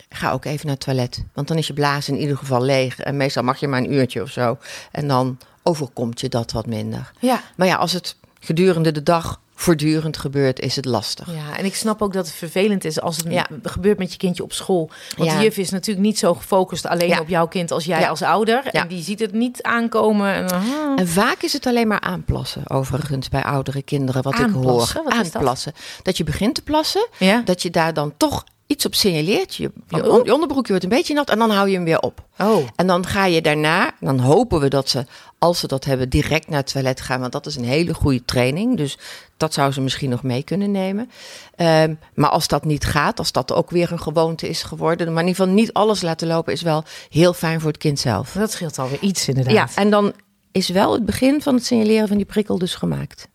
Ga 0.08 0.32
ook 0.32 0.44
even 0.44 0.66
naar 0.66 0.74
het 0.74 0.84
toilet. 0.84 1.24
Want 1.34 1.48
dan 1.48 1.56
is 1.56 1.66
je 1.66 1.72
blaas 1.72 2.08
in 2.08 2.16
ieder 2.16 2.36
geval 2.36 2.62
leeg. 2.62 3.00
En 3.00 3.16
meestal 3.16 3.42
mag 3.42 3.60
je 3.60 3.68
maar 3.68 3.80
een 3.80 3.92
uurtje 3.92 4.22
of 4.22 4.30
zo. 4.30 4.58
En 4.92 5.08
dan 5.08 5.38
overkomt 5.70 6.20
je 6.20 6.28
dat 6.28 6.52
wat 6.52 6.66
minder. 6.66 7.10
ja. 7.18 7.40
Maar 7.56 7.66
ja, 7.66 7.76
als 7.76 7.92
het 7.92 8.16
gedurende 8.40 8.92
de 8.92 9.02
dag 9.02 9.40
voortdurend 9.54 10.16
gebeurt, 10.16 10.60
is 10.60 10.76
het 10.76 10.84
lastig. 10.84 11.32
Ja, 11.34 11.56
en 11.58 11.64
ik 11.64 11.74
snap 11.74 12.02
ook 12.02 12.12
dat 12.12 12.26
het 12.26 12.34
vervelend 12.34 12.84
is 12.84 13.00
als 13.00 13.16
het 13.16 13.26
Ja. 13.32 13.46
gebeurt 13.62 13.98
met 13.98 14.12
je 14.12 14.18
kindje 14.18 14.42
op 14.42 14.52
school. 14.52 14.90
Want 15.16 15.30
Ja. 15.30 15.36
de 15.38 15.42
juf 15.44 15.56
is 15.56 15.70
natuurlijk 15.70 16.06
niet 16.06 16.18
zo 16.18 16.34
gefocust 16.34 16.86
alleen 16.86 17.08
Ja. 17.08 17.20
op 17.20 17.28
jouw 17.28 17.46
kind 17.48 17.70
als 17.70 17.84
jij 17.84 18.08
als 18.08 18.22
ouder. 18.22 18.66
En 18.66 18.88
die 18.88 19.02
ziet 19.02 19.20
het 19.20 19.32
niet 19.32 19.62
aankomen. 19.62 20.34
En, 20.34 20.50
ah. 20.50 20.62
En 20.96 21.08
vaak 21.08 21.42
is 21.42 21.52
het 21.52 21.66
alleen 21.66 21.88
maar 21.88 22.00
aanplassen, 22.00 22.70
overigens, 22.70 23.28
bij 23.28 23.42
oudere 23.42 23.82
kinderen, 23.82 24.22
wat 24.22 24.34
ik 24.34 24.40
Aanplassen? 24.40 25.00
hoor. 25.02 25.10
Wat 25.12 25.20
is 25.20 25.26
dat? 25.30 25.36
aanplassen. 25.36 25.72
Dat 26.02 26.16
je 26.16 26.24
begint 26.24 26.54
te 26.54 26.62
plassen, 26.62 27.06
Ja? 27.18 27.42
dat 27.44 27.62
je 27.62 27.70
daar 27.70 27.94
dan 27.94 28.12
toch 28.16 28.44
iets 28.70 28.86
op 28.86 28.94
signaleert. 28.94 29.54
Je, 29.54 29.70
Van, 29.86 30.02
je, 30.02 30.10
on- 30.10 30.24
je 30.24 30.32
onderbroekje 30.32 30.68
wordt 30.70 30.84
een 30.84 30.90
beetje 30.90 31.14
nat 31.14 31.30
en 31.30 31.38
dan 31.38 31.50
hou 31.50 31.68
je 31.68 31.74
hem 31.74 31.84
weer 31.84 32.00
op. 32.00 32.24
Oh. 32.38 32.66
En 32.76 32.86
dan 32.86 33.06
ga 33.06 33.24
je 33.26 33.40
daarna, 33.42 33.90
dan 34.00 34.18
hopen 34.18 34.60
we 34.60 34.68
dat 34.68 34.88
ze, 34.88 35.04
als 35.38 35.58
ze 35.60 35.66
dat 35.66 35.84
hebben, 35.84 36.08
direct 36.08 36.48
naar 36.48 36.58
het 36.58 36.72
toilet 36.72 37.00
gaan. 37.00 37.20
Want 37.20 37.32
dat 37.32 37.46
is 37.46 37.56
een 37.56 37.64
hele 37.64 37.94
goede 37.94 38.24
training. 38.24 38.76
Dus 38.76 38.98
dat 39.36 39.54
zou 39.54 39.72
ze 39.72 39.80
misschien 39.80 40.10
nog 40.10 40.22
mee 40.22 40.42
kunnen 40.42 40.70
nemen. 40.70 41.10
Ehm, 41.56 41.94
maar 42.14 42.30
als 42.30 42.48
dat 42.48 42.64
niet 42.64 42.84
gaat, 42.84 43.18
als 43.18 43.32
dat 43.32 43.52
ook 43.52 43.70
weer 43.70 43.92
een 43.92 44.00
gewoonte 44.00 44.48
is 44.48 44.62
geworden. 44.62 45.12
Maar 45.12 45.22
in 45.22 45.28
ieder 45.28 45.42
geval 45.44 45.58
niet 45.58 45.72
alles 45.72 46.02
laten 46.02 46.28
lopen 46.28 46.52
is 46.52 46.62
wel 46.62 46.84
heel 47.08 47.32
fijn 47.32 47.60
voor 47.60 47.70
het 47.70 47.80
kind 47.80 47.98
zelf. 47.98 48.32
Dat 48.32 48.50
scheelt 48.52 48.78
alweer 48.78 49.00
iets 49.00 49.28
inderdaad. 49.28 49.52
Ja, 49.54 49.68
en 49.74 49.90
dan 49.90 50.12
is 50.52 50.68
wel 50.68 50.92
het 50.92 51.04
begin 51.04 51.42
van 51.42 51.54
het 51.54 51.64
signaleren 51.66 52.08
van 52.08 52.16
die 52.16 52.26
prikkel 52.26 52.58
dus 52.58 52.74
gemaakt. 52.74 53.28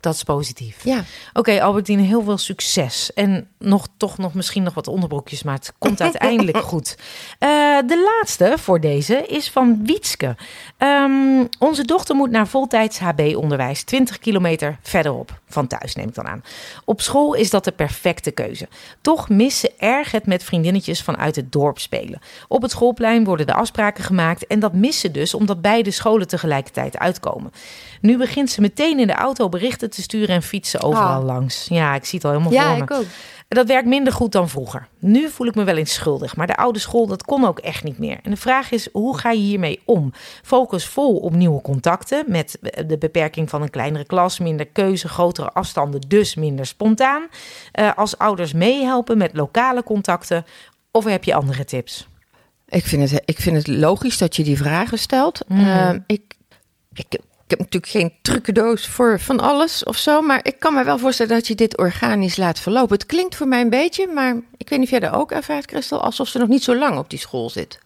Dat 0.00 0.14
is 0.14 0.22
positief. 0.22 0.84
Ja. 0.84 1.04
Oké, 1.32 1.62
Albertine, 1.62 2.02
heel 2.02 2.22
veel 2.22 2.38
succes. 2.38 3.12
En 3.12 3.48
nog, 3.58 3.86
toch 3.96 4.18
nog 4.18 4.34
misschien 4.34 4.62
nog 4.62 4.74
wat 4.74 4.88
onderbroekjes, 4.88 5.42
maar 5.42 5.54
het 5.54 5.72
komt 5.78 6.00
uiteindelijk 6.08 6.56
goed. 6.56 6.96
Eh, 7.38 7.48
de 7.86 8.10
laatste 8.16 8.54
voor 8.56 8.80
deze 8.80 9.26
is 9.26 9.50
van 9.50 9.80
Wietske. 9.84 10.36
Ehm, 10.76 11.44
onze 11.58 11.84
dochter 11.84 12.16
moet 12.16 12.30
naar 12.30 12.48
voltijds 12.48 12.98
HB-onderwijs, 12.98 13.82
20 13.82 14.18
kilometer 14.18 14.78
verderop 14.82 15.40
van 15.48 15.66
thuis, 15.66 15.94
neem 15.94 16.08
ik 16.08 16.14
dan 16.14 16.26
aan. 16.26 16.42
Op 16.84 17.00
school 17.00 17.34
is 17.34 17.50
dat 17.50 17.64
de 17.64 17.72
perfecte 17.72 18.30
keuze. 18.30 18.68
Toch 19.00 19.28
mist 19.28 19.58
ze 19.58 19.72
erg 19.78 20.10
het 20.10 20.26
met 20.26 20.44
vriendinnetjes 20.44 21.02
vanuit 21.02 21.36
het 21.36 21.52
dorp 21.52 21.78
spelen. 21.78 22.20
Op 22.48 22.62
het 22.62 22.70
schoolplein 22.70 23.24
worden 23.24 23.46
de 23.46 23.54
afspraken 23.54 24.04
gemaakt 24.04 24.46
en 24.46 24.60
dat 24.60 24.72
mist 24.72 25.00
ze 25.00 25.10
dus 25.10 25.34
omdat 25.34 25.60
beide 25.60 25.90
scholen 25.90 26.28
tegelijkertijd 26.28 26.98
uitkomen. 26.98 27.52
Nu 28.00 28.16
begint 28.16 28.50
ze 28.50 28.60
meteen 28.60 28.98
in 28.98 29.06
de 29.06 29.12
auto 29.12 29.48
berichten 29.48 29.87
te 29.90 30.02
sturen 30.02 30.34
en 30.34 30.42
fietsen 30.42 30.82
overal 30.82 31.20
Ah. 31.20 31.24
langs. 31.24 31.66
Ja, 31.68 31.94
ik 31.94 32.04
zie 32.04 32.18
het 32.18 32.24
al 32.26 32.30
helemaal 32.32 32.52
Ja, 32.52 32.68
voor 32.68 32.76
me. 32.76 32.82
ik 32.82 32.90
ook. 32.90 33.04
Dat 33.48 33.66
werkt 33.66 33.86
minder 33.88 34.12
goed 34.12 34.32
dan 34.32 34.48
vroeger. 34.48 34.88
Nu 34.98 35.28
voel 35.28 35.46
ik 35.46 35.54
me 35.54 35.64
wel 35.64 35.76
eens 35.76 35.92
schuldig, 35.94 36.36
maar 36.36 36.46
de 36.46 36.56
oude 36.56 36.78
school 36.78 37.06
dat 37.06 37.24
kon 37.24 37.44
ook 37.44 37.58
echt 37.58 37.84
niet 37.84 37.98
meer. 37.98 38.18
En 38.22 38.30
de 38.30 38.36
vraag 38.36 38.70
is, 38.70 38.88
hoe 38.92 39.18
ga 39.18 39.30
je 39.30 39.40
hiermee 39.40 39.80
om? 39.84 40.12
Focus 40.42 40.86
vol 40.86 41.16
op 41.16 41.32
nieuwe 41.34 41.60
contacten 41.60 42.24
met 42.26 42.58
de 42.86 42.98
beperking 42.98 43.50
van 43.50 43.62
een 43.62 43.70
kleinere 43.70 44.04
klas, 44.04 44.38
minder 44.38 44.66
keuze, 44.66 45.08
grotere 45.08 45.50
afstanden, 45.52 46.00
dus 46.08 46.34
minder 46.34 46.66
spontaan. 46.66 47.26
Eh, 47.72 47.90
als 47.96 48.18
ouders 48.18 48.52
meehelpen 48.52 49.18
met 49.18 49.30
lokale 49.36 49.82
contacten, 49.82 50.44
of 50.90 51.04
heb 51.04 51.24
je 51.24 51.34
andere 51.34 51.64
tips? 51.64 52.08
Ik 52.68 52.84
vind, 52.84 53.10
het, 53.10 53.22
ik 53.24 53.38
vind 53.40 53.56
het 53.56 53.66
logisch 53.66 54.18
dat 54.18 54.36
je 54.36 54.44
die 54.44 54.56
vragen 54.56 54.98
stelt. 54.98 55.44
Mm. 55.48 55.66
Ehm, 55.68 55.98
ik, 56.06 56.22
ik 56.92 57.18
heb 57.50 57.58
natuurlijk 57.58 57.92
geen 57.92 58.12
trucendoos 58.22 58.86
voor 58.86 59.20
van 59.20 59.40
alles 59.40 59.84
of 59.84 59.96
zo. 59.96 60.20
Maar 60.20 60.40
ik 60.42 60.58
kan 60.58 60.74
me 60.74 60.84
wel 60.84 60.98
voorstellen 60.98 61.34
dat 61.34 61.46
je 61.46 61.54
dit 61.54 61.76
organisch 61.78 62.36
laat 62.36 62.58
verlopen. 62.58 62.92
Het 62.96 63.06
klinkt 63.06 63.34
voor 63.36 63.48
mij 63.48 63.60
een 63.60 63.70
beetje, 63.70 64.06
maar 64.06 64.36
ik 64.56 64.68
weet 64.68 64.78
niet 64.78 64.92
of 64.92 64.98
jij 65.00 65.10
dat 65.10 65.20
ook 65.20 65.32
ervaart, 65.32 65.70
Christel. 65.70 66.00
Alsof 66.00 66.28
ze 66.28 66.38
nog 66.38 66.48
niet 66.48 66.62
zo 66.64 66.76
lang 66.76 66.98
op 66.98 67.10
die 67.10 67.18
school 67.18 67.50
zit. 67.50 67.78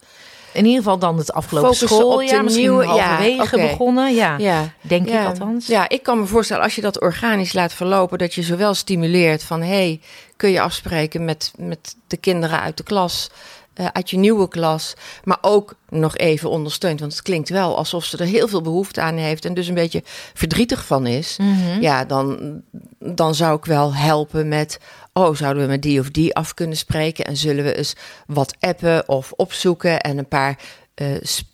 In 0.53 0.65
ieder 0.65 0.77
geval 0.83 0.97
dan 0.99 1.17
het 1.17 1.33
afgelopen 1.33 1.75
schooljaar, 1.75 2.43
misschien 2.43 2.69
nieuwe- 2.69 2.83
ja, 2.85 3.17
begonnen. 3.51 4.13
Ja, 4.13 4.37
Ja, 4.37 4.73
denk 4.81 5.07
ja. 5.07 5.21
ik 5.21 5.27
althans. 5.27 5.67
Ja, 5.67 5.89
ik 5.89 6.03
kan 6.03 6.19
me 6.19 6.25
voorstellen 6.25 6.63
als 6.63 6.75
je 6.75 6.81
dat 6.81 7.01
organisch 7.01 7.53
laat 7.53 7.73
verlopen, 7.73 8.17
dat 8.17 8.33
je 8.33 8.43
zowel 8.43 8.73
stimuleert 8.73 9.43
van 9.43 9.61
hey, 9.61 9.99
kun 10.37 10.49
je 10.49 10.61
afspreken 10.61 11.25
met, 11.25 11.51
met 11.57 11.95
de 12.07 12.17
kinderen 12.17 12.59
uit 12.59 12.77
de 12.77 12.83
klas, 12.83 13.29
eh, 13.73 13.85
uit 13.91 14.09
je 14.09 14.17
nieuwe 14.17 14.47
klas, 14.47 14.93
maar 15.23 15.37
ook 15.41 15.75
nog 15.89 16.17
even 16.17 16.49
ondersteunt. 16.49 16.99
Want 16.99 17.11
het 17.11 17.21
klinkt 17.21 17.49
wel 17.49 17.77
alsof 17.77 18.05
ze 18.05 18.17
er 18.17 18.25
heel 18.25 18.47
veel 18.47 18.61
behoefte 18.61 19.01
aan 19.01 19.17
heeft 19.17 19.45
en 19.45 19.53
dus 19.53 19.67
een 19.67 19.73
beetje 19.73 20.03
verdrietig 20.33 20.85
van 20.85 21.07
is. 21.07 21.37
Mhm. 21.37 21.81
Ja, 21.81 22.05
dan, 22.05 22.61
dan 22.99 23.35
zou 23.35 23.57
ik 23.57 23.65
wel 23.65 23.95
helpen 23.95 24.47
met. 24.47 24.79
Oh, 25.13 25.35
zouden 25.35 25.63
we 25.63 25.69
met 25.69 25.81
die 25.81 25.99
of 25.99 26.09
die 26.09 26.35
af 26.35 26.53
kunnen 26.53 26.77
spreken? 26.77 27.25
En 27.25 27.37
zullen 27.37 27.63
we 27.63 27.75
eens 27.77 27.95
wat 28.27 28.55
appen 28.59 29.09
of 29.09 29.31
opzoeken 29.31 29.99
en 30.01 30.17
een 30.17 30.27
paar 30.27 30.59
eh, 30.93 31.07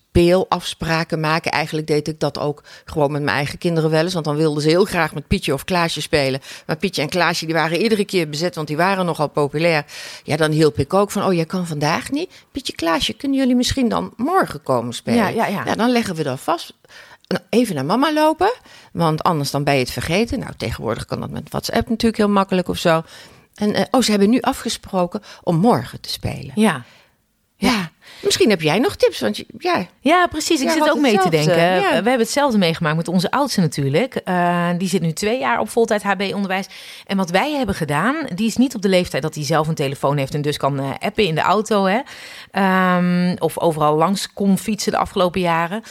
speelafspraken 0.10 1.20
maken? 1.20 1.52
Eigenlijk 1.52 1.88
deed 1.88 2.08
ik 2.08 2.20
dat 2.20 2.40
ook 2.40 2.64
gewoon 2.86 3.12
met 3.12 3.22
mijn 3.22 3.36
eigen 3.36 3.58
kinderen 3.58 3.90
wel 3.90 4.04
eens. 4.04 4.14
Want 4.14 4.26
dan 4.26 4.36
wilden 4.36 4.64
ze 4.64 4.70
heel 4.70 4.86
graag 4.86 5.14
met 5.14 5.28
Pietje 5.28 5.54
of 5.54 5.64
Klaasje 5.64 6.02
spelen. 6.02 6.40
Maar 6.66 6.78
Pietje 6.78 7.02
en 7.02 7.10
Klaasje 7.10 7.46
die 7.46 7.56
waren 7.56 7.82
iedere 7.82 8.06
keer 8.06 8.30
bezet, 8.30 8.56
want 8.56 8.68
die 8.68 8.78
waren 8.78 9.06
nogal 9.06 9.28
populair. 9.28 9.86
Ja, 10.24 10.36
dan 10.36 10.52
hielp 10.52 10.80
ik 10.80 10.94
ook 10.94 11.12
van, 11.12 11.26
oh, 11.26 11.34
jij 11.34 11.46
kan 11.46 11.68
vandaag 11.68 12.12
niet. 12.12 12.32
Pietje, 12.52 12.74
Klaasje, 12.74 13.14
kunnen 13.14 13.38
jullie 13.38 13.56
misschien 13.56 13.90
dan 13.90 14.14
morgen 14.16 14.64
komen 14.64 14.94
spelen? 14.94 15.34
Ja, 15.34 15.46
ja, 15.46 15.64
ja. 15.66 15.76
dan 15.76 15.90
leggen 15.90 16.16
we 16.16 16.24
dat 16.24 16.40
vast. 16.40 16.74
Nou, 17.28 17.44
even 17.50 17.76
naar 17.76 17.86
mama 17.86 18.14
lopen, 18.14 18.54
want 18.94 19.24
anders 19.24 19.52
dan 19.52 19.64
ben 19.64 19.74
je 19.74 19.80
het 19.80 19.92
vergeten. 19.92 20.40
Nou, 20.40 20.52
tegenwoordig 20.58 21.06
kan 21.06 21.20
dat 21.20 21.30
met 21.30 21.50
WhatsApp 21.50 21.90
natuurlijk 21.90 22.18
heel 22.18 22.30
makkelijk 22.30 22.68
of 22.68 22.78
zo. 22.78 23.02
En 23.56 23.74
eh, 23.74 23.86
oh, 23.92 24.02
ze 24.02 24.12
hebben 24.12 24.30
nu 24.30 24.40
afgesproken 24.40 25.22
om 25.44 25.56
morgen 25.56 26.02
te 26.02 26.10
spelen. 26.10 26.52
Ja. 26.56 26.84
Ja, 27.56 27.92
misschien 28.24 28.50
heb 28.50 28.62
jij 28.62 28.80
nog 28.80 28.96
tips, 28.96 29.20
want 29.20 29.44
ja, 29.58 29.86
Ja, 30.00 30.28
precies. 30.28 30.62
Ik 30.62 30.68
Ja, 30.68 30.74
zit 30.74 30.90
ook 30.90 31.00
mee 31.00 31.20
te 31.20 31.30
denken. 31.30 31.58
ja. 31.58 31.80
We 31.80 31.94
hebben 31.94 32.20
hetzelfde 32.20 32.58
meegemaakt 32.58 32.96
met 32.96 33.08
onze 33.08 33.32
oudste 33.32 33.62
natuurlijk. 33.62 34.16
Eh, 34.16 34.70
die 34.78 34.88
zit 34.88 35.02
nu 35.02 35.14
twee 35.14 35.40
jaar 35.40 35.60
op 35.60 35.70
voltijd 35.70 36.04
HB-onderwijs. 36.04 36.66
En 37.06 37.18
wat 37.18 37.30
wij 37.30 37.52
hebben 37.52 37.76
gedaan, 37.76 38.16
die 38.36 38.48
is 38.48 38.58
niet 38.58 38.76
op 38.76 38.82
de 38.82 38.90
leeftijd 38.90 39.24
dat 39.24 39.36
hij 39.36 39.44
zelf 39.44 39.68
een 39.68 39.76
telefoon 39.76 40.18
heeft 40.18 40.34
en 40.34 40.42
dus 40.42 40.58
kan 40.58 40.80
eh, 40.80 40.90
appen 41.00 41.24
in 41.24 41.36
de 41.36 41.42
auto. 41.42 41.86
Hè? 41.86 42.00
Ehm, 42.52 43.36
of 43.40 43.60
overal 43.60 43.96
langs 43.96 44.34
kon 44.34 44.58
fietsen 44.58 44.92
de 44.92 44.98
afgelopen 44.98 45.42
jaren. 45.42 45.84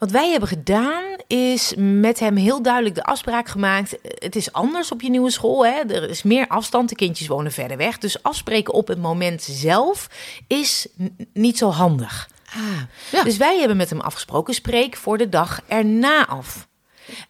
Wat 0.00 0.10
wij 0.10 0.30
hebben 0.30 0.48
gedaan 0.48 1.04
is 1.26 1.74
met 1.76 2.18
hem 2.18 2.36
heel 2.36 2.62
duidelijk 2.62 2.94
de 2.94 3.04
afspraak 3.04 3.48
gemaakt. 3.48 3.96
Het 4.02 4.36
is 4.36 4.52
anders 4.52 4.92
op 4.92 5.00
je 5.00 5.10
nieuwe 5.10 5.30
school. 5.30 5.66
Hè? 5.66 5.80
Er 5.80 6.10
is 6.10 6.22
meer 6.22 6.48
afstand. 6.48 6.88
De 6.88 6.94
kindjes 6.94 7.28
wonen 7.28 7.52
verder 7.52 7.76
weg. 7.76 7.98
Dus 7.98 8.22
afspreken 8.22 8.74
op 8.74 8.88
het 8.88 8.98
moment 8.98 9.42
zelf 9.42 10.08
is 10.46 10.86
niet 11.32 11.58
zo 11.58 11.70
handig. 11.70 12.28
Ja. 13.12 13.22
Dus 13.22 13.36
wij 13.36 13.58
hebben 13.58 13.76
met 13.76 13.90
hem 13.90 14.00
afgesproken, 14.00 14.54
spreek 14.54 14.96
voor 14.96 15.18
de 15.18 15.28
dag 15.28 15.60
erna 15.68 16.26
af. 16.26 16.68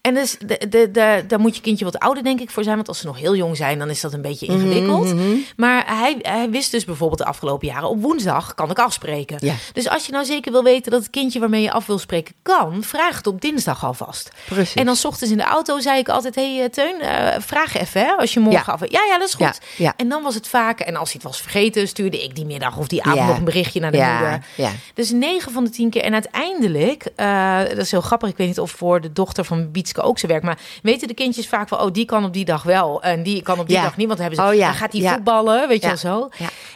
En 0.01 0.14
dus 0.14 0.37
de, 0.47 0.66
de, 0.69 0.90
de, 0.90 1.25
daar 1.29 1.40
moet 1.40 1.57
je 1.57 1.62
kindje 1.62 1.85
wat 1.85 1.99
ouder 1.99 2.23
denk 2.23 2.40
ik 2.40 2.51
voor 2.51 2.62
zijn. 2.62 2.77
Want 2.77 2.88
als 2.88 2.99
ze 2.99 3.07
nog 3.07 3.19
heel 3.19 3.37
jong 3.37 3.57
zijn, 3.57 3.79
dan 3.79 3.90
is 3.90 4.01
dat 4.01 4.12
een 4.12 4.23
beetje 4.23 4.53
Mhm, 4.53 4.61
ingewikkeld. 4.61 5.14
Maar 5.57 5.85
hij, 5.87 6.16
hij 6.23 6.51
wist 6.51 6.71
dus 6.71 6.85
bijvoorbeeld 6.85 7.19
de 7.19 7.25
afgelopen 7.27 7.66
jaren... 7.66 7.88
op 7.88 8.03
woensdag 8.03 8.55
kan 8.55 8.71
ik 8.71 8.79
afspreken. 8.79 9.37
Ja. 9.40 9.55
Dus 9.73 9.88
als 9.88 10.07
je 10.07 10.12
nou 10.12 10.25
zeker 10.25 10.53
wil 10.53 10.62
weten 10.62 10.90
dat 10.90 11.01
het 11.01 11.11
kindje 11.11 11.40
waarmee 11.40 11.62
je 11.62 11.73
af 11.73 11.87
wil 11.87 11.99
spreken 11.99 12.35
kan... 12.43 12.83
vraag 12.83 13.16
het 13.16 13.27
op 13.27 13.40
dinsdag 13.40 13.85
alvast. 13.85 14.31
Precies. 14.49 14.75
En 14.75 14.85
dan 14.85 14.97
's 14.97 15.05
ochtends 15.05 15.33
in 15.33 15.38
de 15.38 15.45
auto 15.45 15.79
zei 15.81 15.99
ik 15.99 16.09
altijd... 16.09 16.35
hé 16.35 16.55
hey, 16.57 16.64
eh, 16.64 16.71
Teun, 16.71 17.01
eh, 17.01 17.40
vraag 17.40 17.77
even 17.77 18.01
hè, 18.01 18.12
als 18.12 18.33
je 18.35 18.40
morgen 18.40 18.62
Ja. 18.66 18.73
af... 18.73 18.81
Ja, 18.90 19.01
ja, 19.09 19.19
dat 19.19 19.29
is 19.29 19.35
goed. 19.35 19.61
Ja. 19.77 19.93
En 19.97 20.09
dan 20.09 20.23
was 20.23 20.35
het 20.35 20.49
vaak... 20.49 20.81
en 20.81 20.97
als 20.97 21.12
hij 21.12 21.21
het 21.23 21.31
was 21.31 21.40
vergeten, 21.40 21.88
stuurde 21.88 22.23
ik 22.23 22.35
die 22.35 22.45
middag 22.45 22.79
of 22.79 22.88
die 22.88 23.03
avond 23.03 23.27
nog 23.27 23.37
een 23.37 23.45
berichtje 23.45 23.81
naar 23.81 23.90
de 23.93 23.97
moeder. 23.99 24.45
ja. 24.57 24.71
Dus 24.95 25.11
9 25.11 25.53
van 25.53 25.64
de 25.64 25.71
10 25.71 25.90
keer. 25.90 26.03
En 26.03 26.12
uiteindelijk, 26.12 27.07
eh, 27.16 27.59
dat 27.69 27.79
is 27.79 27.90
heel 27.90 28.01
grappig. 28.01 28.29
Ik 28.29 28.37
weet 28.37 28.47
niet 28.47 28.61
of 28.61 28.71
voor 28.71 29.01
de 29.01 29.12
dochter 29.12 29.45
van 29.45 29.69
Bietske 29.72 30.00
ook 30.00 30.18
zo 30.18 30.26
werkt. 30.26 30.44
Maar 30.44 30.59
weten 30.83 31.09
de 31.09 31.14
kindjes 31.14 31.48
vaak 31.48 31.68
van, 31.68 31.80
oh, 31.80 31.92
die 31.92 32.04
kan 32.04 32.24
op 32.24 32.33
die 32.33 32.44
dag 32.44 32.62
wel. 32.62 33.02
En 33.02 33.22
die 33.22 33.42
kan 33.42 33.59
op 33.59 33.66
die 33.66 33.76
Ja. 33.76 33.83
dag 33.83 33.96
niet. 33.96 34.06
Want 34.06 34.18
dan, 34.18 34.26
hebben 34.28 34.46
ze, 34.46 34.52
Oh 34.52 34.59
ja, 34.59 34.66
dan 34.66 34.76
gaat 34.76 34.92
hij 34.92 35.00
ja. 35.00 35.14
voetballen, 35.14 35.68
weet 35.68 35.80
je 35.83 35.87
wel 35.87 35.96
zo. 35.96 36.28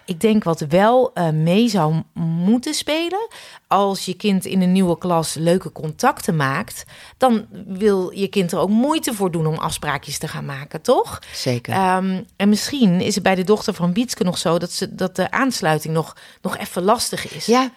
Ik 0.04 0.20
denk 0.20 0.44
wat 0.44 0.60
wel 0.60 1.10
eh, 1.14 1.28
mee 1.30 1.68
zou 1.68 1.94
moeten 2.14 2.74
spelen. 2.74 3.28
Als 3.68 4.04
je 4.04 4.14
kind 4.14 4.44
in 4.44 4.62
een 4.62 4.72
nieuwe 4.72 4.98
klas 4.98 5.34
leuke 5.34 5.72
contacten 5.72 6.36
maakt. 6.36 6.84
Dan 7.18 7.46
wil 7.66 8.10
je 8.10 8.28
kind 8.28 8.52
er 8.52 8.58
ook 8.58 8.68
moeite 8.68 9.14
voor 9.14 9.30
doen 9.30 9.46
om 9.46 9.54
afspraakjes 9.58 10.18
te 10.18 10.28
gaan 10.28 10.44
maken, 10.44 10.80
toch? 10.82 11.22
Zeker. 11.32 11.72
Ehm, 11.72 12.22
en 12.36 12.48
misschien 12.48 13.00
is 13.00 13.14
het 13.14 13.24
bij 13.24 13.34
de 13.34 13.44
dochter 13.44 13.74
van 13.74 13.92
Bietske 13.92 14.24
nog 14.24 14.38
zo 14.38 14.58
dat, 14.58 14.72
ze, 14.72 14.94
dat 14.94 15.16
de 15.16 15.30
aansluiting 15.30 15.94
nog, 15.94 16.16
nog 16.42 16.56
even 16.56 16.82
lastig 16.82 17.34
is. 17.34 17.46
ja, 17.46 17.70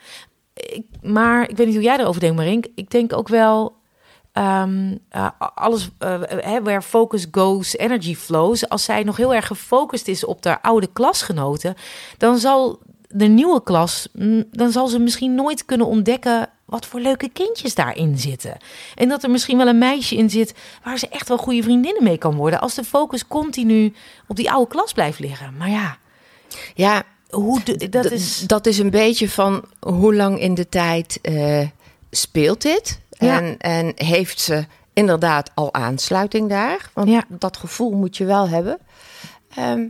Ik, 0.53 0.85
maar 1.01 1.49
ik 1.49 1.57
weet 1.57 1.65
niet 1.65 1.75
hoe 1.75 1.83
jij 1.85 1.97
erover 1.99 2.21
denkt, 2.21 2.35
Marink. 2.35 2.65
Ik 2.75 2.89
denk 2.89 3.13
ook 3.13 3.27
wel. 3.27 3.75
Ehm, 4.37 4.95
eh, 5.09 5.27
alles 5.55 5.89
hè, 6.27 6.61
where 6.61 6.81
focus 6.81 7.25
goes, 7.31 7.77
energy 7.77 8.15
flows. 8.15 8.69
Als 8.69 8.83
zij 8.83 9.03
nog 9.03 9.17
heel 9.17 9.33
erg 9.33 9.47
gefocust 9.47 10.07
is 10.07 10.25
op 10.25 10.43
haar 10.43 10.59
oude 10.61 10.87
klasgenoten, 10.93 11.75
dan 12.17 12.37
zal 12.37 12.79
de 13.09 13.25
nieuwe 13.25 13.63
klas, 13.63 14.07
mm, 14.13 14.43
dan 14.51 14.71
zal 14.71 14.87
ze 14.87 14.99
misschien 14.99 15.35
nooit 15.35 15.65
kunnen 15.65 15.87
ontdekken 15.87 16.49
wat 16.65 16.85
voor 16.85 16.99
leuke 16.99 17.29
kindjes 17.29 17.75
daarin 17.75 18.17
zitten. 18.17 18.57
En 18.95 19.09
dat 19.09 19.23
er 19.23 19.29
misschien 19.29 19.57
wel 19.57 19.67
een 19.67 19.77
meisje 19.77 20.15
in 20.15 20.29
zit 20.29 20.53
waar 20.83 20.97
ze 20.97 21.07
echt 21.09 21.27
wel 21.27 21.37
goede 21.37 21.63
vriendinnen 21.63 22.03
mee 22.03 22.17
kan 22.17 22.35
worden. 22.35 22.59
Als 22.61 22.73
de 22.73 22.83
focus 22.83 23.27
continu 23.27 23.93
op 24.27 24.35
die 24.35 24.51
oude 24.51 24.69
klas 24.71 24.93
blijft 24.93 25.19
liggen. 25.19 25.53
Maar 25.57 25.69
ja, 25.69 25.97
ja 26.75 27.03
hoe 27.29 27.63
de- 27.63 27.89
dat 27.89 28.11
is. 28.11 28.39
dat 28.47 28.65
is 28.65 28.77
een 28.79 28.89
beetje 28.89 29.29
van 29.29 29.63
hoe 29.79 30.15
lang 30.15 30.39
in 30.39 30.53
de 30.53 30.69
tijd 30.69 31.19
eh, 31.21 31.67
speelt 32.11 32.61
dit? 32.61 32.99
Ja. 33.17 33.41
En, 33.41 33.57
en 33.57 33.91
heeft 33.95 34.39
ze 34.39 34.65
inderdaad 34.93 35.51
al 35.53 35.73
aansluiting 35.73 36.49
daar? 36.49 36.89
Want 36.93 37.09
Ja. 37.09 37.23
dat 37.27 37.57
gevoel 37.57 37.91
moet 37.91 38.17
je 38.17 38.25
wel 38.25 38.49
hebben. 38.49 38.77
Ehm, 39.55 39.85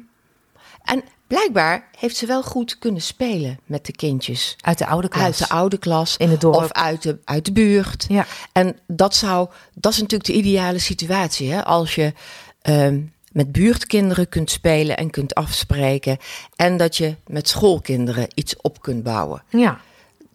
en 0.83 1.03
blijkbaar 1.27 1.87
heeft 1.99 2.15
ze 2.15 2.25
wel 2.25 2.43
goed 2.43 2.79
kunnen 2.79 3.01
spelen 3.01 3.59
met 3.65 3.85
de 3.85 3.91
kindjes. 3.91 4.55
Uit 4.61 4.77
de 4.77 4.85
oude 4.87 5.07
klas. 5.09 5.23
Uit 5.23 5.37
de 5.37 5.49
oude 5.49 5.77
klas. 5.77 6.17
In 6.17 6.29
het 6.29 6.41
dorp. 6.41 6.55
Of 6.55 6.71
uit 6.71 7.01
de, 7.01 7.17
uit 7.23 7.45
de 7.45 7.51
buurt. 7.51 8.05
Ja. 8.07 8.25
En 8.51 8.77
dat, 8.87 9.15
zou, 9.15 9.49
dat 9.73 9.91
is 9.91 9.97
natuurlijk 9.97 10.29
de 10.29 10.35
ideale 10.35 10.79
situatie. 10.79 11.51
Hè? 11.51 11.63
Als 11.65 11.95
je 11.95 12.13
ehm, 12.61 12.99
met 13.31 13.51
buurtkinderen 13.51 14.29
kunt 14.29 14.51
spelen 14.51 14.97
en 14.97 15.09
kunt 15.09 15.35
afspreken. 15.35 16.17
En 16.55 16.77
dat 16.77 16.97
je 16.97 17.15
met 17.27 17.47
schoolkinderen 17.49 18.27
iets 18.33 18.55
op 18.61 18.81
kunt 18.81 19.03
bouwen. 19.03 19.43
Ja. 19.49 19.79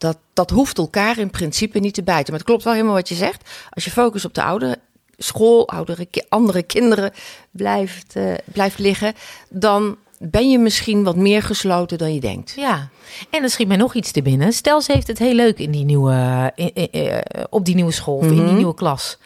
Dat, 0.02 0.18
dat 0.32 0.50
hoeft 0.50 0.78
elkaar 0.78 1.18
in 1.18 1.30
principe 1.30 1.78
niet 1.78 1.94
te 1.94 2.02
bijten. 2.02 2.30
Maar 2.30 2.38
het 2.40 2.48
klopt 2.48 2.64
wel 2.64 2.72
helemaal 2.72 2.94
wat 2.94 3.08
je 3.08 3.14
zegt. 3.14 3.50
Als 3.70 3.84
je 3.84 3.90
focus 3.90 4.24
op 4.24 4.34
de 4.34 4.42
oudere 4.42 4.78
school, 5.18 5.68
oudere, 5.68 6.06
andere 6.28 6.62
kinderen 6.62 7.12
blijft, 7.50 8.16
uh, 8.16 8.34
blijft 8.44 8.78
liggen, 8.78 9.14
dan 9.50 9.96
ben 10.18 10.50
je 10.50 10.58
misschien 10.58 11.04
wat 11.04 11.16
meer 11.16 11.42
gesloten 11.42 11.98
dan 11.98 12.14
je 12.14 12.20
denkt. 12.20 12.52
Ja, 12.56 12.88
en 13.30 13.40
dan 13.40 13.48
schiet 13.50 13.68
mij 13.68 13.76
nog 13.76 13.94
iets 13.94 14.10
te 14.10 14.22
binnen. 14.22 14.52
Stel, 14.52 14.80
ze 14.80 14.92
heeft 14.92 15.06
het 15.06 15.18
heel 15.18 15.34
leuk 15.34 15.58
in 15.58 15.70
die 15.70 15.84
nieuwe, 15.84 16.52
uh, 16.56 17.18
op 17.50 17.64
die 17.64 17.74
nieuwe 17.74 17.92
school 17.92 18.16
of 18.16 18.24
in 18.26 18.34
die 18.34 18.42
Mhm. 18.42 18.56
nieuwe 18.56 18.74
klas. 18.74 19.18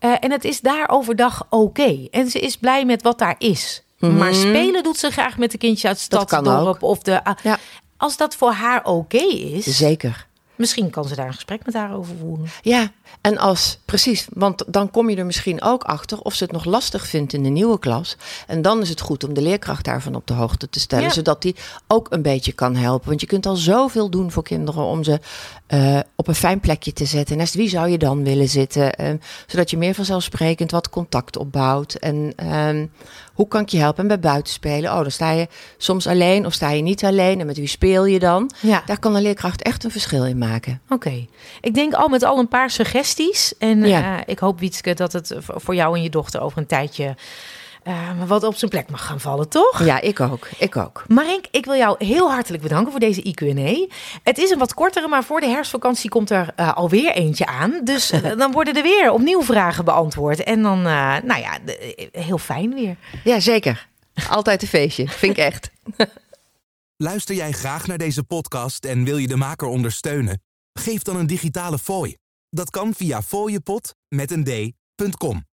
Uh, 0.00 0.14
en 0.20 0.30
het 0.30 0.44
is 0.44 0.60
daar 0.60 0.88
overdag 0.90 1.46
oké. 1.50 2.06
En 2.10 2.30
ze 2.30 2.38
is 2.40 2.56
blij 2.56 2.84
met 2.84 3.02
wat 3.02 3.18
daar 3.18 3.34
is. 3.38 3.82
Maar 3.98 4.34
spelen 4.34 4.82
doet 4.82 4.96
ze 4.96 5.10
graag 5.10 5.38
met 5.38 5.50
de 5.50 5.58
kindjes 5.58 5.84
uit 5.84 6.00
het 6.02 6.12
Mhm. 6.12 6.22
Stadsdorp. 6.26 6.82
Of 6.82 6.98
de, 6.98 7.20
Ja. 7.42 7.58
Als 7.96 8.16
dat 8.16 8.34
voor 8.34 8.52
haar 8.52 8.84
oké 8.84 9.16
is, 9.34 9.64
Zeker. 9.76 10.26
misschien 10.56 10.90
kan 10.90 11.04
ze 11.08 11.14
daar 11.14 11.26
een 11.26 11.34
gesprek 11.34 11.64
met 11.64 11.74
haar 11.74 11.94
over 11.96 12.14
voeren. 12.20 12.46
Ja, 12.62 12.92
en 13.20 13.38
als, 13.38 13.78
precies, 13.84 14.26
want 14.32 14.64
dan 14.66 14.90
kom 14.90 15.10
je 15.10 15.16
er 15.16 15.26
misschien 15.26 15.62
ook 15.62 15.82
achter 15.84 16.20
of 16.20 16.34
ze 16.34 16.44
het 16.44 16.52
nog 16.52 16.64
lastig 16.64 17.06
vindt 17.06 17.32
in 17.32 17.42
de 17.42 17.48
nieuwe 17.48 17.78
klas. 17.78 18.16
En 18.46 18.62
dan 18.62 18.80
is 18.80 18.88
het 18.88 19.00
goed 19.00 19.24
om 19.24 19.34
de 19.34 19.42
leerkracht 19.42 19.84
daarvan 19.84 20.14
op 20.14 20.26
de 20.26 20.34
hoogte 20.34 20.68
te 20.70 20.80
stellen, 20.80 21.04
Ja. 21.04 21.10
zodat 21.12 21.42
die 21.42 21.56
ook 21.88 22.06
een 22.10 22.22
beetje 22.22 22.52
kan 22.52 22.76
helpen. 22.76 23.08
Want 23.08 23.20
je 23.20 23.26
kunt 23.26 23.46
al 23.46 23.56
zoveel 23.56 24.10
doen 24.10 24.30
voor 24.30 24.42
kinderen 24.42 24.84
om 24.84 25.04
ze 25.04 25.20
eh, 25.66 25.98
op 26.16 26.28
een 26.28 26.34
fijn 26.34 26.60
plekje 26.60 26.92
te 26.92 27.04
zetten. 27.04 27.36
Naast 27.36 27.54
wie 27.54 27.68
zou 27.68 27.88
je 27.88 27.98
dan 27.98 28.24
willen 28.24 28.48
zitten? 28.48 28.92
Eh, 28.94 29.14
zodat 29.46 29.70
je 29.70 29.76
meer 29.76 29.94
vanzelfsprekend 29.94 30.70
wat 30.70 30.90
contact 30.90 31.36
opbouwt. 31.36 31.94
En 31.94 32.32
ehm, 32.36 32.86
hoe 33.34 33.48
kan 33.48 33.60
ik 33.62 33.68
je 33.68 33.78
helpen? 33.78 34.02
En 34.02 34.08
bij 34.08 34.18
buitenspelen, 34.20 34.90
oh, 34.90 35.00
dan 35.00 35.10
sta 35.10 35.30
je 35.30 35.48
soms 35.76 36.06
alleen 36.06 36.46
of 36.46 36.52
sta 36.52 36.70
je 36.70 36.82
niet 36.82 37.04
alleen. 37.04 37.40
En 37.40 37.46
met 37.46 37.56
wie 37.56 37.66
speel 37.66 38.04
je 38.06 38.18
dan? 38.18 38.50
Ja. 38.60 38.82
Daar 38.86 38.98
kan 38.98 39.14
een 39.14 39.22
leerkracht 39.22 39.62
echt 39.62 39.84
een 39.84 39.90
verschil 39.90 40.24
in 40.26 40.38
maken. 40.38 40.80
Oké. 40.88 41.26
Ik 41.60 41.74
denk 41.74 41.92
al 41.94 42.08
met 42.08 42.22
al 42.22 42.38
een 42.38 42.48
paar 42.48 42.70
suggesties. 42.70 43.54
En 43.58 43.84
Ja. 43.86 44.16
eh, 44.16 44.22
ik 44.26 44.38
hoop, 44.38 44.60
Wietske, 44.60 44.94
dat 44.94 45.12
het 45.12 45.34
voor 45.38 45.74
jou 45.74 45.96
en 45.96 46.02
je 46.02 46.10
dochter 46.10 46.40
over 46.40 46.58
een 46.58 46.66
tijdje 46.66 47.14
eh, 47.84 48.10
wat 48.26 48.42
op 48.44 48.54
zijn 48.54 48.70
plek 48.70 48.90
mag 48.90 49.06
gaan 49.06 49.20
vallen, 49.20 49.48
toch? 49.48 49.84
Ja, 49.84 50.00
ik 50.00 50.20
ook. 50.20 50.48
Ik 50.58 50.76
ook. 50.76 51.04
Marink, 51.08 51.44
ik 51.50 51.64
wil 51.64 51.74
jou 51.74 52.04
heel 52.04 52.30
hartelijk 52.32 52.62
bedanken 52.62 52.90
voor 52.90 53.00
deze 53.00 53.22
IQ&A. 53.34 53.94
Het 54.22 54.38
is 54.38 54.50
een 54.50 54.58
wat 54.58 54.74
kortere, 54.74 55.08
maar 55.08 55.24
voor 55.24 55.40
de 55.40 55.46
herfstvakantie 55.46 56.10
komt 56.10 56.30
er 56.30 56.52
eh, 56.56 56.74
alweer 56.76 57.12
eentje 57.12 57.46
aan. 57.46 57.80
Dus 57.84 58.10
eh, 58.10 58.36
dan 58.36 58.52
worden 58.52 58.74
er 58.76 58.82
weer 58.82 59.10
opnieuw 59.12 59.42
vragen 59.42 59.84
beantwoord. 59.84 60.42
En 60.42 60.62
dan, 60.62 60.78
eh, 60.78 61.16
nou 61.22 61.40
ja, 61.40 61.58
de- 61.64 62.08
heel 62.12 62.38
fijn 62.38 62.74
weer. 62.74 62.96
Ja, 63.24 63.40
zeker. 63.40 63.88
Altijd 64.28 64.62
een 64.62 64.68
feestje, 64.68 65.08
vind 65.08 65.38
ik 65.38 65.44
echt. 65.44 65.70
Luister 66.96 67.34
jij 67.34 67.52
graag 67.52 67.86
naar 67.86 67.98
deze 67.98 68.22
podcast 68.24 68.84
en 68.84 69.04
wil 69.04 69.16
je 69.16 69.26
de 69.26 69.36
maker 69.36 69.66
ondersteunen? 69.68 70.42
Geef 70.72 71.02
dan 71.02 71.16
een 71.16 71.26
digitale 71.26 71.78
fooi. 71.78 72.16
Dat 72.50 72.70
kan 72.70 72.94
via 72.94 73.22
fooiepot 73.22 73.94
met 74.08 74.30
een 74.30 74.44
d.com. 74.44 75.44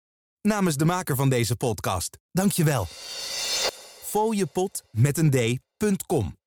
Namens 0.43 0.77
de 0.77 0.85
maker 0.85 1.17
van 1.17 1.29
deze 1.29 1.57
podcast, 1.57 2.19
dank 2.33 2.53
je 2.53 2.65
wel. 2.65 2.87
fooiepot 4.03 4.83
met 4.91 5.19
een 5.19 5.31
d.com 5.31 6.40